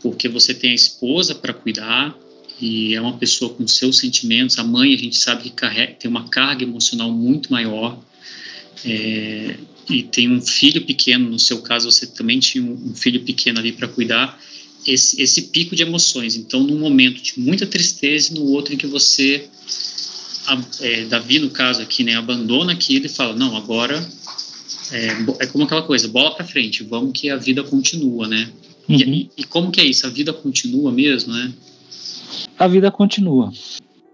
Porque 0.00 0.28
você 0.28 0.52
tem 0.52 0.72
a 0.72 0.74
esposa 0.74 1.34
para 1.34 1.52
cuidar 1.52 2.16
e 2.60 2.94
é 2.94 3.00
uma 3.00 3.16
pessoa 3.16 3.54
com 3.54 3.66
seus 3.68 3.98
sentimentos. 3.98 4.58
A 4.58 4.64
mãe, 4.64 4.92
a 4.92 4.98
gente 4.98 5.16
sabe 5.16 5.44
que 5.44 5.50
carrega, 5.50 5.94
tem 5.94 6.10
uma 6.10 6.28
carga 6.28 6.64
emocional 6.64 7.12
muito 7.12 7.52
maior. 7.52 8.02
É, 8.84 9.56
e 9.88 10.02
tem 10.02 10.30
um 10.30 10.40
filho 10.40 10.84
pequeno, 10.84 11.30
no 11.30 11.38
seu 11.38 11.62
caso, 11.62 11.90
você 11.90 12.06
também 12.06 12.40
tinha 12.40 12.64
um 12.64 12.94
filho 12.94 13.22
pequeno 13.22 13.60
ali 13.60 13.72
para 13.72 13.86
cuidar. 13.86 14.40
Esse, 14.86 15.22
esse 15.22 15.42
pico 15.42 15.76
de 15.76 15.82
emoções. 15.82 16.36
Então, 16.36 16.62
num 16.62 16.78
momento 16.78 17.22
de 17.22 17.38
muita 17.38 17.64
tristeza 17.64 18.32
e 18.32 18.34
no 18.34 18.44
outro 18.46 18.74
em 18.74 18.76
que 18.76 18.86
você, 18.86 19.48
a, 20.46 20.60
é, 20.80 21.04
Davi, 21.04 21.38
no 21.38 21.50
caso 21.50 21.82
aqui, 21.82 22.04
né, 22.04 22.14
abandona 22.14 22.72
aquilo 22.72 23.06
e 23.06 23.08
fala: 23.08 23.34
Não, 23.34 23.56
agora 23.56 24.04
é, 24.92 25.44
é 25.44 25.46
como 25.46 25.64
aquela 25.64 25.82
coisa, 25.82 26.08
bola 26.08 26.34
para 26.34 26.44
frente, 26.44 26.82
vamos 26.82 27.18
que 27.18 27.30
a 27.30 27.36
vida 27.36 27.62
continua, 27.62 28.28
né? 28.28 28.48
Uhum. 28.88 28.96
E, 28.96 29.30
e, 29.36 29.44
como 29.44 29.70
que 29.70 29.80
é 29.80 29.84
isso? 29.84 30.06
A 30.06 30.10
vida 30.10 30.32
continua 30.32 30.92
mesmo, 30.92 31.32
né? 31.32 31.52
A 32.58 32.68
vida 32.68 32.90
continua. 32.90 33.52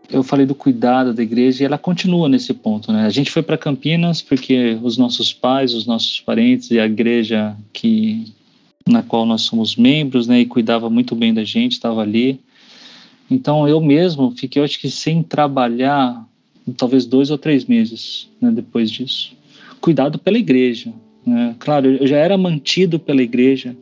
Eu 0.09 0.23
falei 0.23 0.45
do 0.45 0.55
cuidado 0.55 1.13
da 1.13 1.23
igreja 1.23 1.63
e 1.63 1.67
ela 1.67 1.79
continua 1.79 2.29
nesse 2.29 2.53
ponto, 2.53 2.93
né? 2.93 3.07
A 3.07 3.11
gente 3.11 3.31
foi 3.31 3.43
para 3.43 3.59
Campinas 3.59 4.23
porque 4.23 4.79
os 4.83 4.97
nossos 4.97 5.33
pais, 5.33 5.75
os 5.75 5.87
nossos 5.87 6.21
parentes 6.21 6.71
e 6.71 6.79
a 6.79 6.87
igreja 6.87 7.57
que 7.73 8.33
na 8.87 9.03
qual 9.03 9.25
nós 9.25 9.43
somos 9.43 9.77
membros, 9.77 10.27
né, 10.27 10.41
e 10.41 10.47
cuidava 10.47 10.91
muito 10.91 11.15
bem 11.15 11.33
da 11.33 11.45
gente, 11.45 11.73
estava 11.73 12.01
ali. 12.01 12.41
Então 13.31 13.69
eu 13.69 13.81
mesmo 13.81 14.33
fiquei, 14.33 14.63
acho 14.63 14.81
que 14.81 14.91
sem 14.91 15.23
trabalhar, 15.23 16.27
talvez 16.77 17.07
dois 17.07 17.31
ou 17.31 17.39
três 17.39 17.65
meses, 17.65 18.29
né, 18.41 18.51
depois 18.51 18.91
disso 18.91 19.39
cuidado 19.81 20.19
pela 20.19 20.39
igreja. 20.39 20.93
Né? 21.27 21.57
Claro, 21.59 21.89
eu 21.89 22.07
já 22.07 22.17
era 22.17 22.37
mantido 22.37 22.99
pela 22.99 23.23
igreja, 23.23 23.77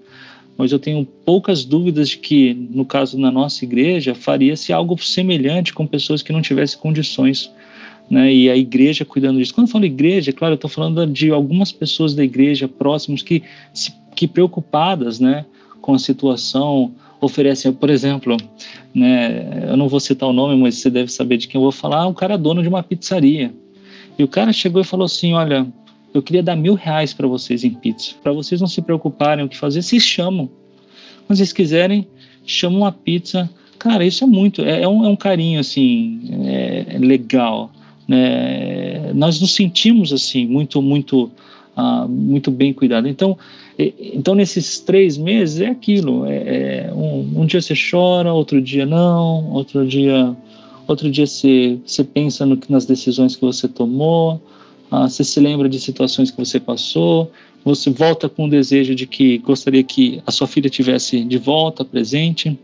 mas 0.56 0.72
eu 0.72 0.78
tenho 0.78 1.04
poucas 1.04 1.64
dúvidas 1.64 2.10
de 2.10 2.18
que, 2.18 2.54
no 2.54 2.84
caso 2.84 3.18
na 3.18 3.30
nossa 3.30 3.64
igreja, 3.64 4.14
faria-se 4.14 4.72
algo 4.72 4.96
semelhante 5.02 5.74
com 5.74 5.86
pessoas 5.86 6.22
que 6.22 6.32
não 6.32 6.42
tivessem 6.42 6.78
condições. 6.78 7.50
Né? 8.10 8.32
E 8.32 8.50
a 8.50 8.56
igreja 8.56 9.04
cuidando 9.04 9.38
disso. 9.38 9.54
Quando 9.54 9.66
eu 9.66 9.72
falo 9.72 9.84
igreja, 9.84 10.32
claro, 10.32 10.54
eu 10.54 10.56
estou 10.56 10.70
falando 10.70 11.06
de 11.06 11.30
algumas 11.30 11.70
pessoas 11.70 12.14
da 12.14 12.24
igreja 12.24 12.66
próximas 12.66 13.22
que, 13.22 13.42
que 14.14 14.26
preocupadas 14.26 15.20
né, 15.20 15.44
com 15.80 15.94
a 15.94 15.98
situação 15.98 16.92
oferecem, 17.20 17.72
por 17.72 17.90
exemplo, 17.90 18.36
né, 18.94 19.66
eu 19.68 19.76
não 19.76 19.88
vou 19.88 20.00
citar 20.00 20.28
o 20.28 20.32
nome, 20.32 20.56
mas 20.56 20.76
você 20.76 20.90
deve 20.90 21.10
saber 21.10 21.36
de 21.36 21.48
quem 21.48 21.58
eu 21.58 21.62
vou 21.62 21.72
falar, 21.72 22.06
o 22.06 22.14
cara 22.14 22.34
é 22.34 22.38
dono 22.38 22.62
de 22.62 22.68
uma 22.68 22.82
pizzaria. 22.82 23.52
E 24.18 24.24
o 24.24 24.28
cara 24.28 24.52
chegou 24.52 24.80
e 24.80 24.84
falou 24.84 25.06
assim: 25.06 25.32
Olha, 25.32 25.66
eu 26.12 26.22
queria 26.22 26.42
dar 26.42 26.56
mil 26.56 26.74
reais 26.74 27.14
para 27.14 27.26
vocês 27.26 27.62
em 27.62 27.70
pizza. 27.70 28.14
Para 28.22 28.32
vocês 28.32 28.60
não 28.60 28.66
se 28.66 28.82
preocuparem 28.82 29.44
o 29.44 29.48
que 29.48 29.56
fazer, 29.56 29.82
vocês 29.82 30.02
chamam. 30.02 30.50
Mas 31.28 31.38
vocês 31.38 31.52
quiserem, 31.52 32.06
chamam 32.44 32.84
a 32.84 32.90
pizza 32.90 33.48
Cara, 33.78 34.04
isso 34.04 34.24
é 34.24 34.26
muito, 34.26 34.62
é, 34.62 34.82
é 34.82 34.88
um, 34.88 35.04
é 35.04 35.08
um 35.08 35.14
carinho, 35.14 35.60
assim, 35.60 36.20
é, 36.46 36.98
legal, 36.98 37.70
né? 38.08 39.12
Nós 39.14 39.40
nos 39.40 39.54
sentimos, 39.54 40.12
assim, 40.12 40.46
muito, 40.46 40.82
muito, 40.82 41.30
uh, 41.78 42.08
muito 42.08 42.50
bem 42.50 42.72
cuidado. 42.72 43.06
Então, 43.06 43.38
então, 43.78 44.34
nesses 44.34 44.80
três 44.80 45.16
meses 45.16 45.60
é 45.60 45.68
aquilo, 45.68 46.26
é, 46.26 46.88
é 46.88 46.92
um, 46.92 47.42
um, 47.42 47.46
dia 47.46 47.62
você 47.62 47.74
chora, 47.74 48.32
outro 48.32 48.60
dia 48.60 48.84
não, 48.84 49.52
outro 49.52 49.86
dia 49.86 50.36
outro 50.88 51.08
dia 51.10 51.26
você, 51.26 51.78
você 51.86 52.02
pensa 52.02 52.44
no, 52.44 52.58
nas 52.68 52.86
decisões 52.86 53.36
que 53.36 53.42
você 53.42 53.68
tomou, 53.68 54.42
uh, 54.90 55.08
você 55.08 55.22
se 55.22 55.38
lembra 55.38 55.68
de 55.68 55.78
situações 55.78 56.30
que 56.30 56.38
você 56.38 56.58
passou, 56.58 57.30
você 57.64 57.90
volta 57.90 58.28
com 58.28 58.46
o 58.46 58.50
desejo 58.50 58.94
de 58.94 59.06
que 59.06 59.38
gostaria 59.38 59.82
que 59.84 60.20
a 60.26 60.32
sua 60.32 60.48
filha 60.48 60.68
tivesse 60.68 61.22
de 61.22 61.38
volta, 61.38 61.84
presente, 61.84 62.58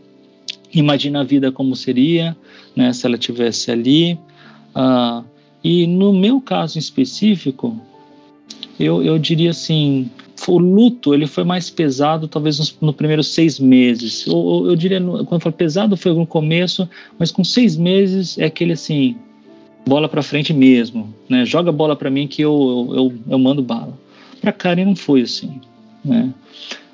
imagina 0.73 1.21
a 1.21 1.23
vida 1.23 1.51
como 1.51 1.75
seria, 1.75 2.35
né, 2.75 2.91
se 2.91 3.05
ela 3.05 3.17
tivesse 3.17 3.71
ali. 3.71 4.19
Uh, 4.75 5.23
e 5.63 5.87
no 5.87 6.11
meu 6.11 6.41
caso 6.41 6.77
em 6.77 6.79
específico, 6.79 7.79
eu, 8.79 9.03
eu 9.03 9.17
diria 9.17 9.51
assim, 9.51 10.09
o 10.47 10.57
luto 10.57 11.13
ele 11.13 11.27
foi 11.27 11.43
mais 11.43 11.69
pesado 11.69 12.27
talvez 12.27 12.59
nos 12.59 12.77
no 12.81 12.93
primeiros 12.93 13.27
seis 13.27 13.59
meses. 13.59 14.27
Ou, 14.27 14.67
eu 14.67 14.75
diria, 14.75 15.01
quando 15.25 15.41
falo 15.41 15.55
pesado 15.55 15.95
foi 15.95 16.13
no 16.13 16.27
começo, 16.27 16.87
mas 17.17 17.31
com 17.31 17.43
seis 17.43 17.77
meses 17.77 18.37
é 18.37 18.45
aquele 18.45 18.73
assim, 18.73 19.15
bola 19.85 20.09
para 20.09 20.21
frente 20.21 20.53
mesmo, 20.53 21.13
né? 21.29 21.45
Joga 21.45 21.71
bola 21.71 21.95
para 21.95 22.09
mim 22.09 22.27
que 22.27 22.41
eu, 22.41 22.87
eu, 22.89 22.95
eu, 22.95 23.13
eu 23.29 23.39
mando 23.39 23.61
bala. 23.61 23.97
Para 24.41 24.51
Karen 24.51 24.85
não 24.85 24.95
foi 24.95 25.21
assim, 25.21 25.61
né? 26.03 26.33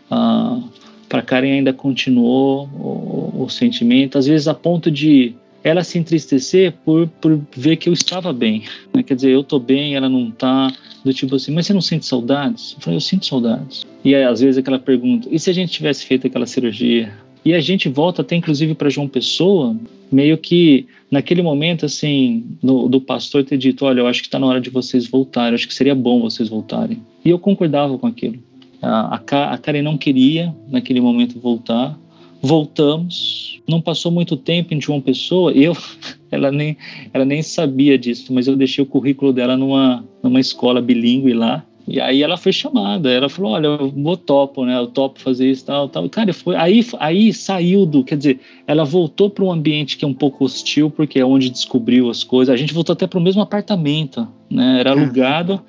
Ah, 0.10 0.60
para 1.08 1.22
Karen 1.22 1.52
ainda 1.52 1.74
continuou 1.74 2.70
o, 2.74 3.44
o, 3.44 3.50
sentimento, 3.50 4.18
às 4.18 4.28
vezes 4.28 4.48
a 4.48 4.54
ponto 4.54 4.92
de 4.92 5.36
ela 5.64 5.84
se 5.84 5.98
entristecer 5.98 6.74
por, 6.84 7.08
por 7.08 7.40
ver 7.56 7.78
que 7.78 7.90
eu 7.90 7.94
estava 7.94 8.34
bem. 8.34 8.64
Né? 8.94 9.04
Quer 9.04 9.16
dizer, 9.16 9.32
eu 9.32 9.42
estou 9.42 9.60
bem, 9.60 9.96
ela 9.96 10.10
não 10.10 10.30
está. 10.30 10.72
Do 11.04 11.12
tipo 11.12 11.36
assim, 11.36 11.52
mas 11.52 11.66
você 11.66 11.74
não 11.74 11.82
sente 11.82 12.06
saudades? 12.06 12.74
Eu 12.74 12.82
falei, 12.82 12.98
eu 12.98 13.02
sinto 13.02 13.26
saudades. 13.26 13.88
E 14.06 14.14
aí, 14.14 14.24
às 14.24 14.40
vezes 14.40 14.60
aquela 14.60 14.78
pergunta, 14.78 15.28
e 15.32 15.40
se 15.40 15.50
a 15.50 15.54
gente 15.54 15.72
tivesse 15.72 16.06
feito 16.06 16.28
aquela 16.28 16.46
cirurgia? 16.46 17.12
E 17.44 17.56
a 17.56 17.60
gente 17.60 17.90
volta 17.90 18.22
até 18.22 18.36
inclusive 18.36 18.76
para 18.76 18.88
João 18.88 19.08
Pessoa, 19.08 19.76
meio 20.12 20.38
que 20.38 20.86
naquele 21.10 21.42
momento 21.42 21.88
assim, 21.88 22.46
no, 22.62 22.88
do 22.88 23.02
pastor 23.02 23.44
ter 23.44 23.58
dito, 23.58 23.84
olha, 23.84 24.02
eu 24.02 24.08
acho 24.08 24.22
que 24.22 24.28
está 24.28 24.38
na 24.38 24.46
hora 24.46 24.62
de 24.62 24.70
vocês 24.70 25.08
voltarem, 25.08 25.56
acho 25.56 25.68
que 25.68 25.74
seria 25.74 25.96
bom 25.96 26.22
vocês 26.22 26.48
voltarem. 26.48 27.02
E 27.26 27.30
eu 27.32 27.40
concordava 27.40 27.98
com 27.98 28.06
aquilo. 28.06 28.38
A, 28.80 29.16
a, 29.16 29.54
a 29.54 29.58
Karen 29.58 29.82
não 29.82 29.98
queria 29.98 30.54
naquele 30.70 31.02
momento 31.02 31.40
voltar, 31.40 31.98
voltamos. 32.42 33.62
Não 33.68 33.80
passou 33.80 34.12
muito 34.12 34.36
tempo 34.36 34.74
em 34.74 34.82
João 34.82 35.00
Pessoa, 35.00 35.52
eu, 35.52 35.76
ela 36.32 36.52
nem, 36.52 36.78
ela 37.14 37.24
nem 37.24 37.42
sabia 37.42 37.98
disso, 37.98 38.34
mas 38.34 38.48
eu 38.48 38.56
deixei 38.56 38.84
o 38.84 38.88
currículo 38.88 39.32
dela 39.32 39.56
numa, 39.56 40.04
numa 40.24 40.40
escola 40.40 40.82
bilíngue 40.82 41.34
lá. 41.34 41.64
E 41.88 42.00
aí 42.00 42.22
ela 42.22 42.38
foi 42.38 42.54
chamada, 42.54 43.12
ela 43.12 43.28
falou, 43.28 43.54
olha, 43.54 43.68
eu 43.68 43.90
vou 43.90 44.16
topo, 44.16 44.64
né? 44.66 44.78
Eu 44.78 44.88
topo 44.88 45.20
fazer 45.20 45.50
isso, 45.50 45.66
tal, 45.66 45.90
tal. 45.90 46.08
Cara, 46.10 46.32
foi 46.32 46.56
aí, 46.56 46.86
aí 47.00 47.34
saiu 47.34 47.86
do, 47.86 48.04
quer 48.04 48.18
dizer, 48.18 48.40
ela 48.68 48.86
voltou 48.86 49.30
para 49.30 49.44
um 49.44 49.52
ambiente 49.52 49.98
que 49.98 50.06
é 50.06 50.08
um 50.08 50.14
pouco 50.14 50.46
hostil, 50.46 50.90
porque 50.90 51.20
é 51.20 51.26
onde 51.26 51.50
descobriu 51.50 52.10
as 52.10 52.24
coisas. 52.24 52.54
A 52.54 52.58
gente 52.58 52.74
voltou 52.74 52.94
até 52.94 53.08
para 53.08 53.20
o 53.20 53.22
mesmo 53.22 53.42
apartamento, 53.42 54.28
né? 54.50 54.80
Era 54.80 54.92
alugado. 54.92 55.60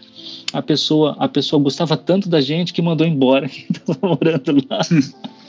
A 0.53 0.61
pessoa, 0.61 1.17
a 1.19 1.27
pessoa 1.27 1.61
gostava 1.63 1.97
tanto 1.97 2.29
da 2.29 2.41
gente 2.41 2.73
que 2.73 2.83
mandou 2.83 3.07
embora 3.07 3.49
quem 3.51 3.67
estava 3.71 3.99
morando 4.07 4.65
lá. 4.69 4.81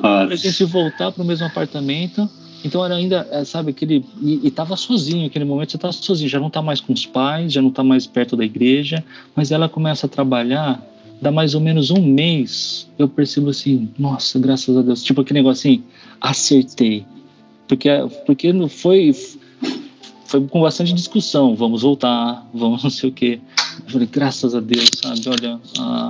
para 0.00 0.34
a 0.34 0.36
gente 0.36 0.64
voltar 0.64 1.12
para 1.12 1.22
o 1.22 1.26
mesmo 1.26 1.46
apartamento. 1.46 2.28
Então 2.64 2.84
era 2.84 2.96
ainda, 2.96 3.26
é, 3.30 3.44
sabe, 3.44 3.70
aquele. 3.70 4.04
E, 4.20 4.48
estava 4.48 4.76
sozinho, 4.76 5.26
aquele 5.26 5.44
momento 5.44 5.70
você 5.70 5.76
estava 5.76 5.92
sozinho, 5.92 6.28
já 6.28 6.40
não 6.40 6.48
está 6.48 6.60
mais 6.60 6.80
com 6.80 6.92
os 6.92 7.06
pais, 7.06 7.52
já 7.52 7.62
não 7.62 7.68
está 7.68 7.84
mais 7.84 8.06
perto 8.06 8.36
da 8.36 8.44
igreja, 8.44 9.04
mas 9.34 9.52
ela 9.52 9.68
começa 9.68 10.06
a 10.06 10.08
trabalhar, 10.08 10.82
dá 11.20 11.30
mais 11.30 11.54
ou 11.54 11.60
menos 11.60 11.90
um 11.90 12.02
mês, 12.02 12.88
eu 12.98 13.08
percebo 13.08 13.50
assim, 13.50 13.88
nossa, 13.98 14.38
graças 14.38 14.76
a 14.76 14.82
Deus, 14.82 15.02
tipo 15.02 15.20
aquele 15.20 15.40
negócio 15.40 15.70
assim, 15.70 15.82
acertei. 16.20 17.04
Porque, 17.68 17.88
porque 18.24 18.52
não 18.52 18.68
foi 18.68 19.14
foi 20.26 20.46
com 20.46 20.60
bastante 20.60 20.92
discussão, 20.92 21.54
vamos 21.54 21.82
voltar, 21.82 22.46
vamos 22.52 22.82
não 22.84 22.90
sei 22.90 23.08
o 23.08 23.12
quê. 23.12 23.40
Eu 23.84 23.90
falei, 23.90 24.08
graças 24.10 24.54
a 24.54 24.60
Deus, 24.60 24.90
sabe, 24.94 25.20
olha, 25.28 25.60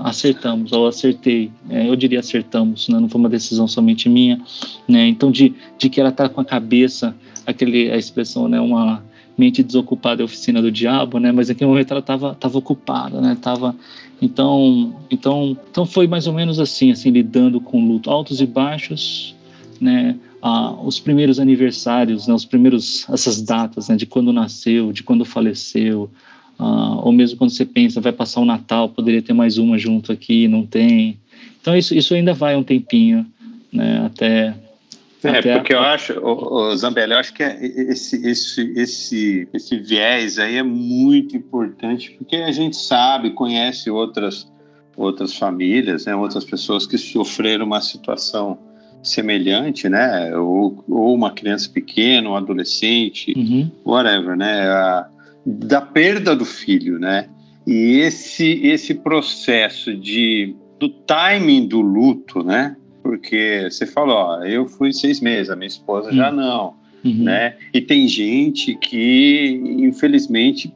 acertamos, 0.05 0.73
ou 0.73 0.87
acertei, 0.87 1.51
é, 1.69 1.89
eu 1.89 1.97
diria 1.97 2.21
acertamos, 2.21 2.89
né? 2.89 2.99
não 2.99 3.09
foi 3.09 3.21
uma 3.21 3.29
decisão 3.29 3.67
somente 3.67 4.09
minha, 4.09 4.41
né, 4.89 5.07
então 5.09 5.31
de, 5.31 5.53
de 5.77 5.91
que 5.91 6.01
ela 6.01 6.13
tá 6.13 6.29
com 6.29 6.41
a 6.41 6.45
cabeça, 6.45 7.15
aquele, 7.45 7.91
a 7.91 7.97
expressão, 7.97 8.49
né, 8.49 8.61
uma 8.61 9.03
mente 9.37 9.63
desocupada 9.63 10.23
é 10.23 10.25
oficina 10.25 10.63
do 10.63 10.71
diabo, 10.71 11.19
né, 11.19 11.33
mas 11.33 11.49
naquele 11.49 11.69
momento 11.69 11.91
ela 11.91 12.01
estava 12.01 12.35
tava 12.35 12.57
ocupada, 12.57 13.21
né, 13.21 13.37
tava, 13.41 13.75
então, 14.23 14.95
então, 15.11 15.57
então 15.71 15.85
foi 15.85 16.07
mais 16.07 16.27
ou 16.27 16.33
menos 16.33 16.61
assim, 16.61 16.93
assim, 16.93 17.11
lidando 17.11 17.61
com 17.61 17.85
luto, 17.85 18.11
altos 18.11 18.41
e 18.41 18.47
baixos, 18.47 19.35
né, 19.81 20.17
ah, 20.43 20.73
os 20.83 21.01
primeiros 21.01 21.41
aniversários, 21.41 22.27
né, 22.27 22.35
os 22.35 22.45
primeiros 22.45 23.09
essas 23.11 23.41
datas, 23.43 23.89
né, 23.89 23.97
de 23.97 24.07
quando 24.07 24.33
nasceu, 24.33 24.93
de 24.93 25.03
quando 25.03 25.25
faleceu, 25.25 26.11
ah, 26.59 27.01
ou 27.03 27.13
mesmo 27.13 27.39
quando 27.39 27.51
você 27.51 27.65
pensa 27.65 28.01
vai 28.01 28.13
passar 28.13 28.41
o 28.41 28.45
Natal, 28.45 28.89
poderia 28.89 29.23
ter 29.23 29.33
mais 29.33 29.59
uma 29.59 29.79
junto 29.79 30.13
aqui, 30.13 30.49
não 30.49 30.65
tem. 30.65 31.19
Então 31.61 31.77
isso, 31.77 31.95
isso 31.95 32.15
ainda 32.15 32.33
vai 32.33 32.57
um 32.57 32.63
tempinho, 32.63 33.27
né, 33.73 34.05
até 34.07 34.55
é, 35.25 35.39
até 35.39 35.57
porque 35.57 35.73
a... 35.73 35.77
eu 35.77 35.83
acho, 35.83 36.13
o, 36.21 36.71
o 36.71 36.77
Zambelli, 36.77 37.13
eu 37.13 37.19
acho 37.19 37.33
que 37.33 37.43
é 37.43 37.59
esse, 37.61 38.25
esse, 38.27 38.73
esse, 38.77 39.49
esse 39.53 39.79
viés 39.79 40.39
aí 40.39 40.57
é 40.57 40.63
muito 40.63 41.37
importante, 41.37 42.13
porque 42.13 42.37
a 42.37 42.53
gente 42.53 42.77
sabe, 42.77 43.31
conhece 43.31 43.91
outras, 43.91 44.51
outras 44.97 45.35
famílias, 45.35 46.07
né, 46.07 46.15
outras 46.15 46.45
pessoas 46.45 46.87
que 46.87 46.97
sofreram 46.99 47.67
uma 47.67 47.81
situação 47.81 48.59
semelhante, 49.03 49.89
né? 49.89 50.37
Ou, 50.37 50.85
ou 50.89 51.15
uma 51.15 51.31
criança 51.31 51.69
pequena, 51.69 52.31
um 52.31 52.37
adolescente, 52.37 53.33
uhum. 53.37 53.71
whatever, 53.85 54.37
né? 54.37 54.69
A, 54.69 55.09
da 55.45 55.81
perda 55.81 56.35
do 56.35 56.45
filho, 56.45 56.99
né? 56.99 57.29
E 57.67 57.99
esse 57.99 58.61
esse 58.67 58.95
processo 58.95 59.97
de 59.97 60.55
do 60.79 60.89
timing 60.89 61.67
do 61.67 61.81
luto, 61.81 62.43
né? 62.43 62.77
Porque 63.03 63.69
você 63.71 63.87
falou, 63.87 64.17
ó, 64.17 64.45
eu 64.45 64.67
fui 64.67 64.93
seis 64.93 65.21
meses, 65.21 65.51
a 65.51 65.57
minha 65.57 65.69
esposa 65.69 66.11
uhum. 66.11 66.17
já 66.17 66.33
não, 66.33 66.75
uhum. 67.05 67.25
né? 67.25 67.57
E 67.73 67.81
tem 67.81 68.09
gente 68.09 68.75
que 68.77 69.61
infelizmente 69.79 70.75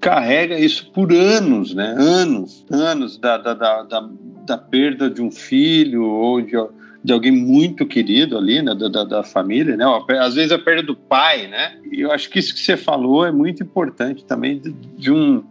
carrega 0.00 0.58
isso 0.58 0.90
por 0.92 1.12
anos, 1.12 1.74
né? 1.74 1.94
Anos, 1.96 2.64
anos 2.70 3.18
da, 3.18 3.38
da, 3.38 3.54
da, 3.54 3.82
da, 3.82 4.10
da 4.46 4.58
perda 4.58 5.08
de 5.08 5.22
um 5.22 5.30
filho 5.30 6.04
ou 6.04 6.40
de 6.40 6.56
de 7.04 7.12
alguém 7.12 7.32
muito 7.32 7.84
querido 7.84 8.38
ali, 8.38 8.62
né, 8.62 8.74
da, 8.74 9.04
da, 9.04 9.22
família, 9.22 9.76
né? 9.76 9.84
Às 10.20 10.34
vezes 10.34 10.52
a 10.52 10.58
perda 10.58 10.82
do 10.82 10.96
pai, 10.96 11.48
né? 11.48 11.76
E 11.90 12.00
eu 12.00 12.12
acho 12.12 12.30
que 12.30 12.38
isso 12.38 12.54
que 12.54 12.60
você 12.60 12.76
falou 12.76 13.26
é 13.26 13.32
muito 13.32 13.62
importante 13.62 14.24
também 14.24 14.58
de, 14.58 14.72
de 14.72 15.12
um 15.12 15.42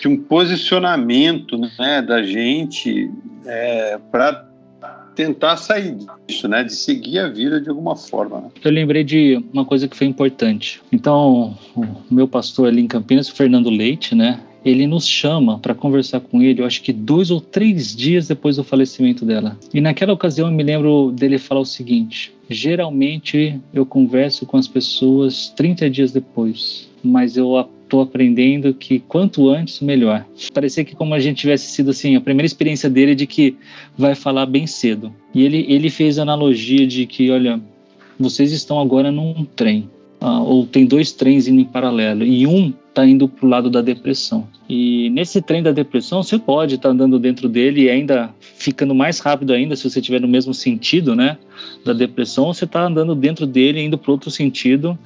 de 0.00 0.08
um 0.08 0.16
posicionamento, 0.16 1.56
né, 1.78 2.02
da 2.02 2.22
gente 2.22 3.10
é, 3.46 3.98
para 4.10 4.48
tentar 5.14 5.56
sair 5.56 5.96
disso, 6.26 6.48
né, 6.48 6.64
de 6.64 6.74
seguir 6.74 7.20
a 7.20 7.28
vida 7.28 7.60
de 7.60 7.68
alguma 7.68 7.94
forma. 7.94 8.40
Né? 8.40 8.48
Eu 8.64 8.72
lembrei 8.72 9.04
de 9.04 9.42
uma 9.52 9.64
coisa 9.64 9.86
que 9.86 9.96
foi 9.96 10.06
importante. 10.06 10.82
Então, 10.90 11.56
o 11.76 11.86
meu 12.10 12.26
pastor 12.26 12.68
ali 12.68 12.82
em 12.82 12.88
Campinas, 12.88 13.28
Fernando 13.28 13.70
Leite, 13.70 14.14
né, 14.14 14.40
ele 14.64 14.86
nos 14.86 15.06
chama 15.06 15.58
para 15.58 15.74
conversar 15.74 16.20
com 16.20 16.40
ele, 16.42 16.62
eu 16.62 16.66
acho 16.66 16.82
que 16.82 16.92
dois 16.92 17.30
ou 17.30 17.40
três 17.40 17.94
dias 17.94 18.28
depois 18.28 18.56
do 18.56 18.64
falecimento 18.64 19.24
dela. 19.24 19.58
E 19.72 19.80
naquela 19.80 20.12
ocasião 20.12 20.48
eu 20.48 20.54
me 20.54 20.62
lembro 20.62 21.12
dele 21.12 21.38
falar 21.38 21.60
o 21.60 21.66
seguinte: 21.66 22.32
geralmente 22.48 23.60
eu 23.72 23.84
converso 23.84 24.46
com 24.46 24.56
as 24.56 24.66
pessoas 24.66 25.48
30 25.50 25.90
dias 25.90 26.12
depois, 26.12 26.88
mas 27.02 27.36
eu 27.36 27.68
estou 27.82 28.00
aprendendo 28.00 28.72
que 28.74 28.98
quanto 28.98 29.48
antes, 29.50 29.80
melhor. 29.80 30.24
Parecia 30.52 30.84
que 30.84 30.96
como 30.96 31.14
a 31.14 31.20
gente 31.20 31.38
tivesse 31.38 31.70
sido 31.70 31.90
assim, 31.90 32.16
a 32.16 32.20
primeira 32.20 32.46
experiência 32.46 32.88
dele 32.88 33.14
de 33.14 33.26
que 33.26 33.56
vai 33.96 34.14
falar 34.14 34.46
bem 34.46 34.66
cedo. 34.66 35.12
E 35.34 35.42
ele, 35.42 35.66
ele 35.68 35.90
fez 35.90 36.18
a 36.18 36.22
analogia 36.22 36.86
de 36.86 37.06
que, 37.06 37.30
olha, 37.30 37.60
vocês 38.18 38.52
estão 38.52 38.80
agora 38.80 39.12
num 39.12 39.44
trem, 39.44 39.88
uh, 40.20 40.42
ou 40.42 40.66
tem 40.66 40.86
dois 40.86 41.12
trens 41.12 41.46
indo 41.46 41.60
em 41.60 41.64
paralelo, 41.64 42.24
e 42.24 42.46
um 42.46 42.72
está 42.94 43.04
indo 43.04 43.28
para 43.28 43.44
o 43.44 43.48
lado 43.48 43.68
da 43.68 43.82
depressão. 43.82 44.46
E 44.68 45.10
nesse 45.10 45.42
trem 45.42 45.62
da 45.62 45.72
depressão, 45.72 46.22
você 46.22 46.38
pode 46.38 46.76
estar 46.76 46.88
tá 46.88 46.94
andando 46.94 47.18
dentro 47.18 47.48
dele 47.48 47.82
e 47.82 47.90
ainda 47.90 48.32
ficando 48.40 48.94
mais 48.94 49.18
rápido 49.18 49.52
ainda, 49.52 49.74
se 49.74 49.90
você 49.90 49.98
estiver 49.98 50.20
no 50.20 50.28
mesmo 50.28 50.54
sentido, 50.54 51.16
né, 51.16 51.36
da 51.84 51.92
depressão, 51.92 52.54
você 52.54 52.64
está 52.64 52.86
andando 52.86 53.14
dentro 53.14 53.46
dele 53.46 53.82
indo 53.82 53.98
para 53.98 54.12
outro 54.12 54.30
sentido. 54.30 54.96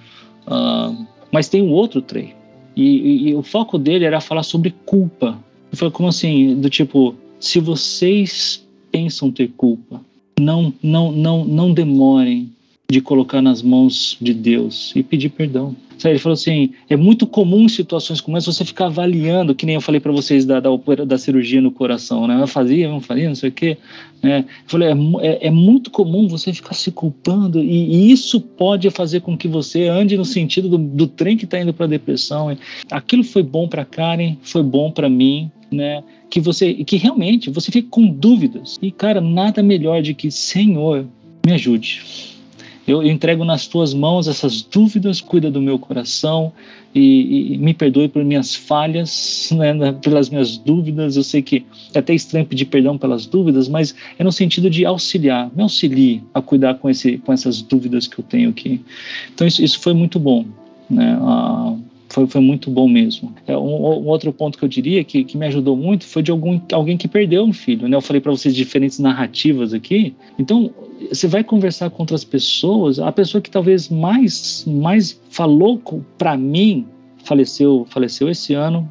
Uh, 0.46 1.06
mas 1.32 1.48
tem 1.48 1.62
um 1.62 1.70
outro 1.70 2.02
trem. 2.02 2.34
E, 2.76 2.84
e, 2.84 3.28
e, 3.30 3.34
o 3.34 3.42
foco 3.42 3.78
dele 3.78 4.04
era 4.04 4.20
falar 4.20 4.42
sobre 4.42 4.74
culpa. 4.84 5.36
Foi 5.72 5.90
como 5.90 6.10
assim, 6.10 6.54
do 6.60 6.70
tipo, 6.70 7.14
se 7.40 7.58
vocês 7.58 8.64
pensam 8.92 9.32
ter 9.32 9.48
culpa, 9.56 10.00
não, 10.38 10.72
não, 10.82 11.10
não, 11.10 11.44
não 11.44 11.72
demorem 11.72 12.50
de 12.90 13.02
colocar 13.02 13.42
nas 13.42 13.60
mãos 13.60 14.16
de 14.18 14.32
Deus 14.32 14.94
e 14.96 15.02
pedir 15.02 15.28
perdão. 15.28 15.76
Ele 16.02 16.18
falou 16.18 16.32
assim: 16.32 16.70
é 16.88 16.96
muito 16.96 17.26
comum 17.26 17.64
em 17.64 17.68
situações 17.68 18.18
como 18.18 18.38
essa 18.38 18.50
você 18.50 18.64
ficar 18.64 18.86
avaliando, 18.86 19.54
que 19.54 19.66
nem 19.66 19.74
eu 19.74 19.80
falei 19.82 20.00
para 20.00 20.10
vocês 20.10 20.46
da, 20.46 20.58
da, 20.58 20.70
da, 21.06 21.18
cirurgia 21.18 21.60
no 21.60 21.70
coração, 21.70 22.26
né? 22.26 22.40
Eu 22.40 22.46
fazia, 22.46 22.88
não 22.88 23.02
fazia, 23.02 23.28
não 23.28 23.34
sei 23.34 23.50
o 23.50 23.52
quê. 23.52 23.76
Né? 24.22 24.38
Eu 24.48 24.70
falei: 24.70 24.88
é, 24.88 24.92
é, 25.20 25.48
é, 25.48 25.50
muito 25.50 25.90
comum 25.90 26.28
você 26.28 26.50
ficar 26.50 26.72
se 26.72 26.90
culpando, 26.90 27.62
e, 27.62 27.66
e, 27.66 28.10
isso 28.10 28.40
pode 28.40 28.88
fazer 28.88 29.20
com 29.20 29.36
que 29.36 29.48
você 29.48 29.86
ande 29.86 30.16
no 30.16 30.24
sentido 30.24 30.70
do, 30.70 30.78
do 30.78 31.06
trem 31.06 31.36
que 31.36 31.44
está 31.44 31.60
indo 31.60 31.74
para 31.74 31.84
a 31.84 31.90
depressão. 31.90 32.56
Aquilo 32.90 33.22
foi 33.22 33.42
bom 33.42 33.68
para 33.68 33.84
Karen, 33.84 34.38
foi 34.40 34.62
bom 34.62 34.90
para 34.90 35.10
mim, 35.10 35.50
né? 35.70 36.02
Que 36.30 36.40
você, 36.40 36.72
que 36.72 36.96
realmente 36.96 37.50
você 37.50 37.70
fica 37.70 37.88
com 37.90 38.06
dúvidas. 38.06 38.78
E 38.80 38.90
cara, 38.90 39.20
nada 39.20 39.62
melhor 39.62 40.00
de 40.00 40.14
que 40.14 40.30
Senhor 40.30 41.06
me 41.44 41.52
ajude 41.52 42.37
eu 42.88 43.02
entrego 43.02 43.44
nas 43.44 43.66
tuas 43.66 43.92
mãos 43.92 44.26
essas 44.26 44.62
dúvidas, 44.62 45.20
cuida 45.20 45.50
do 45.50 45.60
meu 45.60 45.78
coração 45.78 46.50
e, 46.94 47.52
e 47.52 47.58
me 47.58 47.74
perdoe 47.74 48.08
por 48.08 48.24
minhas 48.24 48.54
falhas, 48.54 49.50
né, 49.54 49.92
pelas 49.92 50.30
minhas 50.30 50.56
dúvidas. 50.56 51.14
Eu 51.16 51.22
sei 51.22 51.42
que 51.42 51.66
é 51.92 51.98
até 51.98 52.14
estranho 52.14 52.46
pedir 52.46 52.64
perdão 52.64 52.96
pelas 52.96 53.26
dúvidas, 53.26 53.68
mas 53.68 53.94
é 54.18 54.24
no 54.24 54.32
sentido 54.32 54.70
de 54.70 54.86
auxiliar, 54.86 55.50
me 55.54 55.62
auxilie 55.62 56.22
a 56.32 56.40
cuidar 56.40 56.76
com, 56.76 56.88
esse, 56.88 57.18
com 57.18 57.30
essas 57.30 57.60
dúvidas 57.60 58.06
que 58.06 58.18
eu 58.18 58.24
tenho 58.24 58.48
aqui. 58.48 58.80
Então 59.34 59.46
isso, 59.46 59.62
isso 59.62 59.78
foi 59.80 59.92
muito 59.92 60.18
bom. 60.18 60.46
Né? 60.88 61.18
Foi, 62.08 62.26
foi 62.26 62.40
muito 62.40 62.70
bom 62.70 62.88
mesmo. 62.88 63.34
É, 63.46 63.56
um, 63.56 64.02
um, 64.02 64.06
outro 64.06 64.32
ponto 64.32 64.58
que 64.58 64.64
eu 64.64 64.68
diria 64.68 65.04
que, 65.04 65.24
que 65.24 65.36
me 65.36 65.46
ajudou 65.46 65.76
muito 65.76 66.06
foi 66.06 66.22
de 66.22 66.30
algum, 66.30 66.60
alguém 66.72 66.96
que 66.96 67.06
perdeu 67.06 67.44
um 67.44 67.52
filho. 67.52 67.88
Né? 67.88 67.96
Eu 67.96 68.00
falei 68.00 68.20
para 68.20 68.32
vocês 68.32 68.54
diferentes 68.54 68.98
narrativas 68.98 69.74
aqui. 69.74 70.14
Então, 70.38 70.70
você 71.08 71.26
vai 71.26 71.44
conversar 71.44 71.90
com 71.90 72.02
outras 72.02 72.24
pessoas, 72.24 72.98
a 72.98 73.12
pessoa 73.12 73.40
que 73.40 73.50
talvez 73.50 73.88
mais, 73.88 74.64
mais 74.66 75.20
falou 75.30 75.80
para 76.16 76.36
mim 76.36 76.86
faleceu, 77.24 77.86
faleceu 77.90 78.28
esse 78.28 78.54
ano, 78.54 78.88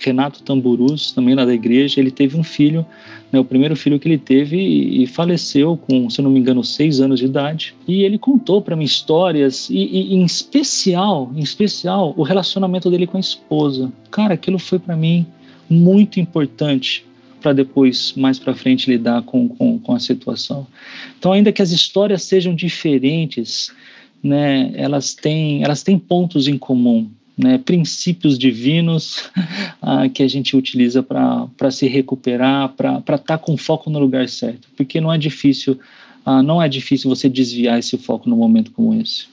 Renato 0.00 0.42
Tamburus, 0.42 1.12
também 1.12 1.34
lá 1.34 1.44
da 1.44 1.54
igreja, 1.54 2.00
ele 2.00 2.10
teve 2.10 2.36
um 2.36 2.42
filho, 2.42 2.84
né, 3.30 3.38
o 3.38 3.44
primeiro 3.44 3.76
filho 3.76 3.98
que 3.98 4.08
ele 4.08 4.18
teve 4.18 4.56
e, 4.56 5.02
e, 5.02 5.06
faleceu 5.06 5.76
com, 5.76 6.10
se 6.10 6.20
não 6.20 6.30
me 6.30 6.40
engano, 6.40 6.64
seis 6.64 7.00
anos 7.00 7.20
de 7.20 7.26
idade. 7.26 7.74
E 7.86 8.02
ele 8.02 8.18
contou 8.18 8.60
para 8.60 8.74
mim 8.74 8.84
histórias 8.84 9.68
e, 9.70 9.76
e, 9.76 10.14
em 10.14 10.24
especial, 10.24 11.30
em 11.34 11.40
especial, 11.40 12.14
o 12.16 12.22
relacionamento 12.22 12.90
dele 12.90 13.06
com 13.06 13.16
a 13.16 13.20
esposa. 13.20 13.92
Cara, 14.10 14.34
aquilo 14.34 14.58
foi 14.58 14.78
para 14.78 14.96
mim 14.96 15.26
muito 15.68 16.18
importante 16.18 17.04
para 17.40 17.52
depois, 17.52 18.14
mais 18.16 18.38
para 18.38 18.54
frente, 18.54 18.90
lidar 18.90 19.22
com, 19.22 19.48
com, 19.48 19.78
com 19.78 19.94
a 19.94 20.00
situação. 20.00 20.66
Então, 21.16 21.32
ainda 21.32 21.52
que 21.52 21.62
as 21.62 21.70
histórias 21.70 22.24
sejam 22.24 22.52
diferentes, 22.54 23.70
né, 24.20 24.72
elas 24.74 25.14
têm, 25.14 25.62
elas 25.62 25.84
têm 25.84 25.96
pontos 25.96 26.48
em 26.48 26.58
comum 26.58 27.08
né, 27.38 27.56
princípios 27.58 28.36
divinos 28.36 29.30
ah, 29.80 30.08
que 30.08 30.22
a 30.22 30.28
gente 30.28 30.56
utiliza 30.56 31.02
para 31.02 31.70
se 31.70 31.86
recuperar, 31.86 32.70
para 32.70 32.98
estar 32.98 33.18
tá 33.18 33.38
com 33.38 33.56
foco 33.56 33.88
no 33.88 33.98
lugar 33.98 34.28
certo, 34.28 34.68
porque 34.76 35.00
não 35.00 35.12
é 35.12 35.16
difícil, 35.16 35.78
ah, 36.26 36.42
não 36.42 36.60
é 36.60 36.68
difícil 36.68 37.08
você 37.08 37.28
desviar 37.28 37.78
esse 37.78 37.96
foco 37.96 38.28
num 38.28 38.36
momento 38.36 38.72
como 38.72 38.92
esse. 38.94 39.26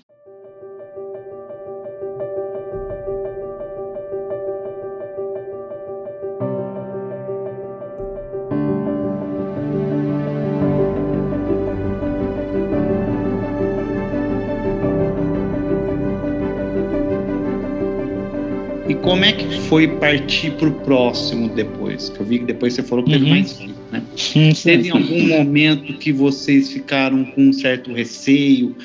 Que 19.36 19.60
foi 19.62 19.88
partir 19.88 20.52
para 20.52 20.68
o 20.68 20.72
próximo 20.72 21.50
depois? 21.50 22.10
Que 22.10 22.20
eu 22.20 22.26
vi 22.26 22.40
que 22.40 22.46
depois 22.46 22.74
você 22.74 22.84
falou 22.84 23.04
que 23.04 23.12
teve 23.12 23.26
uhum. 23.26 23.30
mais 23.32 23.50
cinco, 23.50 23.80
né? 23.92 24.04
Sim, 24.16 24.52
teve 24.54 24.90
algum 24.90 25.28
momento 25.28 25.94
que 25.94 26.12
vocês 26.12 26.72
ficaram 26.72 27.24
com 27.26 27.50
um 27.50 27.54
certo 27.54 27.94
receio? 27.94 28.76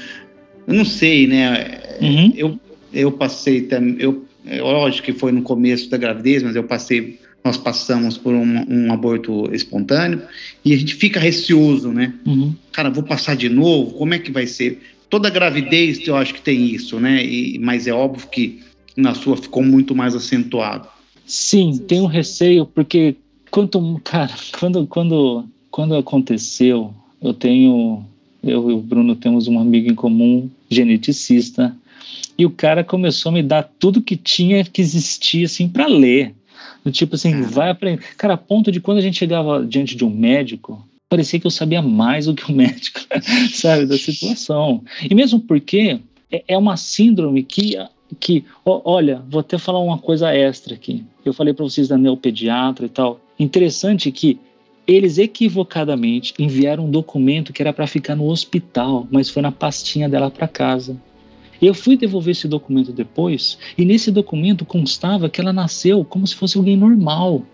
Eu 0.66 0.74
não 0.74 0.84
sei, 0.84 1.26
né? 1.26 1.80
Uhum. 2.00 2.32
Eu, 2.36 2.60
eu 2.92 3.12
passei 3.12 3.62
também. 3.62 3.96
Eu, 3.98 4.24
é 4.46 4.60
lógico 4.60 5.06
que 5.06 5.12
foi 5.12 5.32
no 5.32 5.42
começo 5.42 5.88
da 5.90 5.96
gravidez, 5.96 6.42
mas 6.42 6.56
eu 6.56 6.64
passei. 6.64 7.18
Nós 7.42 7.56
passamos 7.56 8.18
por 8.18 8.34
um, 8.34 8.66
um 8.68 8.92
aborto 8.92 9.48
espontâneo 9.54 10.20
e 10.62 10.74
a 10.74 10.76
gente 10.76 10.94
fica 10.94 11.18
receoso, 11.18 11.90
né? 11.90 12.12
Uhum. 12.26 12.54
Cara, 12.70 12.90
vou 12.90 13.02
passar 13.02 13.34
de 13.34 13.48
novo? 13.48 13.92
Como 13.92 14.12
é 14.12 14.18
que 14.18 14.30
vai 14.30 14.46
ser? 14.46 14.78
Toda 15.08 15.30
gravidez 15.30 16.06
eu 16.06 16.16
acho 16.16 16.34
que 16.34 16.42
tem 16.42 16.66
isso, 16.66 17.00
né? 17.00 17.24
E, 17.24 17.58
mas 17.58 17.86
é 17.86 17.92
óbvio 17.92 18.28
que 18.28 18.60
na 18.96 19.14
sua 19.14 19.36
ficou 19.36 19.62
muito 19.62 19.94
mais 19.94 20.14
acentuado. 20.14 20.88
Sim, 21.26 21.78
tem 21.78 22.00
um 22.00 22.06
receio, 22.06 22.66
porque 22.66 23.16
quanto, 23.50 24.00
cara, 24.02 24.32
quando, 24.58 24.86
quando, 24.86 25.44
quando 25.70 25.94
aconteceu, 25.94 26.92
eu 27.22 27.32
tenho, 27.32 28.04
eu 28.42 28.70
e 28.70 28.72
o 28.72 28.80
Bruno 28.80 29.14
temos 29.14 29.46
um 29.46 29.58
amigo 29.58 29.90
em 29.90 29.94
comum, 29.94 30.50
geneticista, 30.68 31.74
e 32.38 32.46
o 32.46 32.50
cara 32.50 32.82
começou 32.82 33.30
a 33.30 33.32
me 33.34 33.42
dar 33.42 33.62
tudo 33.62 34.00
que 34.00 34.16
tinha 34.16 34.64
que 34.64 34.80
existir, 34.80 35.44
assim, 35.44 35.68
para 35.68 35.86
ler. 35.86 36.34
Do 36.82 36.90
tipo 36.90 37.14
assim, 37.14 37.42
vai 37.42 37.70
aprender. 37.70 38.02
Cara, 38.16 38.34
a 38.34 38.38
ponto 38.38 38.72
de 38.72 38.80
quando 38.80 38.98
a 38.98 39.02
gente 39.02 39.18
chegava 39.18 39.64
diante 39.64 39.94
de 39.94 40.04
um 40.04 40.10
médico, 40.10 40.82
parecia 41.10 41.38
que 41.38 41.46
eu 41.46 41.50
sabia 41.50 41.82
mais 41.82 42.24
do 42.24 42.34
que 42.34 42.50
o 42.50 42.54
médico, 42.56 43.00
sabe, 43.52 43.84
da 43.84 43.96
situação. 43.98 44.82
E 45.08 45.14
mesmo 45.14 45.40
porque 45.40 46.00
é, 46.32 46.44
é 46.48 46.56
uma 46.56 46.78
síndrome 46.78 47.42
que 47.42 47.76
que, 48.18 48.44
olha, 48.64 49.22
vou 49.28 49.40
até 49.40 49.58
falar 49.58 49.80
uma 49.80 49.98
coisa 49.98 50.32
extra 50.34 50.74
aqui. 50.74 51.04
Eu 51.24 51.32
falei 51.32 51.54
para 51.54 51.64
vocês 51.64 51.88
da 51.88 51.96
neopediatra 51.96 52.86
e 52.86 52.88
tal. 52.88 53.20
Interessante 53.38 54.10
que 54.10 54.38
eles 54.86 55.18
equivocadamente 55.18 56.34
enviaram 56.38 56.86
um 56.86 56.90
documento 56.90 57.52
que 57.52 57.62
era 57.62 57.72
para 57.72 57.86
ficar 57.86 58.16
no 58.16 58.28
hospital, 58.28 59.06
mas 59.10 59.28
foi 59.28 59.42
na 59.42 59.52
pastinha 59.52 60.08
dela 60.08 60.30
para 60.30 60.48
casa. 60.48 60.96
Eu 61.62 61.74
fui 61.74 61.96
devolver 61.96 62.32
esse 62.32 62.48
documento 62.48 62.92
depois 62.92 63.58
e 63.76 63.84
nesse 63.84 64.10
documento 64.10 64.64
constava 64.64 65.28
que 65.28 65.40
ela 65.40 65.52
nasceu 65.52 66.04
como 66.04 66.26
se 66.26 66.34
fosse 66.34 66.56
alguém 66.56 66.76
normal. 66.76 67.44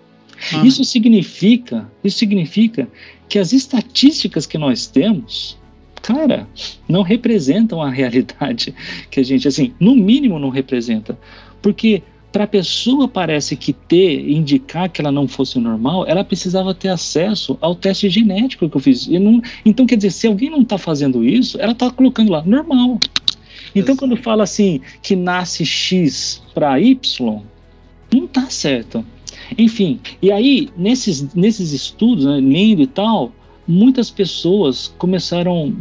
Ah. 0.53 0.65
Isso 0.65 0.85
significa, 0.85 1.91
isso 2.05 2.19
significa 2.19 2.89
que 3.29 3.39
as 3.39 3.53
estatísticas 3.53 4.47
que 4.47 4.57
nós 4.57 4.87
temos 4.87 5.59
cara, 6.07 6.49
não 6.89 7.03
representam 7.03 7.83
a 7.83 7.91
realidade 7.91 8.73
que 9.11 9.19
a 9.19 9.25
gente, 9.25 9.49
assim, 9.49 9.75
no 9.81 9.97
mínimo 9.97 10.39
não 10.39 10.51
representa. 10.51 11.19
Porque 11.61 12.01
para 12.31 12.45
a 12.45 12.47
pessoa 12.47 13.09
parece 13.09 13.57
que 13.57 13.73
ter, 13.73 14.31
indicar 14.31 14.89
que 14.89 15.01
ela 15.01 15.11
não 15.11 15.27
fosse 15.27 15.59
normal, 15.59 16.07
ela 16.07 16.23
precisava 16.23 16.73
ter 16.73 16.91
acesso 16.91 17.59
ao 17.61 17.75
teste 17.75 18.09
genético 18.09 18.71
que 18.71 18.77
eu 18.77 18.81
fiz. 18.81 19.09
Não, 19.09 19.43
então, 19.65 19.85
quer 19.85 19.97
dizer, 19.97 20.13
se 20.13 20.29
alguém 20.29 20.49
não 20.49 20.63
está 20.63 20.79
fazendo 20.79 21.25
isso, 21.25 21.61
ela 21.61 21.73
está 21.73 21.91
colocando 21.91 22.31
lá 22.31 22.41
normal. 22.45 23.01
Então, 23.75 23.97
quando 23.97 24.17
fala 24.17 24.45
assim 24.45 24.81
que 25.03 25.17
nasce 25.17 25.67
X 25.67 26.41
para 26.55 26.79
Y, 26.79 27.43
não 28.15 28.27
está 28.27 28.49
certo. 28.49 29.05
Enfim, 29.59 29.99
e 30.23 30.31
aí, 30.31 30.69
nesses, 30.77 31.35
nesses 31.35 31.73
estudos, 31.73 32.27
né, 32.27 32.37
lendo 32.37 32.81
e 32.81 32.87
tal, 32.87 33.33
muitas 33.67 34.11
pessoas 34.11 34.93
começaram, 34.99 35.75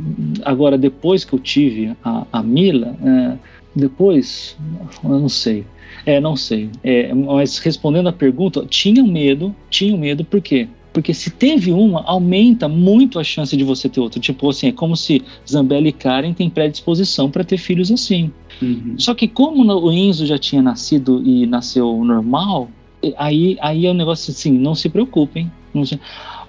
agora 0.43 0.77
depois 0.77 1.23
que 1.23 1.33
eu 1.33 1.39
tive 1.39 1.95
a, 2.03 2.25
a 2.31 2.43
Mila, 2.43 2.95
é, 3.03 3.37
depois, 3.75 4.57
eu 5.03 5.09
não 5.09 5.29
sei, 5.29 5.65
é, 6.05 6.19
não 6.19 6.35
sei, 6.35 6.69
é, 6.83 7.13
mas 7.13 7.57
respondendo 7.57 8.07
a 8.07 8.13
pergunta, 8.13 8.65
tinham 8.67 9.05
medo, 9.05 9.55
tinham 9.69 9.97
medo, 9.97 10.23
por 10.23 10.41
quê? 10.41 10.67
Porque 10.95 11.13
se 11.13 11.29
teve 11.29 11.73
uma, 11.73 12.03
aumenta 12.03 12.69
muito 12.69 13.19
a 13.19 13.23
chance 13.23 13.57
de 13.57 13.65
você 13.65 13.89
ter 13.89 13.99
outra. 13.99 14.17
Tipo 14.17 14.49
assim, 14.49 14.67
é 14.67 14.71
como 14.71 14.95
se 14.95 15.21
Zambelli 15.45 15.89
e 15.89 15.91
Karen 15.91 16.31
têm 16.31 16.49
predisposição 16.49 17.29
para 17.29 17.43
ter 17.43 17.57
filhos 17.57 17.91
assim. 17.91 18.31
Uhum. 18.61 18.95
Só 18.97 19.13
que 19.13 19.27
como 19.27 19.61
o 19.61 19.91
Enzo 19.91 20.25
já 20.25 20.37
tinha 20.37 20.61
nascido 20.61 21.21
e 21.25 21.45
nasceu 21.45 22.01
normal, 22.01 22.69
aí, 23.17 23.57
aí 23.59 23.85
é 23.85 23.91
um 23.91 23.93
negócio 23.93 24.31
assim, 24.31 24.57
não 24.57 24.73
se 24.73 24.87
preocupem. 24.87 25.51
Não 25.73 25.85
se... 25.85 25.99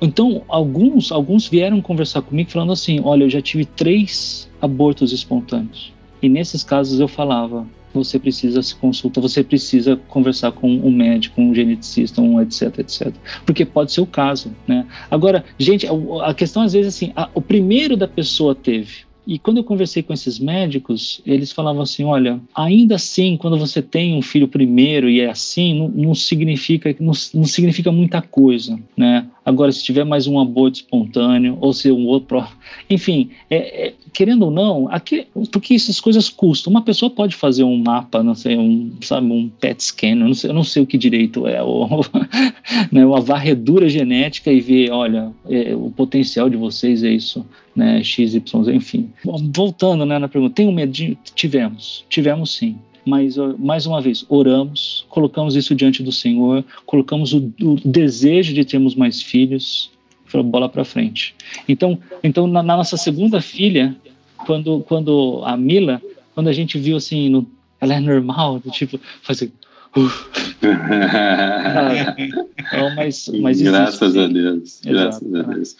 Então, 0.00 0.42
alguns, 0.48 1.10
alguns 1.10 1.48
vieram 1.48 1.80
conversar 1.80 2.22
comigo 2.22 2.50
falando 2.50 2.72
assim: 2.72 3.00
olha, 3.02 3.24
eu 3.24 3.30
já 3.30 3.40
tive 3.40 3.64
três 3.64 4.48
abortos 4.60 5.12
espontâneos. 5.12 5.92
E 6.22 6.28
nesses 6.28 6.62
casos 6.62 7.00
eu 7.00 7.08
falava: 7.08 7.66
você 7.92 8.18
precisa 8.18 8.62
se 8.62 8.74
consultar, 8.74 9.20
você 9.20 9.42
precisa 9.42 9.96
conversar 10.08 10.52
com 10.52 10.68
um 10.68 10.90
médico, 10.90 11.40
um 11.40 11.54
geneticista, 11.54 12.20
um 12.20 12.40
etc, 12.40 12.78
etc. 12.78 13.12
Porque 13.44 13.64
pode 13.64 13.92
ser 13.92 14.00
o 14.00 14.06
caso, 14.06 14.52
né? 14.66 14.86
Agora, 15.10 15.44
gente, 15.58 15.86
a, 15.86 16.30
a 16.30 16.34
questão 16.34 16.62
às 16.62 16.72
vezes 16.72 16.94
assim, 16.94 17.12
a, 17.16 17.28
o 17.34 17.40
primeiro 17.40 17.96
da 17.96 18.06
pessoa 18.06 18.54
teve, 18.54 19.06
e 19.26 19.40
quando 19.40 19.56
eu 19.56 19.64
conversei 19.64 20.04
com 20.04 20.12
esses 20.12 20.38
médicos, 20.38 21.20
eles 21.26 21.50
falavam 21.50 21.82
assim: 21.82 22.04
olha, 22.04 22.40
ainda 22.54 22.94
assim, 22.94 23.36
quando 23.36 23.58
você 23.58 23.82
tem 23.82 24.16
um 24.16 24.22
filho 24.22 24.46
primeiro 24.46 25.10
e 25.10 25.20
é 25.20 25.28
assim, 25.28 25.74
não, 25.76 25.88
não 25.88 26.14
significa 26.14 26.94
não, 27.00 27.12
não, 27.34 27.44
significa 27.44 27.90
muita 27.90 28.22
coisa, 28.22 28.78
né? 28.96 29.26
Agora, 29.46 29.70
se 29.70 29.84
tiver 29.84 30.04
mais 30.04 30.26
um 30.26 30.40
aborto 30.40 30.80
espontâneo, 30.80 31.56
ou 31.60 31.72
se 31.72 31.88
um 31.92 32.04
outro. 32.06 32.44
Enfim, 32.90 33.30
é, 33.48 33.86
é, 33.86 33.94
querendo 34.12 34.46
ou 34.46 34.50
não, 34.50 34.88
aqui, 34.90 35.28
porque 35.52 35.74
essas 35.74 36.00
coisas 36.00 36.28
custam. 36.28 36.72
Uma 36.72 36.82
pessoa 36.82 37.08
pode 37.08 37.36
fazer 37.36 37.62
um 37.62 37.76
mapa, 37.76 38.24
não 38.24 38.34
sei, 38.34 38.58
um, 38.58 38.90
sabe, 39.00 39.30
um 39.30 39.48
PET 39.48 39.84
scan, 39.84 40.08
eu 40.08 40.16
não 40.16 40.34
sei, 40.34 40.50
eu 40.50 40.54
não 40.54 40.64
sei 40.64 40.82
o 40.82 40.86
que 40.86 40.98
direito 40.98 41.46
é, 41.46 41.62
ou, 41.62 42.04
né, 42.90 43.06
uma 43.06 43.20
varredura 43.20 43.88
genética 43.88 44.50
e 44.50 44.60
ver, 44.60 44.90
olha, 44.90 45.30
é, 45.48 45.76
o 45.76 45.92
potencial 45.92 46.50
de 46.50 46.56
vocês 46.56 47.04
é 47.04 47.10
isso, 47.10 47.46
né, 47.74 48.02
XYZ, 48.02 48.42
enfim. 48.74 49.10
Voltando 49.54 50.04
né, 50.04 50.18
na 50.18 50.26
pergunta, 50.26 50.56
tem 50.56 50.66
um 50.66 50.72
medinho? 50.72 51.16
Tivemos, 51.36 52.04
tivemos 52.08 52.56
sim 52.56 52.76
mas 53.06 53.36
mais 53.58 53.86
uma 53.86 54.00
vez, 54.00 54.24
oramos, 54.28 55.06
colocamos 55.08 55.54
isso 55.54 55.74
diante 55.74 56.02
do 56.02 56.10
Senhor, 56.10 56.64
colocamos 56.84 57.32
o, 57.32 57.52
o 57.62 57.76
desejo 57.84 58.52
de 58.52 58.64
termos 58.64 58.94
mais 58.94 59.22
filhos, 59.22 59.90
bola 60.44 60.68
para 60.68 60.84
frente. 60.84 61.34
Então, 61.68 61.98
então 62.22 62.46
na, 62.46 62.62
na, 62.62 62.76
nossa 62.76 62.96
segunda 62.96 63.40
filha, 63.40 63.96
quando, 64.44 64.80
quando 64.80 65.40
a 65.44 65.56
Mila, 65.56 66.02
quando 66.34 66.48
a 66.48 66.52
gente 66.52 66.78
viu 66.78 66.96
assim, 66.96 67.30
no, 67.30 67.46
ela 67.80 67.94
é 67.94 68.00
normal, 68.00 68.60
tipo, 68.70 69.00
fazer. 69.22 69.50
Ah, 70.62 72.14
então, 72.18 72.94
mas, 72.96 73.28
mas 73.40 73.62
graças 73.62 74.14
existe, 74.14 74.18
a 74.18 74.26
Deus, 74.26 74.80
graças 74.84 75.22
Exato, 75.22 75.50
a 75.50 75.54
Deus. 75.54 75.76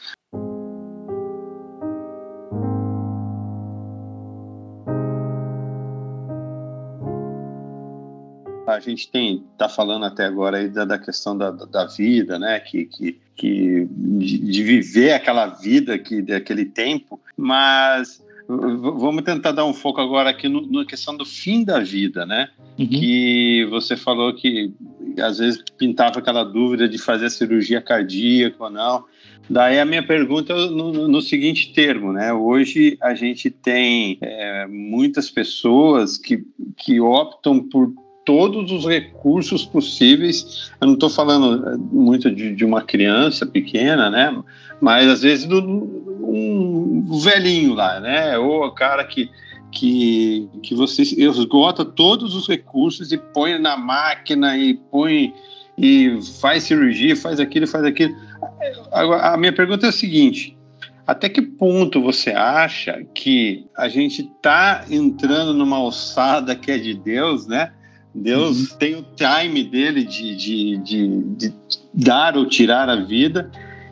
A 8.77 8.81
gente 8.81 9.11
tem 9.11 9.43
tá 9.57 9.69
falando 9.69 10.05
até 10.05 10.25
agora 10.25 10.59
aí 10.59 10.69
da, 10.69 10.85
da 10.85 10.99
questão 10.99 11.37
da, 11.37 11.51
da 11.51 11.87
vida, 11.87 12.39
né? 12.39 12.61
Que, 12.61 12.85
que, 12.85 13.19
que 13.35 13.89
de, 13.91 14.39
de 14.39 14.63
viver 14.63 15.13
aquela 15.13 15.47
vida 15.47 15.99
que 15.99 16.23
daquele 16.23 16.67
tempo, 16.67 17.21
mas 17.37 18.25
vamos 18.49 19.25
tentar 19.25 19.53
dar 19.53 19.65
um 19.65 19.75
foco 19.75 20.01
agora 20.01 20.31
aqui 20.31 20.49
no, 20.49 20.67
na 20.71 20.85
questão 20.85 21.17
do 21.17 21.25
fim 21.25 21.65
da 21.65 21.81
vida, 21.81 22.25
né? 22.25 22.49
Uhum. 22.79 22.87
Que 22.87 23.67
você 23.71 23.97
falou 23.97 24.33
que 24.35 24.73
às 25.19 25.39
vezes 25.39 25.65
pintava 25.77 26.19
aquela 26.19 26.45
dúvida 26.45 26.89
de 26.89 26.99
fazer 26.99 27.31
cirurgia 27.31 27.81
cardíaca 27.81 28.63
ou 28.63 28.71
não. 28.71 29.05
Daí 29.49 29.79
a 29.79 29.85
minha 29.85 30.05
pergunta 30.05 30.55
no, 30.71 31.09
no 31.09 31.21
seguinte 31.23 31.73
termo, 31.73 32.13
né? 32.13 32.33
Hoje 32.33 32.97
a 33.01 33.15
gente 33.15 33.49
tem 33.51 34.19
é, 34.21 34.67
muitas 34.67 35.31
pessoas 35.31 36.19
que, 36.19 36.45
que 36.77 37.01
optam 37.01 37.61
por 37.61 37.93
todos 38.27 38.71
os 38.71 38.85
recursos 38.85 39.65
possíveis. 39.65 40.71
Eu 40.81 40.89
não 40.89 40.95
estou 40.95 41.09
falando 41.09 41.67
eh, 41.67 41.77
muito 41.79 42.31
de, 42.31 42.55
de, 42.55 42.65
uma 42.65 42.83
criança 42.83 43.47
pequena, 43.47 44.11
né? 44.11 44.37
Mas 44.81 45.09
às 45.09 45.23
vezes 45.23 45.47
do 45.47 45.59
um 46.29 47.19
velhinho 47.23 47.73
lá, 47.73 48.01
né? 48.01 48.37
Ou 48.37 48.67
o 48.67 48.73
cara 48.73 49.03
que 49.05 49.31
que, 49.71 50.49
que 50.63 50.75
você 50.75 51.03
esgota 51.03 51.85
todos 51.85 52.35
os 52.35 52.49
recursos 52.49 53.13
e 53.13 53.19
põe 53.19 53.59
na 53.59 53.77
máquina 53.77 54.57
e 54.57 54.75
põe 54.75 55.35
e 55.77 56.19
faz 56.41 56.63
cirurgia, 56.63 57.15
faz 57.15 57.39
aquilo, 57.39 57.67
faz 57.67 57.85
aquilo. 57.85 58.15
Agora, 58.91 59.35
a 59.35 59.37
minha 59.37 59.53
pergunta 59.53 59.87
é 59.87 59.89
a 59.91 59.93
seguinte: 59.93 60.57
até 61.07 61.29
que 61.29 61.43
ponto 61.43 62.01
você 62.01 62.31
acha 62.31 63.05
que 63.15 63.67
a 63.77 63.89
gente 63.89 64.23
está 64.23 64.85
entrando 64.91 65.53
numa 65.53 65.77
alçada 65.77 66.57
que 66.57 66.71
é 66.71 66.79
de 66.79 66.95
Deus, 66.95 67.47
né? 67.47 67.73
Deus 68.17 68.73
uhum. 68.73 68.79
tem 68.79 68.95
o 68.97 69.05
time 69.15 69.63
dele 69.63 70.03
de, 70.03 70.35
de, 70.37 70.77
de, 70.79 71.23
de, 71.37 71.55
dar 71.93 72.37
ou 72.37 72.47
tirar 72.47 72.89
a 72.89 72.97
vida. 72.97 73.51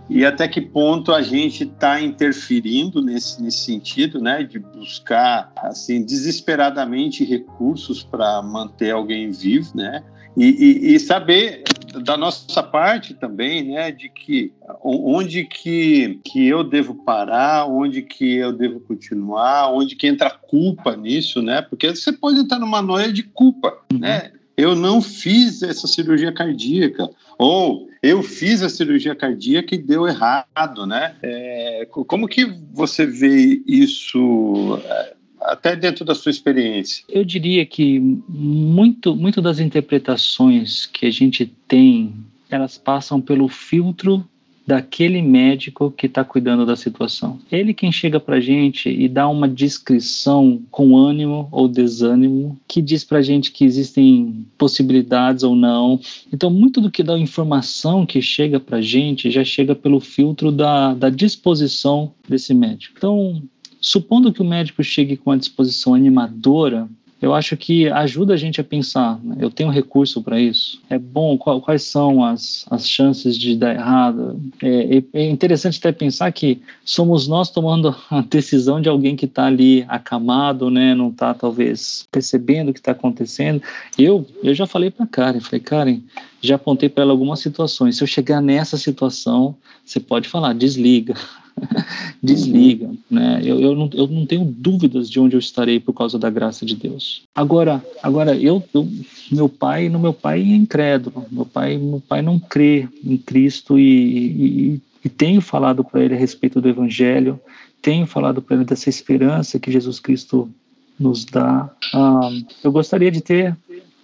E 0.08 0.24
até 0.24 0.46
que 0.46 0.60
ponto 0.60 1.12
a 1.12 1.22
gente 1.22 1.64
está 1.64 2.00
interferindo 2.00 3.00
nesse, 3.02 3.42
nesse 3.42 3.58
sentido, 3.58 4.20
né, 4.20 4.42
de 4.42 4.58
buscar 4.58 5.50
assim 5.56 6.04
desesperadamente 6.04 7.24
recursos 7.24 8.02
para 8.02 8.42
manter 8.42 8.90
alguém 8.90 9.30
vivo, 9.30 9.70
né, 9.74 10.02
e, 10.36 10.44
e, 10.44 10.94
e, 10.94 11.00
saber 11.00 11.62
da 12.02 12.16
nossa 12.16 12.62
parte 12.62 13.14
também, 13.14 13.62
né, 13.64 13.90
de 13.90 14.08
que 14.08 14.52
onde 14.82 15.44
que, 15.44 16.20
que 16.24 16.46
eu 16.46 16.64
devo 16.64 16.94
parar, 17.04 17.66
onde 17.66 18.02
que 18.02 18.36
eu 18.36 18.52
devo 18.52 18.80
continuar, 18.80 19.70
onde 19.70 19.96
que 19.96 20.06
entra 20.06 20.28
a 20.28 20.38
culpa 20.38 20.96
nisso, 20.96 21.42
né, 21.42 21.62
porque 21.62 21.88
você 21.88 22.12
pode 22.12 22.38
entrar 22.38 22.58
numa 22.58 22.82
noia 22.82 23.12
de 23.12 23.22
culpa, 23.22 23.76
uhum. 23.92 23.98
né, 23.98 24.32
eu 24.56 24.74
não 24.74 25.02
fiz 25.02 25.62
essa 25.62 25.86
cirurgia 25.86 26.32
cardíaca, 26.32 27.10
ou 27.38 27.88
eu 28.02 28.22
fiz 28.22 28.62
a 28.62 28.68
cirurgia 28.68 29.14
cardíaca 29.14 29.74
e 29.74 29.78
deu 29.78 30.06
errado, 30.06 30.86
né? 30.86 31.16
É, 31.22 31.88
como 31.90 32.28
que 32.28 32.44
você 32.72 33.06
vê 33.06 33.62
isso 33.66 34.78
é, 34.84 35.14
até 35.44 35.76
dentro 35.76 36.04
da 36.04 36.14
sua 36.14 36.30
experiência? 36.30 37.04
Eu 37.08 37.24
diria 37.24 37.64
que 37.66 38.00
muito, 38.28 39.14
muito 39.14 39.40
das 39.42 39.58
interpretações 39.60 40.86
que 40.86 41.06
a 41.06 41.10
gente 41.10 41.46
tem, 41.68 42.14
elas 42.50 42.78
passam 42.78 43.20
pelo 43.20 43.46
filtro 43.48 44.26
daquele 44.66 45.20
médico 45.20 45.90
que 45.90 46.06
está 46.06 46.24
cuidando 46.24 46.64
da 46.64 46.74
situação. 46.74 47.38
Ele 47.52 47.74
quem 47.74 47.92
chega 47.92 48.18
para 48.18 48.40
gente 48.40 48.88
e 48.88 49.08
dá 49.08 49.28
uma 49.28 49.48
descrição 49.48 50.62
com 50.70 50.96
ânimo 50.96 51.48
ou 51.52 51.68
desânimo, 51.68 52.58
que 52.66 52.80
diz 52.80 53.04
para 53.04 53.20
gente 53.20 53.52
que 53.52 53.64
existem 53.64 54.46
possibilidades 54.56 55.42
ou 55.42 55.54
não. 55.54 56.00
Então, 56.32 56.50
muito 56.50 56.80
do 56.80 56.90
que 56.90 57.02
da 57.02 57.18
informação 57.18 58.06
que 58.06 58.22
chega 58.22 58.58
para 58.58 58.80
gente 58.80 59.30
já 59.30 59.44
chega 59.44 59.74
pelo 59.74 60.00
filtro 60.00 60.50
da, 60.50 60.94
da 60.94 61.10
disposição 61.10 62.12
desse 62.26 62.54
médico. 62.54 62.94
Então, 62.96 63.42
supondo 63.84 64.32
que 64.32 64.40
o 64.40 64.44
médico 64.44 64.82
chegue 64.82 65.14
com 65.14 65.30
uma 65.30 65.36
disposição 65.36 65.94
animadora, 65.94 66.88
eu 67.20 67.34
acho 67.34 67.56
que 67.56 67.88
ajuda 67.88 68.34
a 68.34 68.36
gente 68.36 68.60
a 68.60 68.64
pensar. 68.64 69.18
Né? 69.22 69.36
Eu 69.40 69.50
tenho 69.50 69.70
recurso 69.70 70.22
para 70.22 70.40
isso? 70.40 70.80
É 70.88 70.98
bom? 70.98 71.36
Qual, 71.36 71.60
quais 71.60 71.82
são 71.82 72.24
as, 72.24 72.66
as 72.70 72.88
chances 72.88 73.36
de 73.38 73.56
dar 73.56 73.74
errado? 73.74 74.40
É, 74.62 74.98
é, 74.98 75.04
é 75.12 75.30
interessante 75.30 75.78
até 75.78 75.92
pensar 75.92 76.32
que 76.32 76.60
somos 76.84 77.28
nós 77.28 77.50
tomando 77.50 77.94
a 78.10 78.22
decisão 78.22 78.80
de 78.80 78.88
alguém 78.88 79.16
que 79.16 79.26
está 79.26 79.46
ali 79.46 79.84
acamado, 79.86 80.70
né? 80.70 80.94
não 80.94 81.08
está 81.08 81.34
talvez 81.34 82.06
percebendo 82.10 82.70
o 82.70 82.72
que 82.72 82.80
está 82.80 82.92
acontecendo. 82.92 83.62
Eu, 83.98 84.26
eu 84.42 84.54
já 84.54 84.66
falei 84.66 84.90
para 84.90 85.06
Karen, 85.06 85.40
falei, 85.40 85.60
Karen, 85.60 86.00
já 86.40 86.56
apontei 86.56 86.88
para 86.88 87.02
ela 87.02 87.12
algumas 87.12 87.40
situações. 87.40 87.96
Se 87.96 88.02
eu 88.02 88.08
chegar 88.08 88.40
nessa 88.40 88.78
situação, 88.78 89.54
você 89.84 90.00
pode 90.00 90.28
falar, 90.28 90.54
desliga 90.54 91.14
desliga. 92.22 92.90
Né? 93.10 93.40
Eu, 93.44 93.60
eu, 93.60 93.74
não, 93.74 93.90
eu 93.92 94.06
não 94.06 94.26
tenho 94.26 94.44
dúvidas 94.44 95.08
de 95.08 95.20
onde 95.20 95.36
eu 95.36 95.40
estarei 95.40 95.78
por 95.80 95.92
causa 95.92 96.18
da 96.18 96.30
graça 96.30 96.64
de 96.64 96.74
Deus. 96.74 97.22
Agora, 97.34 97.84
agora 98.02 98.36
eu, 98.36 98.62
eu 98.72 98.88
meu 99.30 99.48
pai, 99.48 99.88
no 99.88 99.98
meu 99.98 100.12
pai 100.12 100.40
é 100.40 100.56
incrédulo. 100.56 101.26
Meu 101.30 101.46
pai, 101.46 101.76
meu 101.76 102.00
pai 102.00 102.22
não 102.22 102.38
crê 102.38 102.88
em 103.04 103.16
Cristo 103.16 103.78
e, 103.78 103.84
e, 103.84 104.80
e 105.04 105.08
tenho 105.08 105.40
falado 105.40 105.84
para 105.84 106.02
ele 106.02 106.14
a 106.14 106.18
respeito 106.18 106.60
do 106.60 106.68
Evangelho. 106.68 107.40
Tenho 107.82 108.06
falado 108.06 108.40
para 108.40 108.56
ele 108.56 108.64
dessa 108.64 108.88
esperança 108.88 109.58
que 109.58 109.70
Jesus 109.70 110.00
Cristo 110.00 110.50
nos 110.98 111.24
dá. 111.24 111.70
Ah, 111.92 112.30
eu 112.62 112.72
gostaria 112.72 113.10
de 113.10 113.20
ter 113.20 113.56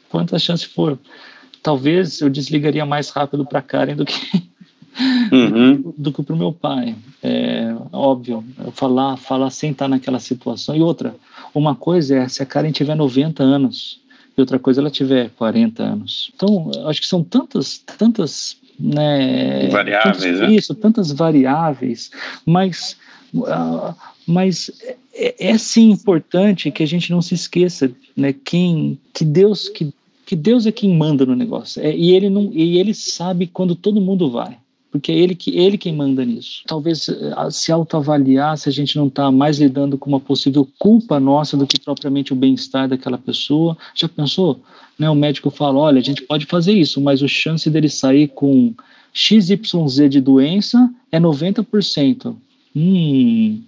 quantas 0.09 0.43
chances 0.43 0.67
for. 0.67 0.99
Talvez 1.63 2.21
eu 2.21 2.29
desligaria 2.29 2.85
mais 2.87 3.11
rápido 3.11 3.45
para 3.45 3.63
Karen 3.63 3.95
do 3.95 4.05
que 4.05 4.43
uhum. 5.31 5.95
do 5.97 6.13
que 6.13 6.23
para 6.23 6.35
o 6.35 6.39
meu 6.39 6.53
pai. 6.53 6.95
É 7.23 7.75
óbvio, 7.93 8.45
falar, 8.73 9.17
falar 9.17 9.51
sem 9.51 9.73
estar 9.73 9.89
naquela 9.89 10.19
situação. 10.19 10.75
E 10.75 10.81
outra, 10.81 11.15
uma 11.55 11.75
coisa 11.75 12.17
é 12.17 12.29
se 12.29 12.43
a 12.43 12.47
Karen 12.47 12.73
tiver 12.73 12.95
90 12.95 13.43
anos 13.43 14.01
e 14.37 14.41
outra 14.41 14.59
coisa 14.59 14.81
ela 14.81 14.91
tiver 14.91 15.31
40 15.31 15.83
anos. 15.83 16.31
Então, 16.35 16.71
acho 16.87 17.01
que 17.01 17.07
são 17.07 17.23
tantas, 17.23 17.79
tantas 17.79 18.57
né, 18.79 19.69
variáveis, 19.69 20.23
tantas, 20.23 20.41
né? 20.41 20.53
isso, 20.53 20.75
tantas 20.75 21.13
variáveis, 21.13 22.11
mas 22.47 22.97
uh, 23.35 23.95
mas 24.27 24.71
é, 25.13 25.51
é, 25.51 25.59
sim 25.59 25.91
importante 25.91 26.71
que 26.71 26.83
a 26.83 26.87
gente 26.87 27.11
não 27.11 27.21
se 27.21 27.35
esqueça, 27.35 27.91
né, 28.17 28.33
quem 28.33 28.99
que 29.13 29.25
Deus 29.25 29.69
que 29.69 29.93
que 30.25 30.37
Deus 30.37 30.65
é 30.65 30.71
quem 30.71 30.97
manda 30.97 31.27
no 31.27 31.35
negócio. 31.35 31.83
É, 31.83 31.95
e 31.95 32.13
ele 32.13 32.31
não 32.31 32.51
e 32.53 32.79
ele 32.79 32.95
sabe 32.95 33.47
quando 33.47 33.75
todo 33.75 34.01
mundo 34.01 34.31
vai 34.31 34.57
porque 34.91 35.13
é 35.13 35.15
ele 35.15 35.35
que 35.35 35.57
ele 35.57 35.79
quem 35.79 35.95
manda 35.95 36.25
nisso. 36.25 36.63
Talvez 36.67 37.09
eh, 37.09 37.51
se 37.51 37.71
autoavaliar 37.71 38.59
se 38.59 38.69
a 38.69 38.73
gente 38.73 38.97
não 38.97 39.07
está 39.07 39.31
mais 39.31 39.59
lidando 39.59 39.97
com 39.97 40.11
uma 40.11 40.21
possível 40.21 40.69
culpa 40.79 41.21
nossa 41.21 41.57
do 41.57 41.67
que 41.67 41.79
propriamente 41.79 42.33
o 42.33 42.37
bem-estar 42.37 42.89
daquela 42.89 43.17
pessoa. 43.17 43.77
Já 43.95 44.09
pensou? 44.09 44.61
Né, 44.99 45.09
o 45.09 45.15
médico 45.15 45.51
fala, 45.51 45.79
olha, 45.79 46.01
a 46.01 46.03
gente 46.03 46.23
pode 46.23 46.47
fazer 46.47 46.73
isso, 46.73 47.01
mas 47.01 47.23
a 47.23 47.29
chance 47.29 47.71
dele 47.71 47.89
sair 47.89 48.29
com 48.29 48.75
XYZ 49.13 50.11
de 50.11 50.21
doença 50.21 50.91
é 51.13 51.21
90%. 51.21 52.35
Hum, 52.75 53.63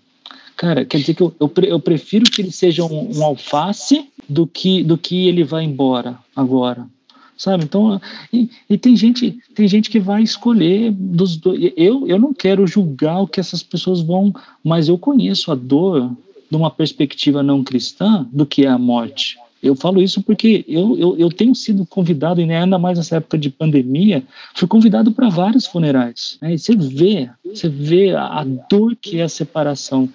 cara, 0.56 0.84
quer 0.84 0.98
dizer 0.98 1.14
que 1.14 1.22
eu, 1.22 1.34
eu, 1.40 1.52
eu 1.64 1.80
prefiro 1.80 2.24
que 2.24 2.42
ele 2.42 2.52
seja 2.52 2.84
um, 2.84 3.18
um 3.18 3.24
alface 3.24 4.08
do 4.28 4.46
que, 4.46 4.82
do 4.82 4.98
que 4.98 5.28
ele 5.28 5.44
vá 5.44 5.62
embora 5.62 6.18
agora 6.34 6.86
sabe? 7.42 7.64
Então, 7.64 8.00
e, 8.32 8.48
e, 8.70 8.78
tem 8.78 8.94
gente, 8.94 9.36
tem 9.52 9.66
gente 9.66 9.90
que 9.90 9.98
vai 9.98 10.22
escolher 10.22 10.92
dos 10.92 11.36
dois. 11.36 11.72
Eu, 11.76 12.06
eu 12.06 12.16
não 12.16 12.32
quero 12.32 12.68
julgar 12.68 13.20
o 13.20 13.26
que 13.26 13.40
essas 13.40 13.64
pessoas 13.64 14.00
vão, 14.00 14.32
mas 14.62 14.88
eu 14.88 14.96
conheço 14.96 15.50
a 15.50 15.56
dor 15.56 16.12
de 16.48 16.56
uma 16.56 16.70
perspectiva 16.70 17.42
não 17.42 17.64
cristã 17.64 18.24
do 18.32 18.46
que 18.46 18.64
é 18.64 18.68
a 18.68 18.78
morte. 18.78 19.36
Eu 19.60 19.74
falo 19.74 20.00
isso 20.00 20.22
porque 20.22 20.64
eu, 20.68 20.96
eu, 20.96 21.16
eu 21.16 21.30
tenho 21.30 21.54
sido 21.54 21.84
convidado, 21.84 22.40
e 22.40 22.52
ainda 22.52 22.78
mais 22.78 22.98
nessa 22.98 23.16
época 23.16 23.36
de 23.36 23.50
pandemia, 23.50 24.22
fui 24.54 24.68
convidado 24.68 25.10
para 25.10 25.28
vários 25.28 25.66
funerais. 25.66 26.38
Né? 26.40 26.54
E 26.54 26.58
você 26.58 26.76
vê, 26.76 27.28
você 27.44 27.68
vê 27.68 28.14
a, 28.14 28.40
a 28.40 28.44
dor 28.44 28.94
que 28.94 29.18
é 29.18 29.24
a 29.24 29.28
separação 29.28 30.08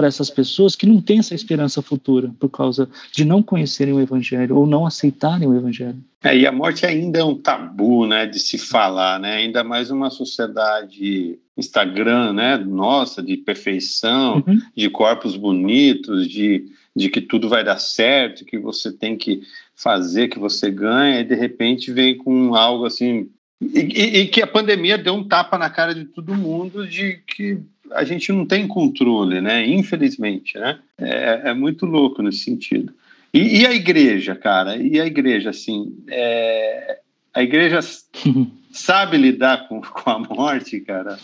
para 0.00 0.08
essas 0.08 0.30
pessoas 0.30 0.74
que 0.74 0.86
não 0.86 0.98
têm 0.98 1.18
essa 1.18 1.34
esperança 1.34 1.82
futura 1.82 2.32
por 2.40 2.48
causa 2.48 2.88
de 3.12 3.22
não 3.22 3.42
conhecerem 3.42 3.92
o 3.92 4.00
Evangelho 4.00 4.56
ou 4.56 4.66
não 4.66 4.86
aceitarem 4.86 5.46
o 5.46 5.54
Evangelho. 5.54 6.02
É, 6.24 6.34
e 6.34 6.46
a 6.46 6.52
morte 6.52 6.86
ainda 6.86 7.18
é 7.18 7.24
um 7.24 7.34
tabu, 7.34 8.06
né, 8.06 8.24
de 8.24 8.38
se 8.38 8.56
falar, 8.56 9.20
né? 9.20 9.34
Ainda 9.34 9.62
mais 9.62 9.90
uma 9.90 10.08
sociedade 10.08 11.38
Instagram, 11.54 12.32
né, 12.32 12.56
nossa, 12.56 13.22
de 13.22 13.36
perfeição, 13.36 14.42
uhum. 14.46 14.58
de 14.74 14.88
corpos 14.88 15.36
bonitos, 15.36 16.26
de, 16.26 16.64
de 16.96 17.10
que 17.10 17.20
tudo 17.20 17.46
vai 17.46 17.62
dar 17.62 17.78
certo, 17.78 18.46
que 18.46 18.58
você 18.58 18.90
tem 18.90 19.18
que 19.18 19.42
fazer, 19.74 20.28
que 20.28 20.38
você 20.38 20.70
ganha, 20.70 21.20
e 21.20 21.24
de 21.24 21.34
repente 21.34 21.92
vem 21.92 22.16
com 22.16 22.54
algo 22.54 22.86
assim. 22.86 23.28
E, 23.60 23.80
e, 23.80 24.18
e 24.20 24.26
que 24.26 24.40
a 24.40 24.46
pandemia 24.46 24.96
deu 24.96 25.14
um 25.14 25.24
tapa 25.24 25.58
na 25.58 25.68
cara 25.68 25.94
de 25.94 26.04
todo 26.06 26.34
mundo 26.34 26.86
de 26.86 27.20
que 27.26 27.58
a 27.92 28.04
gente 28.04 28.32
não 28.32 28.46
tem 28.46 28.66
controle, 28.66 29.40
né? 29.40 29.66
Infelizmente, 29.66 30.58
né? 30.58 30.78
É, 30.98 31.50
é 31.50 31.54
muito 31.54 31.84
louco 31.84 32.22
nesse 32.22 32.38
sentido. 32.38 32.92
E, 33.32 33.60
e, 33.60 33.66
a 33.66 33.72
igreja, 33.72 34.34
cara? 34.34 34.76
E 34.76 35.00
a 35.00 35.06
igreja, 35.06 35.50
assim, 35.50 35.94
é... 36.08 36.98
a 37.32 37.42
igreja 37.42 37.80
sabe 38.72 39.16
lidar 39.16 39.68
com, 39.68 39.80
com 39.80 40.10
a 40.10 40.18
morte, 40.18 40.80
cara? 40.80 41.18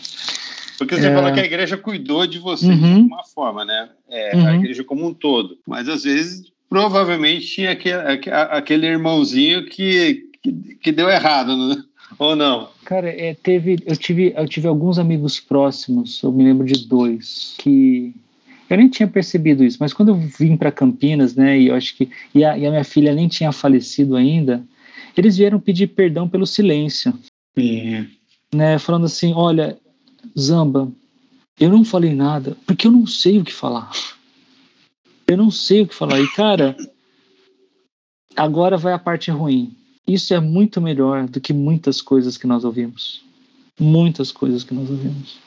Porque 0.77 0.95
você 0.95 1.07
é... 1.07 1.13
falou 1.13 1.33
que 1.33 1.39
a 1.39 1.45
igreja 1.45 1.75
cuidou 1.75 2.27
de 2.27 2.39
você 2.39 2.67
uhum. 2.67 3.07
de 3.07 3.13
uma 3.13 3.23
forma, 3.23 3.65
né? 3.65 3.89
É, 4.09 4.35
uhum. 4.35 4.47
A 4.47 4.55
igreja 4.55 4.83
como 4.83 5.07
um 5.07 5.13
todo. 5.13 5.57
Mas 5.67 5.89
às 5.89 6.03
vezes, 6.03 6.51
provavelmente, 6.69 7.47
tinha 7.47 7.71
aquele, 7.71 8.01
aquele 8.31 8.87
irmãozinho 8.87 9.65
que, 9.65 10.29
que, 10.41 10.51
que 10.81 10.91
deu 10.91 11.09
errado, 11.09 11.57
né? 11.57 11.83
Ou 12.17 12.35
não? 12.35 12.69
Cara, 12.85 13.09
é, 13.09 13.33
teve, 13.33 13.77
eu 13.85 13.95
tive, 13.95 14.33
eu 14.35 14.47
tive 14.47 14.67
alguns 14.67 14.97
amigos 14.99 15.39
próximos, 15.39 16.21
eu 16.23 16.31
me 16.31 16.43
lembro 16.43 16.65
de 16.65 16.87
dois, 16.87 17.55
que 17.57 18.13
eu 18.69 18.77
nem 18.77 18.89
tinha 18.89 19.07
percebido 19.07 19.63
isso, 19.63 19.77
mas 19.79 19.93
quando 19.93 20.09
eu 20.09 20.15
vim 20.15 20.57
para 20.57 20.71
Campinas, 20.71 21.35
né, 21.35 21.59
e 21.59 21.67
eu 21.67 21.75
acho 21.75 21.95
que 21.95 22.09
e 22.33 22.43
a, 22.43 22.57
e 22.57 22.65
a, 22.65 22.69
minha 22.69 22.83
filha 22.83 23.13
nem 23.13 23.27
tinha 23.27 23.51
falecido 23.51 24.15
ainda, 24.15 24.63
eles 25.15 25.37
vieram 25.37 25.59
pedir 25.59 25.87
perdão 25.87 26.27
pelo 26.27 26.45
silêncio, 26.45 27.13
é. 27.57 28.05
né, 28.53 28.79
falando 28.79 29.05
assim, 29.05 29.33
olha, 29.33 29.77
Zamba, 30.37 30.91
eu 31.59 31.69
não 31.69 31.83
falei 31.83 32.13
nada 32.13 32.55
porque 32.65 32.87
eu 32.87 32.91
não 32.91 33.07
sei 33.07 33.39
o 33.39 33.43
que 33.43 33.53
falar. 33.53 33.91
Eu 35.27 35.35
não 35.35 35.51
sei 35.51 35.81
o 35.81 35.87
que 35.87 35.93
falar. 35.93 36.21
E 36.21 36.27
cara, 36.29 36.75
agora 38.35 38.77
vai 38.77 38.93
a 38.93 38.99
parte 38.99 39.29
ruim. 39.29 39.75
Isso 40.07 40.33
é 40.33 40.39
muito 40.39 40.79
melhor 40.79 41.27
do 41.27 41.41
que 41.41 41.53
muitas 41.53 42.01
coisas 42.01 42.37
que 42.37 42.47
nós 42.47 42.63
ouvimos. 42.63 43.21
Muitas 43.79 44.31
coisas 44.31 44.63
que 44.63 44.73
nós 44.73 44.89
ouvimos. 44.89 45.37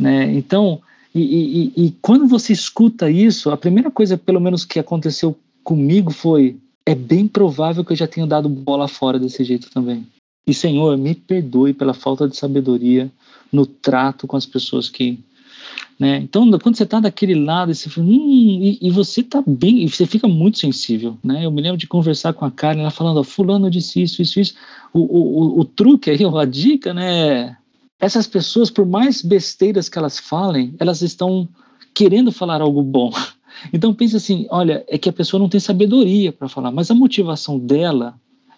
Né? 0.00 0.32
Então, 0.34 0.80
e, 1.14 1.72
e, 1.76 1.86
e 1.86 1.94
quando 2.02 2.26
você 2.26 2.52
escuta 2.52 3.10
isso, 3.10 3.50
a 3.50 3.56
primeira 3.56 3.90
coisa, 3.90 4.16
pelo 4.18 4.40
menos, 4.40 4.64
que 4.64 4.80
aconteceu 4.80 5.36
comigo 5.62 6.10
foi: 6.10 6.56
é 6.84 6.94
bem 6.94 7.28
provável 7.28 7.84
que 7.84 7.92
eu 7.92 7.96
já 7.96 8.08
tenha 8.08 8.26
dado 8.26 8.48
bola 8.48 8.88
fora 8.88 9.18
desse 9.18 9.44
jeito 9.44 9.70
também. 9.70 10.06
E, 10.46 10.52
Senhor, 10.52 10.96
me 10.98 11.14
perdoe 11.14 11.72
pela 11.72 11.94
falta 11.94 12.28
de 12.28 12.36
sabedoria 12.36 13.10
no 13.52 13.64
trato 13.64 14.26
com 14.26 14.36
as 14.36 14.44
pessoas 14.44 14.88
que, 14.88 15.18
né? 15.98 16.18
Então, 16.18 16.50
quando 16.58 16.76
você 16.76 16.82
está 16.82 16.98
daquele 16.98 17.34
lado 17.34 17.70
e 17.70 17.74
você, 17.74 17.88
fala, 17.88 18.06
hum, 18.06 18.58
e, 18.62 18.78
e, 18.80 18.90
você 18.90 19.20
está 19.20 19.42
bem, 19.46 19.84
e 19.84 19.88
você 19.88 20.06
fica 20.06 20.26
muito 20.26 20.58
sensível. 20.58 21.16
Né? 21.22 21.44
Eu 21.44 21.50
me 21.50 21.62
lembro 21.62 21.78
de 21.78 21.86
conversar 21.86 22.32
com 22.32 22.44
a 22.44 22.50
Karen, 22.50 22.80
ela 22.80 22.90
falando: 22.90 23.20
oh, 23.20 23.24
Fulano 23.24 23.70
disse 23.70 24.02
isso, 24.02 24.20
isso, 24.20 24.40
isso. 24.40 24.54
O, 24.92 25.00
o, 25.00 25.60
o, 25.60 25.64
truque 25.64 26.10
aí, 26.10 26.18
a 26.24 26.44
dica, 26.44 26.92
né? 26.92 27.56
Essas 28.00 28.26
pessoas, 28.26 28.70
por 28.70 28.84
mais 28.84 29.22
besteiras 29.22 29.88
que 29.88 29.98
elas 29.98 30.18
falem, 30.18 30.74
elas 30.78 31.00
estão 31.00 31.48
querendo 31.94 32.32
falar 32.32 32.60
algo 32.60 32.82
bom. 32.82 33.12
Então 33.72 33.94
pense 33.94 34.16
assim, 34.16 34.48
olha, 34.50 34.84
é 34.88 34.98
que 34.98 35.08
a 35.08 35.12
pessoa 35.12 35.40
não 35.40 35.48
tem 35.48 35.60
sabedoria 35.60 36.32
para 36.32 36.48
falar, 36.48 36.72
mas 36.72 36.90
a 36.90 36.94
motivação 36.94 37.56
dela 37.56 38.14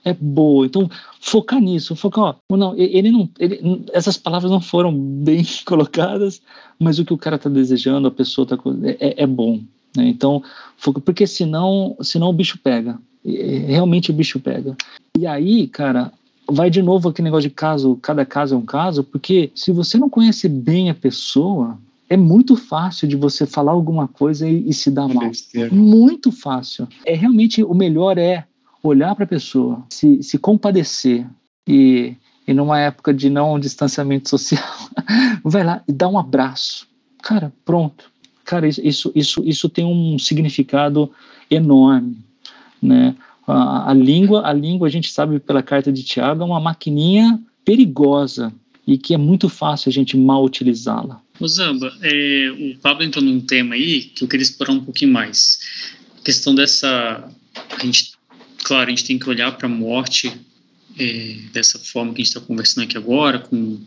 é 0.06 0.14
boa. 0.14 0.64
Então, 0.64 0.88
focar 1.20 1.60
nisso, 1.60 1.96
focar, 1.96 2.36
ó, 2.48 2.56
não, 2.56 2.78
ele 2.78 3.10
não, 3.10 3.28
ele, 3.40 3.84
essas 3.92 4.16
palavras 4.16 4.52
não 4.52 4.60
foram 4.60 4.96
bem 4.96 5.44
colocadas, 5.66 6.40
mas 6.78 7.00
o 7.00 7.04
que 7.04 7.12
o 7.12 7.18
cara 7.18 7.34
está 7.34 7.50
desejando, 7.50 8.06
a 8.06 8.12
pessoa 8.12 8.44
está 8.44 8.56
é, 9.00 9.24
é 9.24 9.26
bom. 9.26 9.60
Né? 9.96 10.06
Então, 10.06 10.44
foca, 10.76 11.00
porque 11.00 11.26
senão, 11.26 11.96
senão 12.00 12.28
o 12.28 12.32
bicho 12.32 12.56
pega. 12.62 12.96
Realmente 13.24 14.12
o 14.12 14.14
bicho 14.14 14.38
pega. 14.38 14.76
E 15.18 15.26
aí, 15.26 15.66
cara, 15.66 16.12
vai 16.48 16.70
de 16.70 16.80
novo 16.80 17.08
aquele 17.08 17.24
negócio 17.24 17.48
de 17.48 17.54
caso, 17.54 17.98
cada 18.00 18.24
caso 18.24 18.54
é 18.54 18.58
um 18.58 18.64
caso, 18.64 19.02
porque 19.02 19.50
se 19.56 19.72
você 19.72 19.98
não 19.98 20.08
conhece 20.08 20.48
bem 20.48 20.88
a 20.88 20.94
pessoa, 20.94 21.76
é 22.08 22.16
muito 22.16 22.54
fácil 22.54 23.08
de 23.08 23.16
você 23.16 23.44
falar 23.44 23.72
alguma 23.72 24.06
coisa 24.06 24.48
e, 24.48 24.68
e 24.68 24.72
se 24.72 24.88
dar 24.88 25.08
mal. 25.08 25.32
Muito 25.72 26.30
fácil. 26.30 26.86
É 27.04 27.16
realmente 27.16 27.64
o 27.64 27.74
melhor 27.74 28.16
é 28.18 28.46
olhar 28.88 29.14
para 29.14 29.24
a 29.24 29.28
pessoa, 29.28 29.84
se, 29.90 30.22
se 30.22 30.38
compadecer 30.38 31.26
e, 31.66 32.14
e 32.46 32.54
numa 32.54 32.80
época 32.80 33.12
de 33.12 33.28
não 33.28 33.58
distanciamento 33.58 34.28
social, 34.28 34.64
vai 35.44 35.64
lá 35.64 35.82
e 35.88 35.92
dá 35.92 36.08
um 36.08 36.18
abraço. 36.18 36.86
Cara, 37.22 37.52
pronto. 37.64 38.10
Cara, 38.44 38.68
isso, 38.68 39.10
isso, 39.14 39.42
isso 39.44 39.68
tem 39.68 39.84
um 39.84 40.18
significado 40.18 41.10
enorme, 41.50 42.18
né? 42.80 43.16
A, 43.46 43.90
a 43.90 43.94
língua, 43.94 44.46
a 44.46 44.52
língua 44.52 44.88
a 44.88 44.90
gente 44.90 45.10
sabe 45.10 45.38
pela 45.38 45.62
carta 45.62 45.92
de 45.92 46.02
Tiago 46.02 46.42
é 46.42 46.44
uma 46.44 46.60
maquininha 46.60 47.40
perigosa 47.64 48.52
e 48.86 48.96
que 48.96 49.14
é 49.14 49.16
muito 49.16 49.48
fácil 49.48 49.88
a 49.88 49.92
gente 49.92 50.16
mal 50.16 50.44
utilizá-la. 50.44 51.20
O 51.38 51.46
Zamba, 51.46 51.92
é, 52.02 52.50
o 52.50 52.78
Pablo 52.78 53.04
entrou 53.04 53.24
num 53.24 53.40
tema 53.40 53.74
aí 53.74 54.02
que 54.02 54.24
eu 54.24 54.28
queria 54.28 54.42
explorar 54.42 54.72
um 54.72 54.84
pouquinho 54.84 55.12
mais. 55.12 55.58
A 56.20 56.24
questão 56.24 56.54
dessa. 56.54 57.28
A 57.70 57.84
gente 57.84 58.15
claro, 58.66 58.88
a 58.88 58.90
gente 58.90 59.04
tem 59.04 59.16
que 59.16 59.30
olhar 59.30 59.52
para 59.52 59.68
a 59.68 59.70
morte 59.70 60.32
é, 60.98 61.36
dessa 61.52 61.78
forma 61.78 62.12
que 62.12 62.20
a 62.20 62.24
gente 62.24 62.34
está 62.34 62.40
conversando 62.40 62.82
aqui 62.82 62.96
agora, 62.96 63.38
com, 63.38 63.80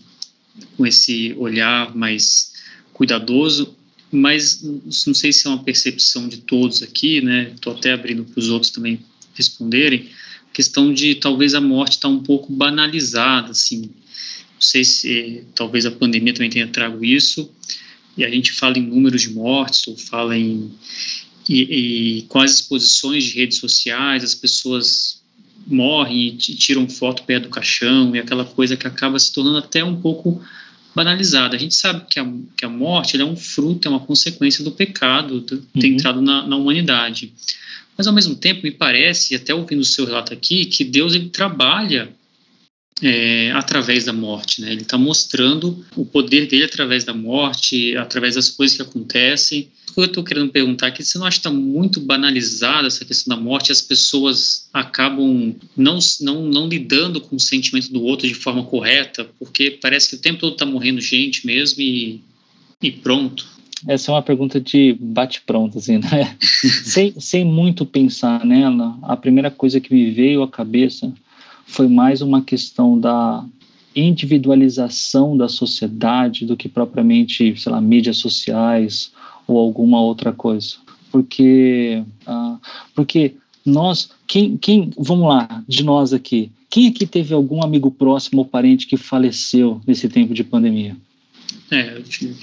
com 0.78 0.88
esse 0.88 1.34
olhar 1.38 1.94
mais 1.94 2.54
cuidadoso, 2.94 3.76
mas 4.10 4.64
não 4.64 5.14
sei 5.14 5.34
se 5.34 5.46
é 5.48 5.50
uma 5.50 5.62
percepção 5.62 6.30
de 6.30 6.38
todos 6.38 6.82
aqui, 6.82 7.20
né? 7.20 7.52
Estou 7.54 7.74
até 7.74 7.92
abrindo 7.92 8.24
para 8.24 8.40
os 8.40 8.48
outros 8.50 8.72
também 8.72 9.02
responderem. 9.34 10.08
A 10.50 10.54
questão 10.54 10.94
de 10.94 11.16
talvez 11.16 11.54
a 11.54 11.60
morte 11.60 11.94
está 11.94 12.08
um 12.08 12.24
pouco 12.24 12.52
banalizada, 12.52 13.52
assim. 13.52 13.82
Não 13.82 14.62
sei 14.62 14.86
se 14.86 15.44
talvez 15.56 15.86
a 15.86 15.92
pandemia 15.92 16.34
também 16.34 16.50
tenha 16.50 16.68
trago 16.68 17.04
isso. 17.04 17.52
E 18.16 18.24
a 18.24 18.30
gente 18.30 18.54
fala 18.54 18.78
em 18.78 18.82
números 18.82 19.24
de 19.24 19.30
mortes 19.32 19.86
ou 19.88 19.98
fala 19.98 20.38
em, 20.38 20.72
e, 21.50 22.20
e, 22.20 22.22
com 22.24 22.40
as 22.40 22.52
exposições 22.52 23.24
de 23.24 23.32
redes 23.40 23.58
sociais, 23.58 24.24
as 24.24 24.36
pessoas 24.36 25.20
morrem 25.66 26.28
e 26.28 26.32
tiram 26.38 26.88
foto 26.88 27.24
perto 27.24 27.44
do 27.44 27.50
caixão 27.50 28.16
e 28.16 28.20
aquela 28.20 28.46
coisa 28.46 28.78
que 28.78 28.86
acaba 28.86 29.18
se 29.18 29.34
tornando 29.34 29.58
até 29.58 29.84
um 29.84 30.00
pouco 30.00 30.42
banalizada. 30.96 31.56
A 31.56 31.60
gente 31.60 31.74
sabe 31.74 32.06
que 32.08 32.20
a, 32.20 32.34
que 32.56 32.66
a 32.66 32.70
morte 32.70 33.20
é 33.20 33.26
um 33.26 33.36
fruto, 33.36 33.88
é 33.88 33.92
uma 33.92 34.00
consequência 34.00 34.64
do 34.64 34.72
pecado 34.72 35.42
do, 35.42 35.56
uhum. 35.56 35.82
ter 35.82 35.88
entrado 35.88 36.22
na, 36.22 36.46
na, 36.46 36.56
humanidade. 36.56 37.34
Mas 37.98 38.06
ao 38.06 38.14
mesmo 38.14 38.36
tempo 38.36 38.62
me 38.64 38.72
parece, 38.72 39.36
até 39.36 39.54
ouvindo 39.54 39.82
o 39.82 39.86
seu 39.86 40.06
relato 40.06 40.32
aqui, 40.32 40.66
que 40.66 40.84
Deus 40.84 41.16
ele 41.16 41.30
trabalha 41.30 42.14
é, 43.02 43.52
através 43.52 44.06
da 44.06 44.14
morte, 44.14 44.62
né? 44.62 44.72
Ele 44.72 44.82
está 44.82 44.98
mostrando 44.98 45.86
o 45.96 46.06
poder 46.06 46.48
dele 46.48 46.66
através 46.66 47.04
da 47.04 47.14
morte, 47.14 47.96
através 47.96 48.36
das 48.36 48.50
coisas 48.50 48.76
que 48.76 48.84
acontecem 48.84 49.70
que 49.94 50.00
eu 50.00 50.06
estou 50.06 50.24
querendo 50.24 50.52
perguntar 50.52 50.88
aqui, 50.88 51.04
você 51.04 51.18
não 51.18 51.26
acha 51.26 51.40
que 51.40 51.48
está 51.48 51.52
muito 51.52 52.00
banalizada 52.00 52.88
essa 52.88 53.04
questão 53.04 53.36
da 53.36 53.42
morte? 53.42 53.72
As 53.72 53.82
pessoas 53.82 54.70
acabam 54.74 55.56
não, 55.76 56.00
não, 56.22 56.46
não 56.46 56.68
lidando 56.68 57.20
com 57.20 57.36
o 57.36 57.40
sentimento 57.40 57.92
do 57.92 58.04
outro 58.04 58.28
de 58.28 58.34
forma 58.34 58.64
correta, 58.64 59.28
porque 59.38 59.72
parece 59.72 60.10
que 60.10 60.16
o 60.16 60.20
tempo 60.20 60.40
todo 60.40 60.54
está 60.54 60.66
morrendo 60.66 61.02
gente 61.02 61.46
mesmo 61.46 61.82
e, 61.82 62.22
e 62.82 62.92
pronto. 62.92 63.48
Essa 63.88 64.12
é 64.12 64.14
uma 64.14 64.22
pergunta 64.22 64.60
de 64.60 64.96
bate-pronto, 65.00 65.78
assim, 65.78 66.00
né? 66.00 66.36
sem, 66.84 67.14
sem 67.20 67.46
muito 67.46 67.86
pensar 67.86 68.46
nela, 68.46 68.98
a 69.04 69.16
primeira 69.16 69.50
coisa 69.50 69.80
que 69.80 69.94
me 69.94 70.12
veio 70.12 70.44
à 70.44 70.48
cabeça 70.48 71.14
foi 71.70 71.88
mais 71.88 72.22
uma 72.22 72.42
questão 72.42 73.00
da 73.00 73.46
individualização 73.96 75.38
da 75.38 75.48
sociedade 75.48 76.46
do 76.46 76.58
que 76.58 76.68
propriamente, 76.68 77.56
sei 77.56 77.72
lá, 77.72 77.80
mídias 77.80 78.18
sociais 78.18 79.12
ou 79.48 79.58
alguma 79.58 80.02
outra 80.02 80.34
coisa. 80.34 80.76
Porque, 81.12 82.04
uh, 82.28 82.60
porque 82.94 83.36
Nós, 83.66 84.10
quem, 84.26 84.58
quem, 84.58 84.90
vamos 84.98 85.28
lá, 85.28 85.64
de 85.68 85.84
nós 85.84 86.14
aqui, 86.14 86.50
quem 86.70 86.88
aqui 86.88 87.06
teve 87.06 87.34
algum 87.34 87.62
amigo 87.64 87.92
próximo 87.92 88.42
ou 88.42 88.46
parente 88.46 88.88
que 88.88 88.98
faleceu 88.98 89.82
nesse 89.86 90.08
tempo 90.08 90.34
de 90.34 90.44
pandemia? 90.44 90.96
É, 91.70 91.98
eu 91.98 92.04
tive. 92.04 92.36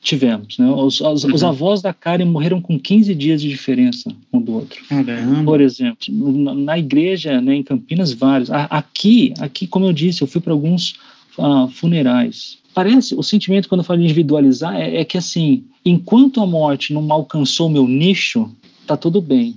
Tivemos, 0.00 0.58
né? 0.58 0.70
Os, 0.70 1.00
os, 1.00 1.24
uhum. 1.24 1.34
os, 1.34 1.42
avós 1.42 1.82
da 1.82 1.92
Karen 1.92 2.24
morreram 2.24 2.60
com 2.60 2.78
15 2.78 3.14
dias 3.14 3.42
de 3.42 3.48
diferença 3.48 4.14
um 4.32 4.40
do 4.40 4.54
outro. 4.54 4.80
Caramba. 4.88 5.44
Por 5.44 5.60
exemplo, 5.60 6.06
na, 6.08 6.54
na 6.54 6.78
igreja, 6.78 7.40
né, 7.40 7.56
em 7.56 7.62
Campinas, 7.62 8.12
vários. 8.12 8.48
aqui, 8.50 9.34
aqui, 9.40 9.66
como 9.66 9.86
eu 9.86 9.92
disse, 9.92 10.22
eu 10.22 10.28
fui 10.28 10.40
para 10.40 10.52
alguns 10.52 10.94
uh, 11.36 11.68
funerais. 11.68 12.58
Parece, 12.72 13.14
o 13.16 13.22
sentimento 13.24 13.68
quando 13.68 13.80
eu 13.80 13.84
falo 13.84 13.98
de 13.98 14.04
individualizar 14.04 14.76
é, 14.76 15.00
é 15.00 15.04
que 15.04 15.18
assim, 15.18 15.64
enquanto 15.84 16.40
a 16.40 16.46
morte 16.46 16.92
não 16.92 17.12
alcançou 17.12 17.68
meu 17.68 17.88
nicho, 17.88 18.48
tá 18.86 18.96
tudo 18.96 19.20
bem. 19.20 19.56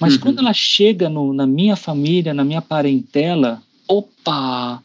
Mas 0.00 0.14
uhum. 0.14 0.20
quando 0.20 0.38
ela 0.38 0.54
chega 0.54 1.10
no, 1.10 1.34
na 1.34 1.46
minha 1.46 1.76
família, 1.76 2.32
na 2.32 2.42
minha 2.42 2.62
parentela, 2.62 3.62
opa, 3.86 4.82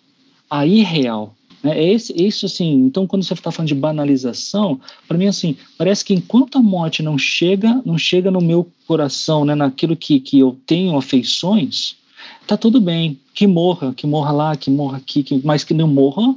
aí 0.50 0.82
é 0.82 0.84
real. 0.84 1.34
Né? 1.66 1.80
É 1.80 1.94
esse, 1.94 2.14
isso 2.16 2.46
assim, 2.46 2.72
então 2.86 3.08
quando 3.08 3.24
você 3.24 3.34
está 3.34 3.52
falando 3.52 3.70
de 3.70 3.76
banalização, 3.76 4.80
para 5.08 5.18
mim 5.18 5.26
assim, 5.26 5.58
parece 5.78 6.06
que 6.06 6.14
enquanto 6.14 6.60
a 6.60 6.62
morte 6.62 7.02
não 7.02 7.18
chega, 7.18 7.82
não 7.84 7.98
chega 7.98 8.30
no 8.30 8.40
meu 8.40 8.68
coração, 8.88 9.44
né, 9.44 9.56
naquilo 9.56 9.96
que, 9.96 10.20
que 10.20 10.40
eu 10.40 10.56
tenho 10.68 10.96
afeições, 10.96 11.96
tá 12.46 12.56
tudo 12.56 12.80
bem, 12.80 13.20
que 13.34 13.48
morra, 13.48 13.94
que 13.96 14.06
morra 14.06 14.32
lá, 14.32 14.56
que 14.56 14.70
morra 14.70 14.98
aqui, 14.98 15.24
que, 15.24 15.42
mas 15.44 15.64
que 15.64 15.74
não 15.74 15.88
morra 15.88 16.36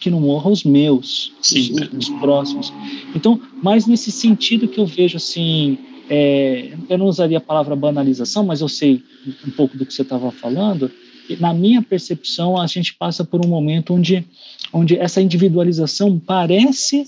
que 0.00 0.10
não 0.10 0.20
morra 0.20 0.50
os 0.50 0.64
meus, 0.64 1.32
os, 1.40 1.70
os, 1.96 2.08
próximos. 2.18 2.72
Então, 3.14 3.40
mais 3.62 3.86
nesse 3.86 4.10
sentido 4.10 4.66
que 4.66 4.80
eu 4.80 4.84
vejo 4.84 5.16
assim, 5.16 5.78
é, 6.10 6.76
eu 6.88 6.98
não 6.98 7.06
usaria 7.06 7.38
a 7.38 7.40
palavra 7.40 7.76
banalização, 7.76 8.44
mas 8.44 8.60
eu 8.60 8.68
sei 8.68 9.00
um 9.46 9.50
pouco 9.52 9.78
do 9.78 9.86
que 9.86 9.94
você 9.94 10.02
estava 10.02 10.32
falando. 10.32 10.90
Na 11.38 11.54
minha 11.54 11.80
percepção, 11.80 12.60
a 12.60 12.66
gente 12.66 12.94
passa 12.94 13.24
por 13.24 13.44
um 13.44 13.48
momento 13.48 13.94
onde, 13.94 14.26
onde 14.72 14.96
essa 14.96 15.20
individualização 15.20 16.18
parece 16.18 17.04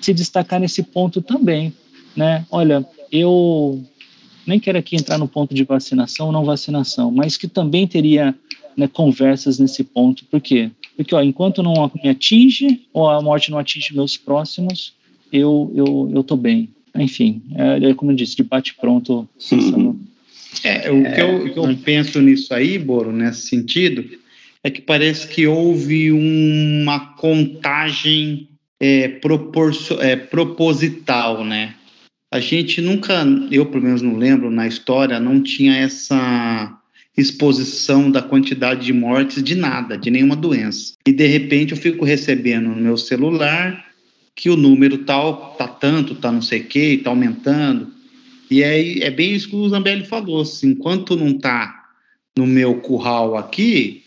se 0.00 0.14
destacar 0.14 0.60
nesse 0.60 0.82
ponto 0.82 1.20
também, 1.20 1.72
né? 2.16 2.46
Olha, 2.50 2.86
eu 3.10 3.82
nem 4.46 4.58
quero 4.58 4.78
aqui 4.78 4.96
entrar 4.96 5.18
no 5.18 5.28
ponto 5.28 5.54
de 5.54 5.64
vacinação 5.64 6.26
ou 6.26 6.32
não 6.32 6.44
vacinação, 6.44 7.10
mas 7.10 7.36
que 7.36 7.46
também 7.46 7.86
teria 7.86 8.34
né, 8.76 8.88
conversas 8.88 9.58
nesse 9.58 9.84
ponto. 9.84 10.24
Por 10.24 10.40
quê? 10.40 10.70
Porque 10.96 11.14
ó, 11.14 11.22
enquanto 11.22 11.62
não 11.62 11.90
me 12.02 12.08
atinge 12.08 12.82
ou 12.92 13.08
a 13.08 13.20
morte 13.20 13.50
não 13.50 13.58
atinge 13.58 13.94
meus 13.94 14.16
próximos, 14.16 14.94
eu 15.32 15.72
eu 15.74 16.10
eu 16.14 16.24
tô 16.24 16.36
bem. 16.36 16.68
Enfim, 16.94 17.42
é, 17.54 17.90
é 17.90 17.94
como 17.94 18.10
eu 18.10 18.16
disse, 18.16 18.36
de 18.36 18.42
bate 18.42 18.74
pronto. 18.74 19.28
É, 20.64 20.90
o, 20.90 21.02
que 21.02 21.20
eu, 21.20 21.44
o 21.44 21.52
que 21.52 21.58
eu 21.58 21.76
penso 21.78 22.20
nisso 22.20 22.52
aí, 22.52 22.76
Boro, 22.78 23.12
nesse 23.12 23.46
sentido, 23.46 24.04
é 24.62 24.70
que 24.70 24.82
parece 24.82 25.26
que 25.28 25.46
houve 25.46 26.12
uma 26.12 27.14
contagem 27.14 28.48
é, 28.78 29.20
é, 30.00 30.16
proposital, 30.16 31.44
né? 31.44 31.74
A 32.32 32.38
gente 32.38 32.80
nunca, 32.80 33.24
eu 33.50 33.66
pelo 33.66 33.82
menos 33.82 34.02
não 34.02 34.16
lembro 34.16 34.50
na 34.50 34.66
história, 34.66 35.18
não 35.18 35.42
tinha 35.42 35.76
essa 35.76 36.78
exposição 37.16 38.10
da 38.10 38.22
quantidade 38.22 38.86
de 38.86 38.92
mortes 38.92 39.42
de 39.42 39.54
nada, 39.54 39.98
de 39.98 40.10
nenhuma 40.10 40.36
doença. 40.36 40.94
E 41.06 41.12
de 41.12 41.26
repente 41.26 41.72
eu 41.72 41.78
fico 41.78 42.04
recebendo 42.04 42.68
no 42.68 42.76
meu 42.76 42.96
celular 42.96 43.84
que 44.36 44.48
o 44.48 44.56
número 44.56 44.98
tal 44.98 45.54
tá 45.58 45.66
tanto, 45.66 46.14
tá 46.14 46.30
não 46.30 46.40
sei 46.40 46.60
o 46.60 46.64
que, 46.64 46.98
tá 46.98 47.10
aumentando. 47.10 47.92
E 48.50 48.62
aí 48.62 49.00
é 49.02 49.10
bem 49.10 49.34
isso 49.34 49.48
que 49.48 49.56
o 49.56 49.68
Zambelli 49.68 50.06
falou, 50.06 50.42
assim, 50.42 50.70
enquanto 50.70 51.16
não 51.16 51.36
tá 51.36 51.88
no 52.36 52.46
meu 52.46 52.76
curral 52.76 53.36
aqui, 53.36 54.04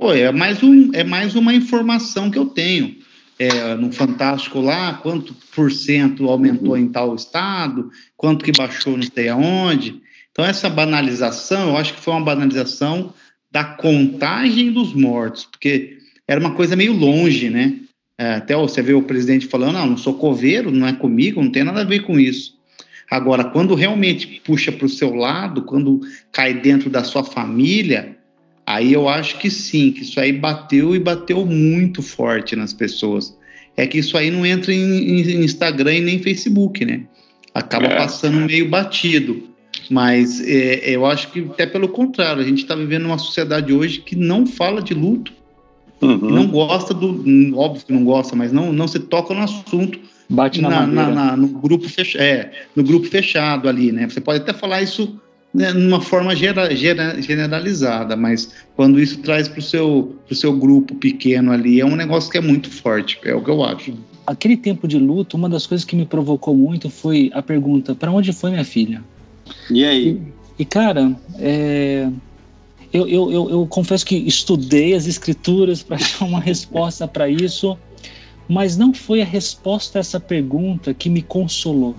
pô, 0.00 0.14
é 0.14 0.32
mais, 0.32 0.62
um, 0.62 0.90
é 0.94 1.04
mais 1.04 1.36
uma 1.36 1.54
informação 1.54 2.30
que 2.30 2.38
eu 2.38 2.46
tenho. 2.46 2.96
É, 3.38 3.74
no 3.74 3.92
Fantástico 3.92 4.60
lá, 4.60 4.94
quanto 4.94 5.34
por 5.54 5.70
cento 5.70 6.28
aumentou 6.28 6.76
em 6.76 6.88
tal 6.88 7.14
estado, 7.14 7.90
quanto 8.16 8.44
que 8.44 8.52
baixou 8.52 8.96
não 8.96 9.02
sei 9.02 9.28
aonde. 9.28 10.00
Então, 10.30 10.44
essa 10.44 10.68
banalização, 10.68 11.70
eu 11.70 11.76
acho 11.76 11.94
que 11.94 12.00
foi 12.00 12.14
uma 12.14 12.24
banalização 12.24 13.14
da 13.50 13.64
contagem 13.64 14.70
dos 14.72 14.92
mortos, 14.92 15.44
porque 15.44 15.98
era 16.28 16.38
uma 16.38 16.54
coisa 16.54 16.76
meio 16.76 16.92
longe, 16.92 17.48
né? 17.48 17.76
É, 18.18 18.34
até 18.34 18.54
você 18.54 18.82
vê 18.82 18.92
o 18.92 19.02
presidente 19.02 19.46
falando, 19.46 19.72
não, 19.74 19.86
não 19.86 19.96
sou 19.96 20.14
coveiro, 20.14 20.70
não 20.70 20.86
é 20.86 20.92
comigo, 20.92 21.42
não 21.42 21.50
tem 21.50 21.64
nada 21.64 21.80
a 21.80 21.84
ver 21.84 22.00
com 22.00 22.20
isso. 22.20 22.58
Agora, 23.10 23.44
quando 23.44 23.74
realmente 23.74 24.40
puxa 24.44 24.70
para 24.70 24.86
o 24.86 24.90
seu 24.90 25.14
lado, 25.14 25.62
quando 25.62 26.00
cai 26.30 26.54
dentro 26.54 26.90
da 26.90 27.02
sua 27.02 27.24
família, 27.24 28.19
aí 28.74 28.92
eu 28.92 29.08
acho 29.08 29.38
que 29.38 29.50
sim, 29.50 29.90
que 29.90 30.02
isso 30.02 30.20
aí 30.20 30.32
bateu 30.32 30.94
e 30.94 30.98
bateu 30.98 31.44
muito 31.44 32.02
forte 32.02 32.54
nas 32.54 32.72
pessoas. 32.72 33.36
É 33.76 33.86
que 33.86 33.98
isso 33.98 34.16
aí 34.16 34.30
não 34.30 34.44
entra 34.44 34.72
em, 34.72 35.20
em 35.20 35.44
Instagram 35.44 35.94
e 35.94 36.00
nem 36.00 36.18
Facebook, 36.18 36.84
né? 36.84 37.02
Acaba 37.54 37.86
é. 37.86 37.96
passando 37.96 38.46
meio 38.46 38.68
batido. 38.68 39.42
Mas 39.90 40.40
é, 40.40 40.90
eu 40.90 41.04
acho 41.04 41.30
que 41.32 41.40
até 41.40 41.66
pelo 41.66 41.88
contrário, 41.88 42.42
a 42.42 42.44
gente 42.44 42.62
está 42.62 42.74
vivendo 42.74 43.06
uma 43.06 43.18
sociedade 43.18 43.72
hoje 43.72 44.00
que 44.00 44.14
não 44.14 44.46
fala 44.46 44.80
de 44.80 44.94
luto, 44.94 45.32
uhum. 46.00 46.30
não 46.30 46.46
gosta 46.46 46.94
do. 46.94 47.08
Óbvio 47.56 47.86
que 47.86 47.92
não 47.92 48.04
gosta, 48.04 48.36
mas 48.36 48.52
não, 48.52 48.72
não 48.72 48.86
se 48.86 49.00
toca 49.00 49.34
no 49.34 49.40
assunto. 49.40 49.98
Bate 50.28 50.60
na, 50.60 50.86
na, 50.86 51.10
na, 51.10 51.36
no 51.36 51.48
grupo 51.48 51.88
fechado, 51.88 52.22
é, 52.22 52.52
no 52.76 52.84
grupo 52.84 53.06
fechado 53.08 53.68
ali, 53.68 53.90
né? 53.90 54.08
Você 54.08 54.20
pode 54.20 54.40
até 54.40 54.52
falar 54.52 54.80
isso 54.80 55.20
né, 55.52 55.72
numa 55.72 56.00
forma 56.00 56.34
gera, 56.34 56.74
gera, 56.74 57.20
generalizada, 57.20 58.16
mas 58.16 58.52
quando 58.76 59.00
isso 59.00 59.18
traz 59.18 59.48
para 59.48 59.58
o 59.58 59.62
seu, 59.62 60.16
pro 60.26 60.34
seu 60.34 60.56
grupo 60.56 60.94
pequeno 60.94 61.52
ali, 61.52 61.80
é 61.80 61.84
um 61.84 61.96
negócio 61.96 62.30
que 62.30 62.38
é 62.38 62.40
muito 62.40 62.70
forte, 62.70 63.18
é 63.24 63.34
o 63.34 63.42
que 63.42 63.50
eu 63.50 63.62
acho. 63.64 63.94
Aquele 64.26 64.56
tempo 64.56 64.86
de 64.86 64.98
luto, 64.98 65.36
uma 65.36 65.48
das 65.48 65.66
coisas 65.66 65.84
que 65.84 65.96
me 65.96 66.06
provocou 66.06 66.54
muito 66.54 66.88
foi 66.88 67.30
a 67.34 67.42
pergunta: 67.42 67.94
para 67.94 68.12
onde 68.12 68.32
foi 68.32 68.50
minha 68.50 68.64
filha? 68.64 69.02
E 69.68 69.84
aí? 69.84 70.20
E, 70.58 70.62
e 70.62 70.64
cara, 70.64 71.16
é, 71.36 72.08
eu, 72.92 73.08
eu, 73.08 73.32
eu, 73.32 73.50
eu, 73.50 73.66
confesso 73.66 74.06
que 74.06 74.16
estudei 74.16 74.94
as 74.94 75.06
escrituras 75.06 75.82
para 75.84 75.96
achar 75.96 76.24
uma 76.24 76.40
resposta 76.40 77.08
para 77.08 77.28
isso, 77.28 77.76
mas 78.48 78.76
não 78.76 78.94
foi 78.94 79.20
a 79.20 79.24
resposta 79.24 79.98
a 79.98 80.00
essa 80.00 80.20
pergunta 80.20 80.94
que 80.94 81.10
me 81.10 81.22
consolou. 81.22 81.96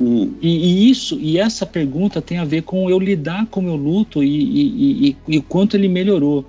Hum. 0.00 0.34
E, 0.40 0.48
e, 0.48 0.90
isso 0.90 1.18
e 1.20 1.38
essa 1.38 1.66
pergunta 1.66 2.22
tem 2.22 2.38
a 2.38 2.44
ver 2.44 2.62
com 2.62 2.88
eu 2.88 2.98
lidar 2.98 3.46
com 3.46 3.60
o 3.60 3.62
meu 3.64 3.76
luto 3.76 4.22
e, 4.22 5.16
o 5.26 5.42
quanto 5.42 5.76
ele 5.76 5.88
melhorou. 5.88 6.44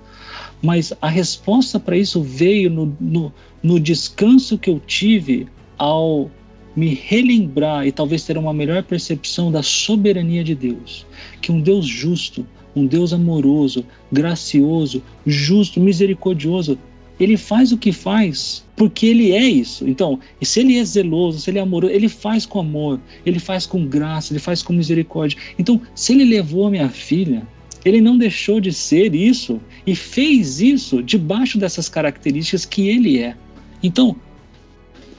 Mas 0.62 0.92
a 1.00 1.08
resposta 1.08 1.80
para 1.80 1.96
isso 1.96 2.22
veio 2.22 2.70
no, 2.70 2.96
no, 3.00 3.32
no 3.62 3.80
descanso 3.80 4.58
que 4.58 4.70
eu 4.70 4.80
tive 4.86 5.48
ao 5.76 6.30
me 6.76 6.94
relembrar 6.94 7.86
e 7.86 7.92
talvez 7.92 8.24
ter 8.24 8.38
uma 8.38 8.52
melhor 8.52 8.82
percepção 8.84 9.50
da 9.50 9.62
soberania 9.62 10.44
de 10.44 10.54
Deus, 10.54 11.04
que 11.40 11.50
um 11.50 11.60
Deus 11.60 11.86
justo, 11.86 12.46
um 12.76 12.86
Deus 12.86 13.12
amoroso, 13.12 13.84
gracioso, 14.12 15.02
justo, 15.26 15.80
misericordioso, 15.80 16.78
ele 17.20 17.36
faz 17.36 17.70
o 17.70 17.78
que 17.78 17.92
faz 17.92 18.64
porque 18.74 19.06
ele 19.06 19.32
é 19.32 19.46
isso. 19.46 19.86
Então, 19.86 20.18
se 20.40 20.60
ele 20.60 20.78
é 20.78 20.84
zeloso, 20.84 21.38
se 21.38 21.50
ele 21.50 21.58
é 21.58 21.62
amoroso, 21.62 21.92
ele 21.92 22.08
faz 22.08 22.46
com 22.46 22.60
amor, 22.60 22.98
ele 23.26 23.38
faz 23.38 23.66
com 23.66 23.86
graça, 23.86 24.32
ele 24.32 24.40
faz 24.40 24.62
com 24.62 24.72
misericórdia. 24.72 25.38
Então, 25.58 25.80
se 25.94 26.14
ele 26.14 26.24
levou 26.24 26.66
a 26.66 26.70
minha 26.70 26.88
filha, 26.88 27.46
ele 27.84 28.00
não 28.00 28.16
deixou 28.16 28.58
de 28.58 28.72
ser 28.72 29.14
isso 29.14 29.60
e 29.86 29.94
fez 29.94 30.60
isso 30.60 31.02
debaixo 31.02 31.58
dessas 31.58 31.88
características 31.88 32.64
que 32.64 32.88
ele 32.88 33.18
é. 33.18 33.36
Então, 33.82 34.16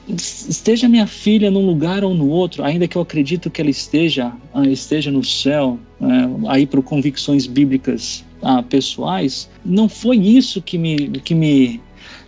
esteja 0.08 0.88
minha 0.88 1.06
filha 1.06 1.50
num 1.50 1.64
lugar 1.64 2.04
ou 2.04 2.14
no 2.14 2.28
outro, 2.28 2.64
ainda 2.64 2.88
que 2.88 2.96
eu 2.96 3.02
acredito 3.02 3.50
que 3.50 3.60
ela 3.60 3.70
esteja 3.70 4.32
ah, 4.52 4.66
esteja 4.66 5.10
no 5.10 5.24
céu, 5.24 5.78
é, 6.00 6.50
aí 6.50 6.66
por 6.66 6.82
convicções 6.82 7.46
bíblicas 7.46 8.24
ah, 8.42 8.62
pessoais, 8.62 9.48
não 9.64 9.88
foi 9.88 10.16
isso 10.16 10.60
que 10.60 10.76
me 10.76 11.08
que 11.20 11.34
me 11.34 11.80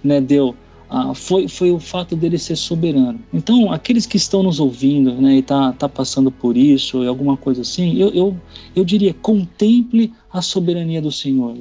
né, 0.05 0.21
deu 0.21 0.55
ah, 0.91 1.13
foi, 1.15 1.49
foi 1.49 1.73
o 1.73 1.81
fato 1.81 2.15
dele 2.15 2.39
ser 2.39 2.55
soberano. 2.55 3.19
Então, 3.33 3.73
aqueles 3.73 4.07
que 4.07 4.17
estão 4.17 4.45
nos 4.45 4.61
ouvindo 4.61 5.13
né, 5.15 5.39
e 5.39 5.43
tá, 5.43 5.73
tá 5.73 5.89
passando 5.89 6.31
por 6.31 6.57
isso, 6.57 7.03
alguma 7.09 7.37
coisa 7.37 7.63
assim, 7.63 7.97
eu, 7.97 8.11
eu, 8.11 8.37
eu 8.77 8.85
diria, 8.85 9.13
contemple 9.15 10.13
a 10.33 10.41
soberania 10.41 11.03
do 11.03 11.11
Senhor. 11.11 11.57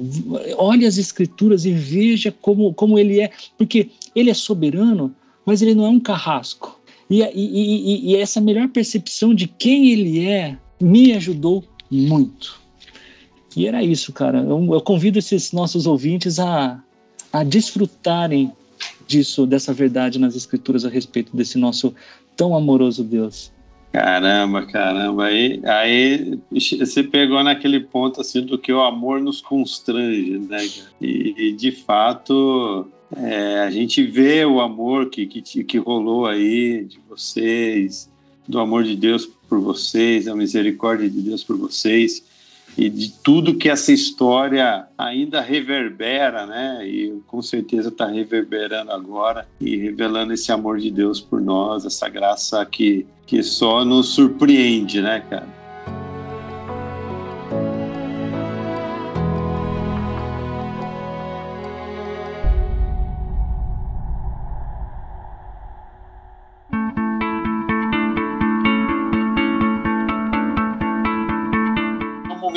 Olhe 0.56 0.86
as 0.86 0.98
escrituras 0.98 1.64
e 1.64 1.72
veja 1.72 2.30
como, 2.30 2.72
como 2.74 2.96
ele 2.96 3.20
é, 3.20 3.30
porque 3.58 3.90
ele 4.14 4.30
é 4.30 4.34
soberano 4.34 5.12
mas 5.44 5.62
ele 5.62 5.74
não 5.74 5.84
é 5.84 5.88
um 5.88 6.00
carrasco. 6.00 6.80
E, 7.08 7.20
e, 7.22 7.30
e, 7.34 8.12
e 8.12 8.16
essa 8.16 8.40
melhor 8.40 8.68
percepção 8.68 9.34
de 9.34 9.46
quem 9.46 9.90
ele 9.90 10.26
é 10.26 10.56
me 10.80 11.12
ajudou 11.12 11.62
muito. 11.90 12.60
E 13.56 13.66
era 13.66 13.82
isso, 13.82 14.12
cara. 14.12 14.38
Eu, 14.38 14.74
eu 14.74 14.80
convido 14.80 15.18
esses 15.18 15.52
nossos 15.52 15.86
ouvintes 15.86 16.38
a, 16.38 16.82
a 17.34 17.42
desfrutarem 17.42 18.52
disso, 19.08 19.44
dessa 19.44 19.74
verdade 19.74 20.20
nas 20.20 20.36
Escrituras 20.36 20.84
a 20.84 20.88
respeito 20.88 21.36
desse 21.36 21.58
nosso 21.58 21.92
tão 22.36 22.56
amoroso 22.56 23.02
Deus. 23.02 23.52
Caramba, 23.92 24.64
caramba. 24.66 25.24
Aí, 25.24 25.60
aí 25.64 26.38
você 26.52 27.02
pegou 27.02 27.42
naquele 27.42 27.80
ponto 27.80 28.20
assim 28.20 28.40
do 28.40 28.56
que 28.56 28.72
o 28.72 28.80
amor 28.80 29.20
nos 29.20 29.40
constrange, 29.40 30.38
né? 30.38 30.64
E, 31.00 31.34
e 31.36 31.52
de 31.52 31.72
fato 31.72 32.86
é, 33.16 33.60
a 33.60 33.70
gente 33.70 34.00
vê 34.04 34.44
o 34.44 34.60
amor 34.60 35.10
que, 35.10 35.26
que, 35.26 35.64
que 35.64 35.78
rolou 35.78 36.26
aí 36.26 36.84
de 36.84 37.00
vocês, 37.08 38.08
do 38.46 38.60
amor 38.60 38.84
de 38.84 38.94
Deus 38.94 39.28
por 39.48 39.58
vocês, 39.58 40.28
a 40.28 40.36
misericórdia 40.36 41.10
de 41.10 41.20
Deus 41.20 41.42
por 41.42 41.56
vocês 41.56 42.22
e 42.76 42.88
de 42.88 43.12
tudo 43.12 43.54
que 43.54 43.68
essa 43.68 43.92
história 43.92 44.86
ainda 44.98 45.40
reverbera, 45.40 46.46
né? 46.46 46.86
E 46.86 47.20
com 47.26 47.40
certeza 47.40 47.88
está 47.88 48.06
reverberando 48.06 48.90
agora 48.90 49.46
e 49.60 49.76
revelando 49.76 50.32
esse 50.32 50.50
amor 50.50 50.78
de 50.78 50.90
Deus 50.90 51.20
por 51.20 51.40
nós, 51.40 51.84
essa 51.84 52.08
graça 52.08 52.64
que, 52.66 53.06
que 53.26 53.42
só 53.42 53.84
nos 53.84 54.08
surpreende, 54.08 55.00
né, 55.00 55.22
cara? 55.30 55.46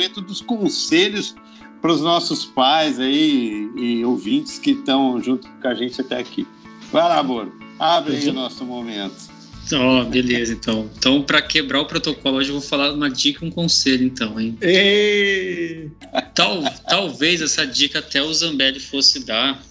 Dos 0.06 0.40
conselhos 0.40 1.34
para 1.80 1.92
os 1.92 2.00
nossos 2.00 2.44
pais 2.44 3.00
aí 3.00 3.68
e 3.76 4.04
ouvintes 4.04 4.58
que 4.58 4.70
estão 4.72 5.20
junto 5.22 5.48
com 5.48 5.68
a 5.68 5.74
gente 5.74 6.00
até 6.00 6.18
aqui. 6.18 6.46
Vai 6.92 7.08
lá, 7.08 7.22
Boro. 7.22 7.52
Abre 7.78 8.16
aí 8.16 8.28
o 8.28 8.32
nosso 8.32 8.64
momento. 8.64 9.38
Ó, 9.72 10.00
oh, 10.00 10.04
beleza, 10.04 10.52
então. 10.52 10.90
Então, 10.96 11.22
para 11.22 11.42
quebrar 11.42 11.80
o 11.80 11.84
protocolo, 11.84 12.38
hoje 12.38 12.48
eu 12.50 12.54
vou 12.54 12.62
falar 12.62 12.92
uma 12.92 13.10
dica 13.10 13.44
e 13.44 13.48
um 13.48 13.50
conselho, 13.50 14.04
então, 14.04 14.40
hein? 14.40 14.56
Tal, 16.34 16.62
talvez 16.88 17.42
essa 17.42 17.66
dica 17.66 17.98
até 17.98 18.22
o 18.22 18.32
Zambelli 18.32 18.80
fosse 18.80 19.24
dar, 19.24 19.62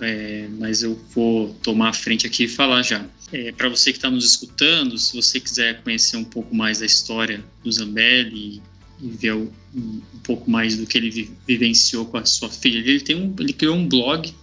é, 0.00 0.48
mas 0.58 0.82
eu 0.82 0.98
vou 1.14 1.54
tomar 1.62 1.90
a 1.90 1.92
frente 1.92 2.26
aqui 2.26 2.44
e 2.44 2.48
falar 2.48 2.82
já. 2.82 3.04
É, 3.30 3.52
para 3.52 3.68
você 3.68 3.92
que 3.92 3.98
está 3.98 4.10
nos 4.10 4.24
escutando, 4.24 4.96
se 4.96 5.14
você 5.14 5.38
quiser 5.38 5.82
conhecer 5.82 6.16
um 6.16 6.24
pouco 6.24 6.54
mais 6.54 6.78
da 6.78 6.86
história 6.86 7.44
do 7.62 7.70
Zambelli 7.70 8.62
ver 9.00 9.34
um, 9.34 9.48
um, 9.74 10.00
pouco 10.22 10.50
mais 10.50 10.76
do 10.76 10.86
que 10.86 10.98
ele 10.98 11.10
vi, 11.10 11.30
vivenciou 11.46 12.06
com 12.06 12.16
a 12.16 12.24
sua 12.24 12.48
filha. 12.48 12.78
Ele 12.78 13.00
tem 13.00 13.16
um, 13.16 13.34
ele 13.38 13.52
criou 13.52 13.76
um 13.76 13.88
blog 13.88 14.34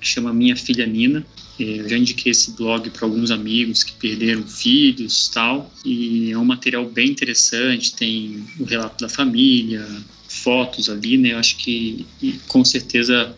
que 0.00 0.06
chama 0.06 0.32
Minha 0.32 0.56
Filha 0.56 0.86
Nina. 0.86 1.24
É, 1.58 1.80
eu 1.80 1.88
já 1.88 1.96
indiquei 1.96 2.32
esse 2.32 2.52
blog 2.52 2.90
para 2.90 3.06
alguns 3.06 3.30
amigos 3.30 3.84
que 3.84 3.92
perderam 3.92 4.46
filhos, 4.46 5.28
tal. 5.28 5.72
E 5.84 6.32
é 6.32 6.38
um 6.38 6.44
material 6.44 6.88
bem 6.88 7.10
interessante. 7.10 7.94
Tem 7.94 8.44
o 8.58 8.64
relato 8.64 9.04
da 9.04 9.08
família, 9.08 9.86
fotos 10.28 10.88
ali, 10.88 11.16
né? 11.16 11.32
Eu 11.32 11.38
acho 11.38 11.56
que 11.56 12.06
com 12.48 12.64
certeza 12.64 13.36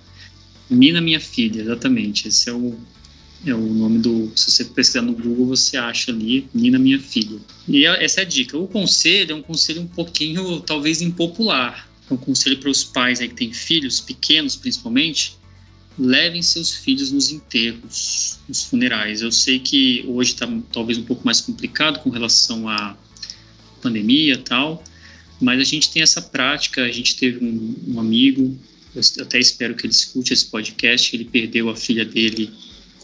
Nina 0.71 1.01
Minha 1.01 1.21
Filha, 1.21 1.63
exatamente. 1.63 2.29
Esse 2.29 2.49
é 2.51 2.53
o 2.53 2.77
é 3.51 3.55
o 3.55 3.73
nome 3.73 3.99
do. 3.99 4.33
Se 4.35 4.51
você 4.51 4.65
pesquisar 4.65 5.03
no 5.03 5.13
Google, 5.13 5.47
você 5.47 5.77
acha 5.77 6.11
ali 6.11 6.49
Nina 6.53 6.79
Minha 6.79 6.99
Filha. 6.99 7.39
E 7.69 7.85
essa 7.85 8.21
é 8.21 8.25
a 8.25 8.27
dica. 8.27 8.59
O 8.59 8.67
conselho 8.67 9.33
é 9.33 9.35
um 9.35 9.43
conselho 9.43 9.83
um 9.83 9.87
pouquinho, 9.87 10.61
talvez, 10.61 11.01
impopular. 11.01 11.89
É 12.11 12.15
um 12.15 12.17
conselho 12.17 12.59
para 12.59 12.71
os 12.71 12.85
pais 12.85 13.21
aí 13.21 13.29
que 13.29 13.35
têm 13.35 13.53
filhos, 13.53 14.01
pequenos 14.01 14.57
principalmente. 14.57 15.37
Levem 15.99 16.43
seus 16.43 16.75
filhos 16.75 17.11
nos 17.11 17.31
enterros, 17.31 18.39
nos 18.49 18.65
funerais. 18.65 19.23
Eu 19.23 19.33
sei 19.33 19.59
que 19.59 20.05
hoje 20.07 20.33
está 20.33 20.47
talvez 20.73 20.99
um 20.99 21.05
pouco 21.05 21.25
mais 21.25 21.41
complicado 21.41 22.01
com 22.01 22.11
relação 22.11 22.69
à 22.69 22.97
pandemia 23.81 24.35
e 24.35 24.39
tal, 24.39 24.83
mas 25.41 25.61
a 25.61 25.65
gente 25.65 25.91
tem 25.91 26.03
essa 26.03 26.21
prática. 26.21 26.83
A 26.83 26.93
gente 26.93 27.17
teve 27.17 27.45
um, 27.45 27.95
um 27.95 28.01
amigo, 28.01 28.59
eu 28.95 29.03
até 29.23 29.39
espero 29.39 29.75
que 29.75 29.87
ele 29.87 29.93
escute 29.93 30.33
esse 30.33 30.47
podcast, 30.47 31.15
ele 31.15 31.25
perdeu 31.25 31.71
a 31.71 31.77
filha 31.77 32.05
dele 32.05 32.53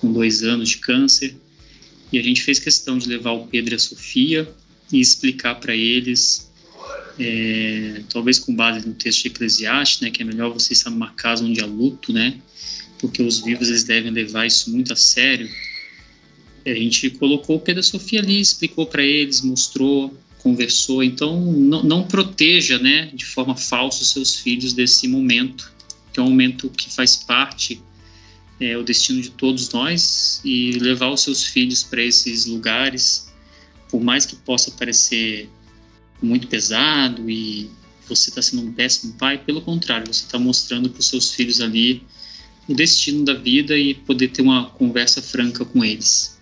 com 0.02 0.12
dois 0.12 0.42
anos 0.42 0.70
de 0.70 0.78
câncer, 0.78 1.36
e 2.12 2.18
a 2.18 2.22
gente 2.22 2.42
fez 2.42 2.58
questão 2.58 2.98
de 2.98 3.08
levar 3.08 3.30
o 3.30 3.46
Pedro 3.46 3.72
e 3.72 3.76
a 3.76 3.78
Sofia 3.78 4.52
e 4.92 5.00
explicar 5.00 5.54
para 5.54 5.74
eles, 5.74 6.50
é, 7.18 8.02
talvez 8.10 8.38
com 8.38 8.54
base 8.54 8.86
no 8.86 8.92
texto 8.94 9.22
de 9.22 9.28
Eclesiastes, 9.28 10.00
né, 10.00 10.10
que 10.10 10.20
é 10.20 10.24
melhor 10.24 10.52
você 10.52 10.72
estar 10.72 10.90
numa 10.90 11.12
casa 11.12 11.44
onde 11.44 11.60
há 11.60 11.66
luto, 11.66 12.12
né, 12.12 12.38
porque 12.98 13.22
os 13.22 13.38
vivos 13.40 13.68
eles 13.68 13.84
devem 13.84 14.10
levar 14.10 14.44
isso 14.44 14.70
muito 14.70 14.92
a 14.92 14.96
sério. 14.96 15.48
A 16.66 16.74
gente 16.74 17.08
colocou 17.10 17.56
o 17.56 17.60
Pedro 17.60 17.78
e 17.78 17.82
a 17.82 17.84
Sofia 17.84 18.20
ali, 18.20 18.40
explicou 18.40 18.86
para 18.86 19.02
eles, 19.02 19.40
mostrou, 19.40 20.16
conversou. 20.38 21.02
Então, 21.02 21.40
não, 21.40 21.82
não 21.82 22.06
proteja, 22.06 22.78
né, 22.78 23.10
de 23.14 23.24
forma 23.24 23.56
falsa 23.56 24.02
os 24.02 24.10
seus 24.10 24.34
filhos 24.34 24.72
desse 24.72 25.06
momento, 25.08 25.72
que 26.12 26.20
é 26.20 26.22
um 26.22 26.28
momento 26.28 26.68
que 26.68 26.92
faz 26.92 27.16
parte 27.16 27.80
é 28.64 28.76
o 28.76 28.82
destino 28.82 29.20
de 29.20 29.30
todos 29.30 29.68
nós 29.70 30.40
e 30.44 30.72
levar 30.72 31.10
os 31.10 31.22
seus 31.22 31.44
filhos 31.44 31.82
para 31.82 32.02
esses 32.02 32.46
lugares, 32.46 33.32
por 33.90 34.02
mais 34.02 34.24
que 34.24 34.36
possa 34.36 34.70
parecer 34.70 35.50
muito 36.22 36.46
pesado 36.46 37.28
e 37.28 37.68
você 38.08 38.30
está 38.30 38.40
sendo 38.40 38.62
um 38.62 38.72
péssimo 38.72 39.14
pai, 39.14 39.38
pelo 39.38 39.60
contrário, 39.62 40.06
você 40.06 40.24
está 40.24 40.38
mostrando 40.38 40.88
para 40.90 41.00
os 41.00 41.08
seus 41.08 41.32
filhos 41.32 41.60
ali 41.60 42.02
o 42.68 42.74
destino 42.74 43.24
da 43.24 43.34
vida 43.34 43.76
e 43.76 43.94
poder 43.94 44.28
ter 44.28 44.42
uma 44.42 44.70
conversa 44.70 45.20
franca 45.20 45.64
com 45.64 45.84
eles. 45.84 46.38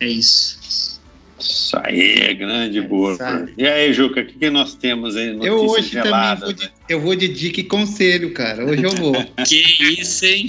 É 0.00 0.08
isso. 0.08 1.00
Isso 1.42 1.76
aí 1.82 2.18
é 2.20 2.34
grande, 2.34 2.80
boa. 2.80 3.16
E 3.58 3.66
aí, 3.66 3.92
Juca, 3.92 4.20
o 4.20 4.26
que, 4.26 4.38
que 4.38 4.50
nós 4.50 4.74
temos 4.74 5.16
aí? 5.16 5.36
Eu 5.42 5.66
hoje 5.66 5.88
geladas, 5.88 6.40
também 6.40 6.40
vou 6.40 6.52
de, 6.52 6.64
né? 6.64 6.70
eu 6.88 7.00
vou 7.00 7.16
de 7.16 7.28
dica 7.28 7.60
e 7.60 7.64
conselho, 7.64 8.32
cara. 8.32 8.64
Hoje 8.64 8.84
eu 8.84 8.92
vou. 8.92 9.12
que 9.46 9.62
isso, 10.00 10.24
hein? 10.24 10.48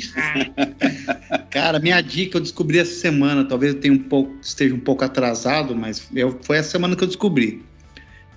cara, 1.49 1.79
minha 1.79 1.99
dica 2.01 2.37
eu 2.37 2.41
descobri 2.41 2.77
essa 2.77 2.93
semana. 2.93 3.43
Talvez 3.43 3.73
eu 3.73 3.79
tenha 3.79 3.93
um 3.93 3.99
pouco, 3.99 4.35
esteja 4.41 4.75
um 4.75 4.79
pouco 4.79 5.03
atrasado, 5.03 5.75
mas 5.75 6.07
eu, 6.15 6.39
foi 6.43 6.57
essa 6.57 6.69
semana 6.69 6.95
que 6.95 7.03
eu 7.03 7.07
descobri. 7.07 7.63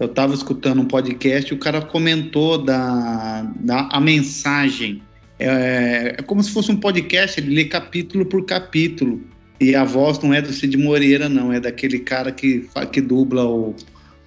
Eu 0.00 0.06
estava 0.06 0.34
escutando 0.34 0.80
um 0.80 0.86
podcast 0.86 1.52
e 1.52 1.56
o 1.56 1.58
cara 1.58 1.82
comentou 1.82 2.58
da, 2.58 3.42
da 3.60 3.88
a 3.92 4.00
mensagem. 4.00 5.02
É, 5.38 6.16
é 6.18 6.22
como 6.22 6.42
se 6.42 6.50
fosse 6.50 6.72
um 6.72 6.76
podcast, 6.76 7.38
ele 7.38 7.54
lê 7.54 7.64
capítulo 7.66 8.24
por 8.24 8.44
capítulo. 8.44 9.22
E 9.60 9.74
a 9.74 9.84
voz 9.84 10.18
não 10.20 10.34
é 10.34 10.42
do 10.42 10.52
Cid 10.52 10.76
Moreira, 10.76 11.28
não, 11.28 11.52
é 11.52 11.58
daquele 11.58 11.98
cara 11.98 12.30
que, 12.30 12.68
que 12.92 13.00
dubla 13.00 13.44
o, 13.44 13.74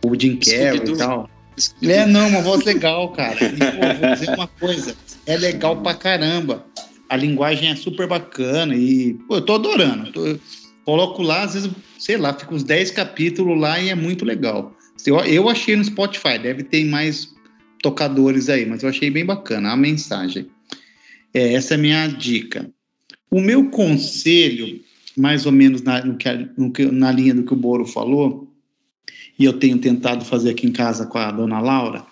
o 0.03 0.19
Jim 0.19 0.37
Carrey 0.37 0.81
e 0.85 0.97
tal. 0.97 1.29
É, 1.83 2.05
não, 2.05 2.29
uma 2.29 2.41
voz 2.41 2.63
legal, 2.63 3.09
cara. 3.11 3.37
E, 3.43 3.57
pô, 3.57 3.99
vou 3.99 4.13
dizer 4.13 4.33
uma 4.33 4.47
coisa, 4.47 4.95
é 5.25 5.37
legal 5.37 5.81
pra 5.81 5.93
caramba. 5.93 6.65
A 7.09 7.15
linguagem 7.15 7.69
é 7.69 7.75
super 7.75 8.07
bacana 8.07 8.75
e, 8.75 9.13
pô, 9.27 9.35
eu 9.35 9.41
tô 9.41 9.55
adorando. 9.55 10.11
Tô, 10.11 10.39
coloco 10.85 11.21
lá, 11.21 11.43
às 11.43 11.53
vezes, 11.53 11.69
sei 11.99 12.17
lá, 12.17 12.33
fica 12.33 12.53
uns 12.53 12.63
10 12.63 12.91
capítulos 12.91 13.59
lá 13.59 13.79
e 13.79 13.89
é 13.89 13.95
muito 13.95 14.25
legal. 14.25 14.75
Eu, 15.05 15.19
eu 15.25 15.49
achei 15.49 15.75
no 15.75 15.83
Spotify, 15.83 16.39
deve 16.39 16.63
ter 16.63 16.83
mais 16.85 17.29
tocadores 17.81 18.49
aí, 18.49 18.65
mas 18.65 18.83
eu 18.83 18.89
achei 18.89 19.09
bem 19.09 19.25
bacana 19.25 19.71
a 19.71 19.77
mensagem. 19.77 20.47
É, 21.33 21.53
essa 21.53 21.73
é 21.73 21.77
a 21.77 21.79
minha 21.79 22.07
dica. 22.07 22.69
O 23.29 23.39
meu 23.39 23.69
conselho 23.69 24.81
mais 25.19 25.45
ou 25.45 25.51
menos 25.51 25.81
na, 25.81 26.03
no 26.03 26.15
que, 26.15 26.49
no 26.57 26.71
que, 26.71 26.85
na 26.85 27.11
linha 27.11 27.33
do 27.33 27.43
que 27.43 27.53
o 27.53 27.57
Boro 27.57 27.85
falou, 27.85 28.47
e 29.37 29.45
eu 29.45 29.53
tenho 29.53 29.77
tentado 29.77 30.25
fazer 30.25 30.51
aqui 30.51 30.67
em 30.67 30.71
casa 30.71 31.05
com 31.05 31.17
a 31.17 31.31
dona 31.31 31.59
Laura, 31.59 32.05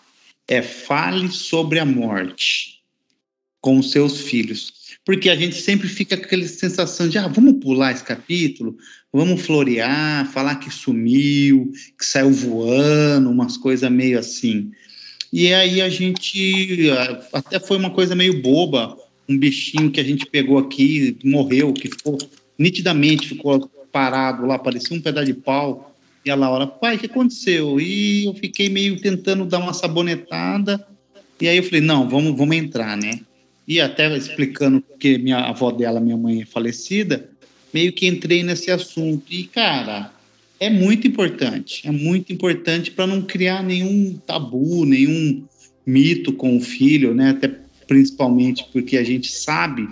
é 0.47 0.61
fale 0.61 1.29
sobre 1.29 1.79
a 1.79 1.85
morte 1.85 2.81
com 3.59 3.77
os 3.79 3.91
seus 3.91 4.21
filhos. 4.21 4.73
Porque 5.03 5.29
a 5.29 5.35
gente 5.35 5.55
sempre 5.55 5.87
fica 5.87 6.17
com 6.17 6.23
aquela 6.23 6.45
sensação 6.47 7.07
de, 7.07 7.17
ah, 7.17 7.27
vamos 7.27 7.61
pular 7.61 7.91
esse 7.91 8.03
capítulo, 8.03 8.77
vamos 9.11 9.41
florear, 9.41 10.29
falar 10.31 10.55
que 10.55 10.69
sumiu, 10.69 11.71
que 11.97 12.05
saiu 12.05 12.31
voando, 12.31 13.29
umas 13.29 13.57
coisas 13.57 13.89
meio 13.91 14.19
assim. 14.19 14.71
E 15.31 15.53
aí 15.53 15.81
a 15.81 15.89
gente, 15.89 16.89
até 17.33 17.59
foi 17.59 17.77
uma 17.77 17.89
coisa 17.89 18.15
meio 18.15 18.41
boba, 18.41 18.97
um 19.27 19.37
bichinho 19.37 19.91
que 19.91 19.99
a 19.99 20.03
gente 20.03 20.25
pegou 20.25 20.57
aqui, 20.57 21.17
morreu, 21.23 21.73
que 21.73 21.89
ficou 21.89 22.17
nitidamente 22.57 23.29
ficou 23.29 23.69
parado 23.91 24.45
lá, 24.45 24.57
parecia 24.57 24.95
um 24.95 25.01
pedaço 25.01 25.27
de 25.27 25.33
pau. 25.33 25.95
E 26.25 26.29
a 26.29 26.35
Laura, 26.35 26.67
pai, 26.67 26.95
o 26.95 26.99
que 26.99 27.05
aconteceu? 27.05 27.79
E 27.79 28.25
eu 28.25 28.33
fiquei 28.33 28.69
meio 28.69 28.99
tentando 28.99 29.45
dar 29.45 29.59
uma 29.59 29.73
sabonetada. 29.73 30.85
E 31.39 31.47
aí 31.47 31.57
eu 31.57 31.63
falei, 31.63 31.81
não, 31.81 32.07
vamos, 32.09 32.35
vamos 32.35 32.55
entrar, 32.55 32.97
né? 32.97 33.19
E 33.67 33.79
até 33.79 34.15
explicando 34.15 34.83
que 34.99 35.17
minha 35.17 35.37
avó 35.37 35.71
dela, 35.71 35.99
minha 35.99 36.17
mãe 36.17 36.41
é 36.41 36.45
falecida, 36.45 37.29
meio 37.73 37.93
que 37.93 38.07
entrei 38.07 38.43
nesse 38.43 38.71
assunto. 38.71 39.23
E, 39.29 39.43
cara, 39.45 40.11
é 40.59 40.69
muito 40.69 41.07
importante. 41.07 41.87
É 41.87 41.91
muito 41.91 42.33
importante 42.33 42.91
para 42.91 43.07
não 43.07 43.21
criar 43.21 43.63
nenhum 43.63 44.19
tabu, 44.25 44.85
nenhum 44.85 45.45
mito 45.85 46.33
com 46.33 46.57
o 46.57 46.61
filho, 46.61 47.13
né? 47.13 47.31
Até 47.31 47.51
principalmente 47.87 48.65
porque 48.73 48.97
a 48.97 49.03
gente 49.03 49.31
sabe 49.31 49.87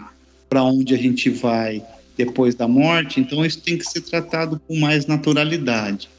para 0.49 0.63
onde 0.63 0.93
a 0.93 0.97
gente 0.97 1.30
vai 1.30 1.82
depois 2.18 2.55
da 2.55 2.68
morte, 2.68 3.20
então 3.20 3.45
isso 3.45 3.61
tem 3.61 3.78
que 3.78 3.86
ser 3.86 4.01
tratado 4.01 4.61
com 4.68 4.78
mais 4.78 5.05
naturalidade. 5.05 6.09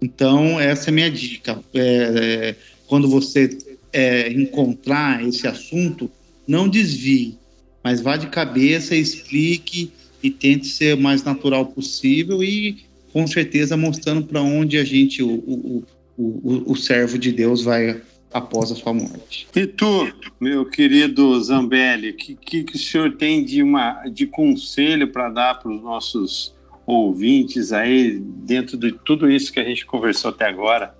Então, 0.00 0.60
essa 0.60 0.88
é 0.88 0.90
a 0.90 0.94
minha 0.94 1.10
dica. 1.10 1.60
É, 1.74 1.80
é, 1.80 2.56
quando 2.86 3.08
você 3.08 3.56
é, 3.92 4.30
encontrar 4.32 5.26
esse 5.26 5.46
assunto, 5.46 6.10
não 6.46 6.68
desvie, 6.68 7.36
mas 7.82 8.00
vá 8.00 8.16
de 8.16 8.28
cabeça, 8.28 8.94
explique 8.94 9.90
e 10.22 10.30
tente 10.30 10.66
ser 10.66 10.96
o 10.96 11.00
mais 11.00 11.22
natural 11.22 11.66
possível 11.66 12.42
e, 12.42 12.84
com 13.12 13.26
certeza, 13.26 13.76
mostrando 13.76 14.26
para 14.26 14.42
onde 14.42 14.76
a 14.78 14.84
gente, 14.84 15.22
o, 15.22 15.28
o, 15.28 15.84
o, 16.16 16.72
o 16.72 16.76
servo 16.76 17.18
de 17.18 17.32
Deus, 17.32 17.62
vai 17.62 18.00
após 18.36 18.70
a 18.70 18.74
sua 18.74 18.92
morte. 18.92 19.48
E 19.56 19.66
tu, 19.66 20.12
meu 20.38 20.66
querido 20.66 21.42
Zambelli, 21.42 22.10
o 22.10 22.16
que, 22.16 22.34
que, 22.34 22.64
que, 22.64 22.76
o 22.76 22.78
senhor 22.78 23.16
tem 23.16 23.42
de, 23.42 23.62
uma, 23.62 24.06
de 24.08 24.26
conselho 24.26 25.10
para 25.10 25.30
dar 25.30 25.54
para 25.54 25.72
os 25.72 25.82
nossos 25.82 26.54
ouvintes 26.86 27.72
aí, 27.72 28.18
dentro 28.18 28.76
de 28.76 28.92
tudo 28.92 29.30
isso 29.30 29.52
que 29.52 29.58
a 29.58 29.64
gente 29.64 29.86
conversou 29.86 30.30
até 30.30 30.46
agora? 30.46 30.94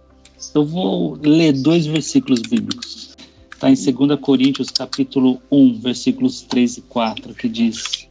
Eu 0.54 0.64
vou 0.64 1.18
ler 1.22 1.52
dois 1.52 1.86
versículos 1.86 2.40
bíblicos. 2.40 3.14
Está 3.52 3.70
em 3.70 3.74
2 3.74 4.20
Coríntios, 4.20 4.70
capítulo 4.70 5.40
1, 5.50 5.80
versículos 5.80 6.42
3 6.42 6.78
e 6.78 6.80
4, 6.82 7.34
que 7.34 7.48
diz: 7.48 8.08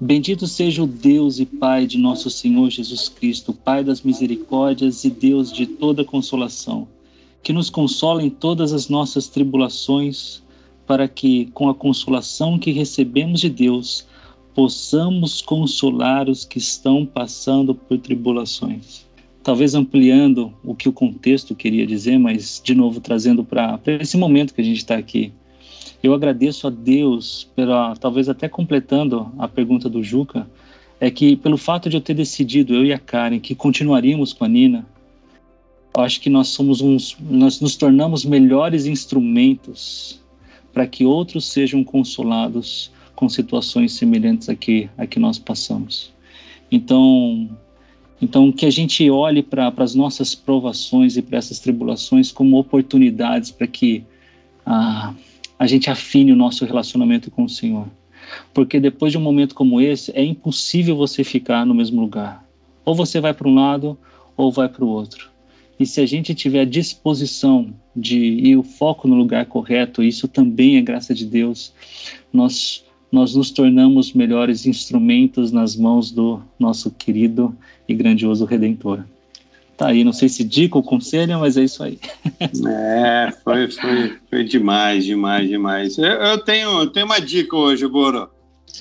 Bendito 0.00 0.46
seja 0.46 0.82
o 0.82 0.86
Deus 0.86 1.40
e 1.40 1.46
Pai 1.46 1.86
de 1.86 1.98
nosso 1.98 2.30
Senhor 2.30 2.70
Jesus 2.70 3.08
Cristo, 3.08 3.52
Pai 3.52 3.82
das 3.82 4.02
misericórdias 4.02 5.04
e 5.04 5.10
Deus 5.10 5.52
de 5.52 5.66
toda 5.66 6.04
consolação 6.04 6.86
que 7.48 7.52
nos 7.54 7.70
consola 7.70 8.22
em 8.22 8.28
todas 8.28 8.74
as 8.74 8.90
nossas 8.90 9.26
tribulações, 9.26 10.42
para 10.86 11.08
que, 11.08 11.46
com 11.54 11.70
a 11.70 11.74
consolação 11.74 12.58
que 12.58 12.72
recebemos 12.72 13.40
de 13.40 13.48
Deus, 13.48 14.06
possamos 14.54 15.40
consolar 15.40 16.28
os 16.28 16.44
que 16.44 16.58
estão 16.58 17.06
passando 17.06 17.74
por 17.74 17.96
tribulações. 18.00 19.06
Talvez 19.42 19.74
ampliando 19.74 20.52
o 20.62 20.74
que 20.74 20.90
o 20.90 20.92
contexto 20.92 21.54
queria 21.54 21.86
dizer, 21.86 22.18
mas 22.18 22.60
de 22.62 22.74
novo 22.74 23.00
trazendo 23.00 23.42
para 23.42 23.80
esse 23.98 24.18
momento 24.18 24.52
que 24.52 24.60
a 24.60 24.64
gente 24.64 24.76
está 24.76 24.98
aqui. 24.98 25.32
Eu 26.02 26.12
agradeço 26.12 26.66
a 26.66 26.70
Deus 26.70 27.50
pela, 27.56 27.96
talvez 27.96 28.28
até 28.28 28.46
completando 28.46 29.32
a 29.38 29.48
pergunta 29.48 29.88
do 29.88 30.02
Juca, 30.02 30.46
é 31.00 31.10
que 31.10 31.34
pelo 31.34 31.56
fato 31.56 31.88
de 31.88 31.96
eu 31.96 32.02
ter 32.02 32.12
decidido, 32.12 32.74
eu 32.74 32.84
e 32.84 32.92
a 32.92 32.98
Karen, 32.98 33.40
que 33.40 33.54
continuaríamos 33.54 34.34
com 34.34 34.44
a 34.44 34.48
Nina, 34.48 34.86
eu 35.98 36.04
acho 36.04 36.20
que 36.20 36.30
nós 36.30 36.48
somos 36.48 36.80
uns, 36.80 37.16
nós 37.20 37.60
nos 37.60 37.74
tornamos 37.74 38.24
melhores 38.24 38.86
instrumentos 38.86 40.20
para 40.72 40.86
que 40.86 41.04
outros 41.04 41.46
sejam 41.46 41.82
consolados 41.82 42.92
com 43.16 43.28
situações 43.28 43.94
semelhantes 43.94 44.48
a 44.48 44.54
que, 44.54 44.88
a 44.96 45.06
que 45.06 45.18
nós 45.18 45.40
passamos. 45.40 46.12
Então, 46.70 47.50
então 48.22 48.52
que 48.52 48.64
a 48.64 48.70
gente 48.70 49.10
olhe 49.10 49.42
para 49.42 49.72
as 49.76 49.96
nossas 49.96 50.36
provações 50.36 51.16
e 51.16 51.22
para 51.22 51.38
essas 51.38 51.58
tribulações 51.58 52.30
como 52.30 52.58
oportunidades 52.58 53.50
para 53.50 53.66
que 53.66 54.04
a, 54.64 55.12
a 55.58 55.66
gente 55.66 55.90
afine 55.90 56.30
o 56.30 56.36
nosso 56.36 56.64
relacionamento 56.64 57.28
com 57.28 57.42
o 57.42 57.48
Senhor. 57.48 57.88
Porque 58.54 58.78
depois 58.78 59.10
de 59.10 59.18
um 59.18 59.22
momento 59.22 59.52
como 59.52 59.80
esse, 59.80 60.12
é 60.14 60.22
impossível 60.22 60.96
você 60.96 61.24
ficar 61.24 61.66
no 61.66 61.74
mesmo 61.74 62.00
lugar. 62.00 62.46
Ou 62.84 62.94
você 62.94 63.20
vai 63.20 63.34
para 63.34 63.48
um 63.48 63.54
lado, 63.54 63.98
ou 64.36 64.52
vai 64.52 64.68
para 64.68 64.84
o 64.84 64.88
outro. 64.88 65.37
E 65.78 65.86
se 65.86 66.00
a 66.00 66.06
gente 66.06 66.34
tiver 66.34 66.60
a 66.60 66.64
disposição 66.64 67.72
de 67.94 68.18
ir 68.18 68.56
o 68.56 68.62
foco 68.62 69.06
no 69.06 69.14
lugar 69.14 69.46
correto, 69.46 70.02
isso 70.02 70.26
também 70.26 70.76
é 70.76 70.82
graça 70.82 71.14
de 71.14 71.24
Deus, 71.24 71.72
nós, 72.32 72.84
nós 73.12 73.34
nos 73.34 73.50
tornamos 73.50 74.12
melhores 74.12 74.66
instrumentos 74.66 75.52
nas 75.52 75.76
mãos 75.76 76.10
do 76.10 76.42
nosso 76.58 76.90
querido 76.90 77.56
e 77.88 77.94
grandioso 77.94 78.44
Redentor. 78.44 79.04
Tá 79.76 79.90
aí, 79.90 80.02
não 80.02 80.12
sei 80.12 80.28
se 80.28 80.42
dica 80.42 80.76
ou 80.76 80.82
conselho, 80.82 81.38
mas 81.38 81.56
é 81.56 81.62
isso 81.62 81.82
aí. 81.84 81.98
É, 82.66 83.32
foi, 83.44 83.70
foi, 83.70 84.18
foi 84.28 84.44
demais, 84.44 85.04
demais, 85.04 85.48
demais. 85.48 85.96
Eu, 85.96 86.04
eu 86.04 86.38
tenho, 86.38 86.80
eu 86.80 86.86
tenho 86.88 87.06
uma 87.06 87.20
dica 87.20 87.56
hoje, 87.56 87.86
Boro. 87.86 88.28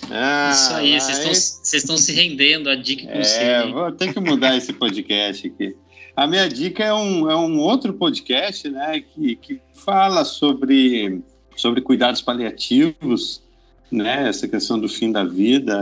Ah, 0.09 0.51
isso 0.51 0.73
aí, 0.73 0.99
vocês 0.99 1.73
estão 1.73 1.97
se 1.97 2.13
rendendo 2.13 2.69
a 2.69 2.75
dica 2.75 3.03
e 3.03 3.07
conselho. 3.07 3.47
É, 3.47 3.71
vou 3.71 3.91
ter 3.91 4.13
que 4.13 4.19
mudar 4.19 4.57
esse 4.57 4.73
podcast 4.73 5.47
aqui. 5.47 5.75
A 6.17 6.25
minha 6.25 6.49
dica 6.49 6.83
é 6.83 6.91
um, 6.91 7.29
é 7.29 7.35
um 7.35 7.59
outro 7.59 7.93
podcast, 7.93 8.67
né, 8.71 9.01
que, 9.01 9.35
que 9.35 9.61
fala 9.71 10.25
sobre, 10.25 11.21
sobre 11.55 11.79
cuidados 11.79 12.23
paliativos, 12.23 13.43
né, 13.91 14.27
essa 14.27 14.47
questão 14.47 14.79
do 14.79 14.89
fim 14.89 15.11
da 15.11 15.23
vida. 15.23 15.77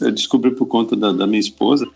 É, 0.00 0.06
eu 0.06 0.10
descobri 0.10 0.52
por 0.52 0.64
conta 0.64 0.96
da, 0.96 1.12
da 1.12 1.26
minha 1.26 1.38
esposa, 1.38 1.86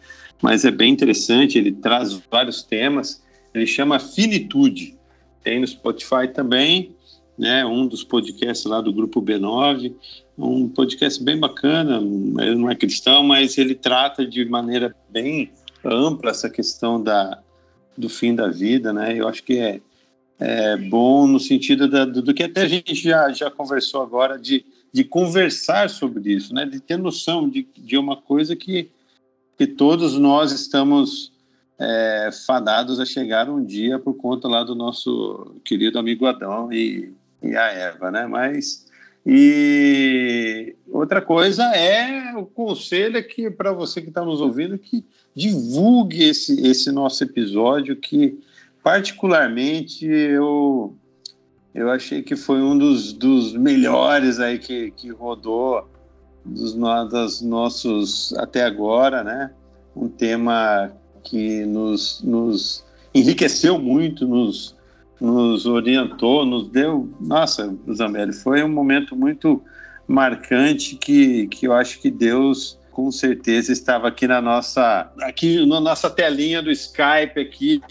mas 0.43 0.67
é 0.67 0.71
bem 0.71 0.93
interessante. 0.93 1.57
Ele 1.57 1.73
traz 1.73 2.13
vários 2.31 2.63
temas. 2.63 3.25
Ele 3.55 3.67
chama 3.67 3.99
Finitude. 3.99 4.95
Tem 5.43 5.59
no 5.59 5.67
Spotify 5.67 6.29
também, 6.31 6.95
né, 7.39 7.65
um 7.65 7.87
dos 7.87 8.05
podcasts 8.05 8.67
lá 8.67 8.83
do 8.83 8.93
grupo 8.93 9.23
B9, 9.23 9.95
um 10.37 10.69
podcast 10.69 11.25
bem 11.25 11.41
bacana. 11.41 12.03
Ele 12.43 12.57
não 12.57 12.71
é 12.71 12.75
cristão, 12.75 13.23
mas 13.23 13.57
ele 13.57 13.75
trata 13.75 14.27
de 14.27 14.45
maneira 14.45 14.95
bem 15.09 15.51
ampla 15.85 16.31
essa 16.31 16.49
questão 16.49 17.03
da, 17.03 17.43
do 17.97 18.09
fim 18.09 18.35
da 18.35 18.49
vida, 18.49 18.93
né? 18.93 19.19
Eu 19.19 19.29
acho 19.29 19.43
que 19.43 19.59
é, 19.59 19.81
é 20.39 20.77
bom 20.77 21.27
no 21.27 21.39
sentido 21.39 21.89
da, 21.89 22.05
do, 22.05 22.23
do, 22.23 22.35
que 22.35 22.43
até 22.43 22.63
a 22.63 22.69
gente 22.69 22.95
já, 22.95 23.33
já 23.33 23.51
conversou 23.51 24.03
agora, 24.03 24.39
de, 24.39 24.65
de 24.93 25.05
conversar 25.05 25.91
sobre 25.91 26.33
isso, 26.33 26.55
né? 26.55 26.67
De 26.67 26.81
ter 26.81 26.97
noção 26.97 27.49
de, 27.49 27.67
de 27.77 27.97
uma 27.97 28.17
coisa 28.17 28.57
que, 28.57 28.91
que 29.57 29.67
todos 29.67 30.19
nós 30.19 30.53
estamos 30.53 31.33
é, 31.79 32.31
fadados 32.47 33.01
a 33.01 33.05
chegar 33.05 33.49
um 33.49 33.65
dia 33.65 33.99
por 33.99 34.15
conta 34.15 34.49
lá 34.49 34.63
do 34.63 34.75
nosso 34.75 35.57
querido 35.65 35.99
amigo 35.99 36.27
Adão 36.27 36.73
e, 36.73 37.13
e 37.43 37.57
a 37.57 37.67
Eva, 37.69 38.11
né? 38.11 38.27
Mas 38.27 38.84
e 39.27 40.77
outra 40.89 41.23
coisa 41.23 41.65
é 41.75 42.37
o 42.37 42.45
conselho 42.45 43.19
aqui 43.19 43.51
para 43.51 43.73
você 43.73 44.03
que 44.03 44.09
está 44.09 44.25
nos 44.25 44.41
ouvindo 44.41 44.79
que 44.79 45.05
divulgue 45.35 46.25
esse, 46.25 46.67
esse 46.67 46.93
nosso 46.93 47.25
episódio 47.25 47.97
que 47.97 48.39
particularmente 48.83 50.07
eu 50.07 50.95
eu 51.75 51.91
achei 51.91 52.23
que 52.23 52.37
foi 52.37 52.63
um 52.63 52.79
dos, 52.79 53.13
dos 53.13 53.53
melhores 53.53 54.39
aí 54.39 54.59
que, 54.59 54.93
que 54.93 55.11
rodou 55.11 55.89
dos, 56.45 56.75
dos 56.75 57.43
nossos 57.43 58.33
até 58.35 58.63
agora, 58.63 59.25
né? 59.25 59.51
Um 59.97 60.09
tema 60.09 60.93
que 61.25 61.65
nos, 61.65 62.23
nos 62.23 62.85
enriqueceu 63.13 63.77
muito, 63.79 64.27
nos, 64.27 64.77
nos 65.25 65.65
orientou, 65.65 66.45
nos 66.45 66.69
deu. 66.69 67.09
Nossa, 67.21 67.75
Zambelli, 67.91 68.33
foi 68.33 68.63
um 68.63 68.69
momento 68.69 69.17
muito 69.17 69.63
marcante 70.07 70.97
que, 70.97 71.47
que 71.47 71.67
eu 71.67 71.73
acho 71.73 72.01
que 72.01 72.11
Deus 72.11 72.79
com 72.93 73.11
certeza 73.11 73.73
estava 73.73 74.07
aqui 74.07 74.29
na 74.29 74.41
nossa 74.41 75.11
aqui 75.23 75.67
na 75.67 75.81
nossa 75.81 76.09
telinha 76.09 76.63
do 76.63 76.71
Skype 76.71 77.41
aqui 77.41 77.83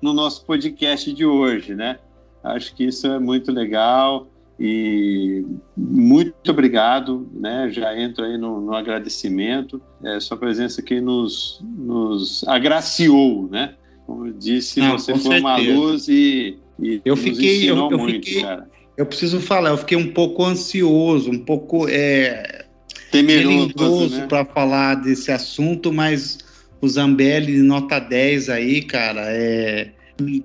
no 0.00 0.12
nosso 0.12 0.44
podcast 0.44 1.12
de 1.12 1.24
hoje, 1.24 1.74
né? 1.74 1.98
Acho 2.44 2.74
que 2.74 2.84
isso 2.84 3.06
é 3.06 3.18
muito 3.18 3.50
legal 3.50 4.28
e 4.60 5.44
muito 5.76 6.50
obrigado, 6.50 7.26
né? 7.32 7.70
Já 7.70 7.98
entro 7.98 8.24
aí 8.24 8.36
no, 8.36 8.60
no 8.60 8.74
agradecimento. 8.74 9.80
É, 10.04 10.20
sua 10.20 10.36
presença 10.36 10.80
aqui 10.80 11.00
nos, 11.00 11.60
nos 11.62 12.46
agraciou, 12.46 13.48
né? 13.48 13.74
Como 14.06 14.26
eu 14.26 14.32
disse, 14.32 14.80
Não, 14.80 14.98
você 14.98 15.12
foi 15.12 15.22
certeza. 15.22 15.40
uma 15.40 15.56
luz 15.56 16.08
e, 16.08 16.58
e 16.80 17.00
eu 17.04 17.16
fiquei, 17.16 17.70
eu, 17.70 17.76
eu 17.90 17.98
muito, 17.98 18.26
fiquei, 18.26 18.42
cara. 18.42 18.70
Eu 18.96 19.06
preciso 19.06 19.40
falar, 19.40 19.70
eu 19.70 19.78
fiquei 19.78 19.96
um 19.96 20.12
pouco 20.12 20.44
ansioso, 20.44 21.30
um 21.30 21.38
pouco 21.38 21.88
é, 21.88 22.64
temeroso 23.10 24.10
né? 24.10 24.26
para 24.26 24.44
falar 24.44 24.96
desse 24.96 25.32
assunto, 25.32 25.92
mas 25.92 26.38
o 26.80 26.88
Zambelli, 26.88 27.58
nota 27.58 27.98
10 27.98 28.48
aí, 28.50 28.82
cara, 28.82 29.22
é, 29.26 29.92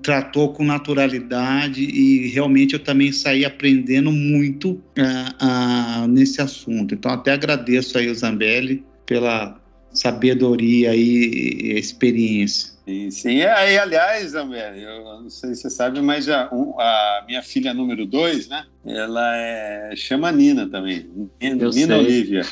tratou 0.02 0.52
com 0.52 0.64
naturalidade 0.64 1.82
e 1.82 2.28
realmente 2.28 2.74
eu 2.74 2.80
também 2.80 3.12
saí 3.12 3.44
aprendendo 3.44 4.10
muito 4.10 4.70
uh, 4.70 6.04
uh, 6.04 6.08
nesse 6.08 6.40
assunto. 6.40 6.94
Então, 6.94 7.10
até 7.10 7.32
agradeço 7.32 7.98
aí 7.98 8.08
o 8.08 8.14
Zambelli 8.14 8.84
pela 9.04 9.60
sabedoria 9.92 10.94
e 10.94 11.72
experiência. 11.78 12.77
Sim, 12.88 13.10
sim. 13.10 13.42
Aí, 13.42 13.76
aliás, 13.76 14.34
Amber, 14.34 14.74
eu 14.78 15.04
não 15.20 15.28
sei 15.28 15.54
se 15.54 15.60
você 15.60 15.68
sabe, 15.68 16.00
mas 16.00 16.26
a, 16.26 16.44
a 16.44 17.24
minha 17.26 17.42
filha 17.42 17.74
número 17.74 18.06
dois, 18.06 18.48
né? 18.48 18.64
Ela 18.86 19.36
é, 19.36 19.92
chama 19.94 20.32
Nina 20.32 20.66
também. 20.66 21.06
Nina, 21.38 21.68
Nina 21.68 21.98
Olivia. 21.98 22.46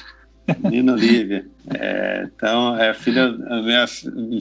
Nina 0.70 0.92
Olivia. 0.92 1.46
É, 1.74 2.28
então, 2.36 2.76
é 2.76 2.90
a 2.90 2.94
filha, 2.94 3.24
a 3.24 3.62
minha 3.62 3.86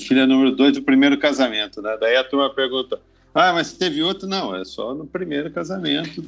filha 0.02 0.28
número 0.28 0.54
dois 0.54 0.74
do 0.74 0.82
primeiro 0.82 1.18
casamento, 1.18 1.82
né? 1.82 1.96
Daí 1.98 2.18
a 2.18 2.26
turma 2.26 2.54
pergunta. 2.54 3.00
Ah, 3.34 3.54
mas 3.54 3.72
teve 3.72 4.04
outro? 4.04 4.28
Não, 4.28 4.54
é 4.54 4.66
só 4.66 4.94
no 4.94 5.08
primeiro 5.08 5.50
casamento. 5.50 6.26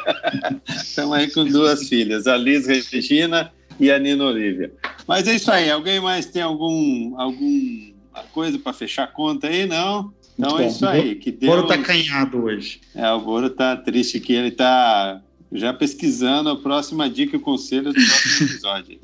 Estamos 0.66 1.12
aí 1.12 1.30
com 1.30 1.44
duas 1.44 1.86
filhas, 1.86 2.26
a 2.26 2.38
Liz 2.38 2.66
Regina 2.66 3.52
e 3.78 3.90
a 3.90 3.98
Nina 3.98 4.24
Olivia. 4.24 4.72
Mas 5.06 5.28
é 5.28 5.34
isso 5.34 5.50
aí. 5.50 5.70
Alguém 5.70 6.00
mais 6.00 6.24
tem 6.24 6.40
algum, 6.40 7.20
algum 7.20 7.97
uma 8.12 8.22
coisa 8.24 8.58
para 8.58 8.72
fechar 8.72 9.04
a 9.04 9.08
conta 9.08 9.48
aí, 9.48 9.66
não? 9.66 10.12
Então 10.38 10.52
Muito 10.52 10.62
é 10.62 10.64
bom. 10.64 10.70
isso 10.70 10.86
aí. 10.86 11.14
Que 11.16 11.32
Deus... 11.32 11.52
O 11.52 11.56
Boro 11.56 11.68
tá 11.68 11.78
canhado 11.78 12.44
hoje. 12.44 12.80
É, 12.94 13.10
o 13.10 13.20
Boro 13.20 13.50
tá 13.50 13.76
triste 13.76 14.20
que 14.20 14.32
ele 14.32 14.50
tá 14.50 15.20
já 15.50 15.72
pesquisando 15.72 16.50
a 16.50 16.56
próxima 16.56 17.08
dica 17.08 17.36
e 17.36 17.38
o 17.38 17.42
conselho 17.42 17.92
do 17.92 17.94
próximo 17.94 18.46
episódio. 18.48 18.98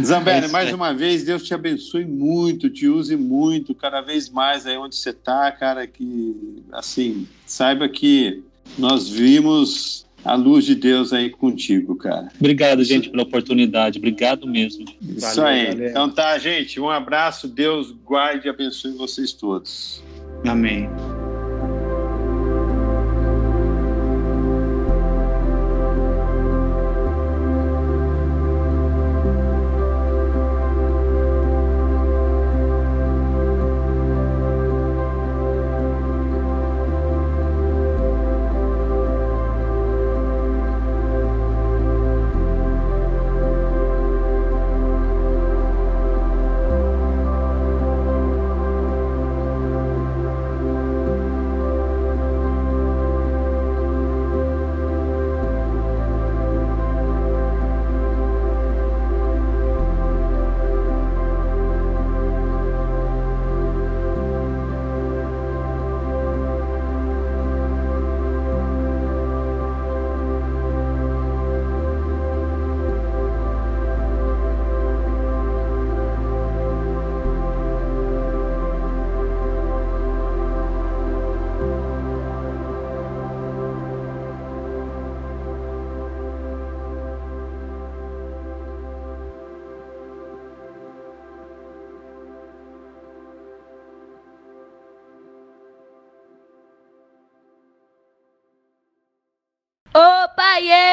Zambelli, 0.00 0.46
é 0.46 0.48
mais 0.48 0.72
uma 0.72 0.94
vez, 0.94 1.24
Deus 1.24 1.42
te 1.42 1.52
abençoe 1.52 2.04
muito, 2.04 2.70
te 2.70 2.86
use 2.86 3.16
muito, 3.16 3.74
cada 3.74 4.00
vez 4.00 4.28
mais 4.28 4.66
aí 4.66 4.76
onde 4.76 4.94
você 4.94 5.12
tá, 5.12 5.50
cara, 5.50 5.86
que, 5.86 6.62
assim, 6.72 7.26
saiba 7.44 7.88
que 7.88 8.42
nós 8.78 9.08
vimos 9.08 10.06
a 10.24 10.34
luz 10.34 10.64
de 10.64 10.74
Deus 10.74 11.12
aí 11.12 11.30
contigo, 11.30 11.96
cara. 11.96 12.28
Obrigado, 12.38 12.82
gente, 12.84 13.08
pela 13.08 13.22
oportunidade. 13.22 13.98
Obrigado 13.98 14.46
mesmo. 14.46 14.84
Isso 15.00 15.36
valeu, 15.36 15.46
aí. 15.46 15.66
Valeu. 15.66 15.88
Então 15.88 16.10
tá, 16.10 16.38
gente. 16.38 16.80
Um 16.80 16.90
abraço. 16.90 17.48
Deus 17.48 17.92
guarde 18.04 18.46
e 18.46 18.50
abençoe 18.50 18.92
vocês 18.92 19.32
todos. 19.32 20.02
Amém. 20.46 20.88
Opa, 100.38 100.62
yeah! 100.62 100.87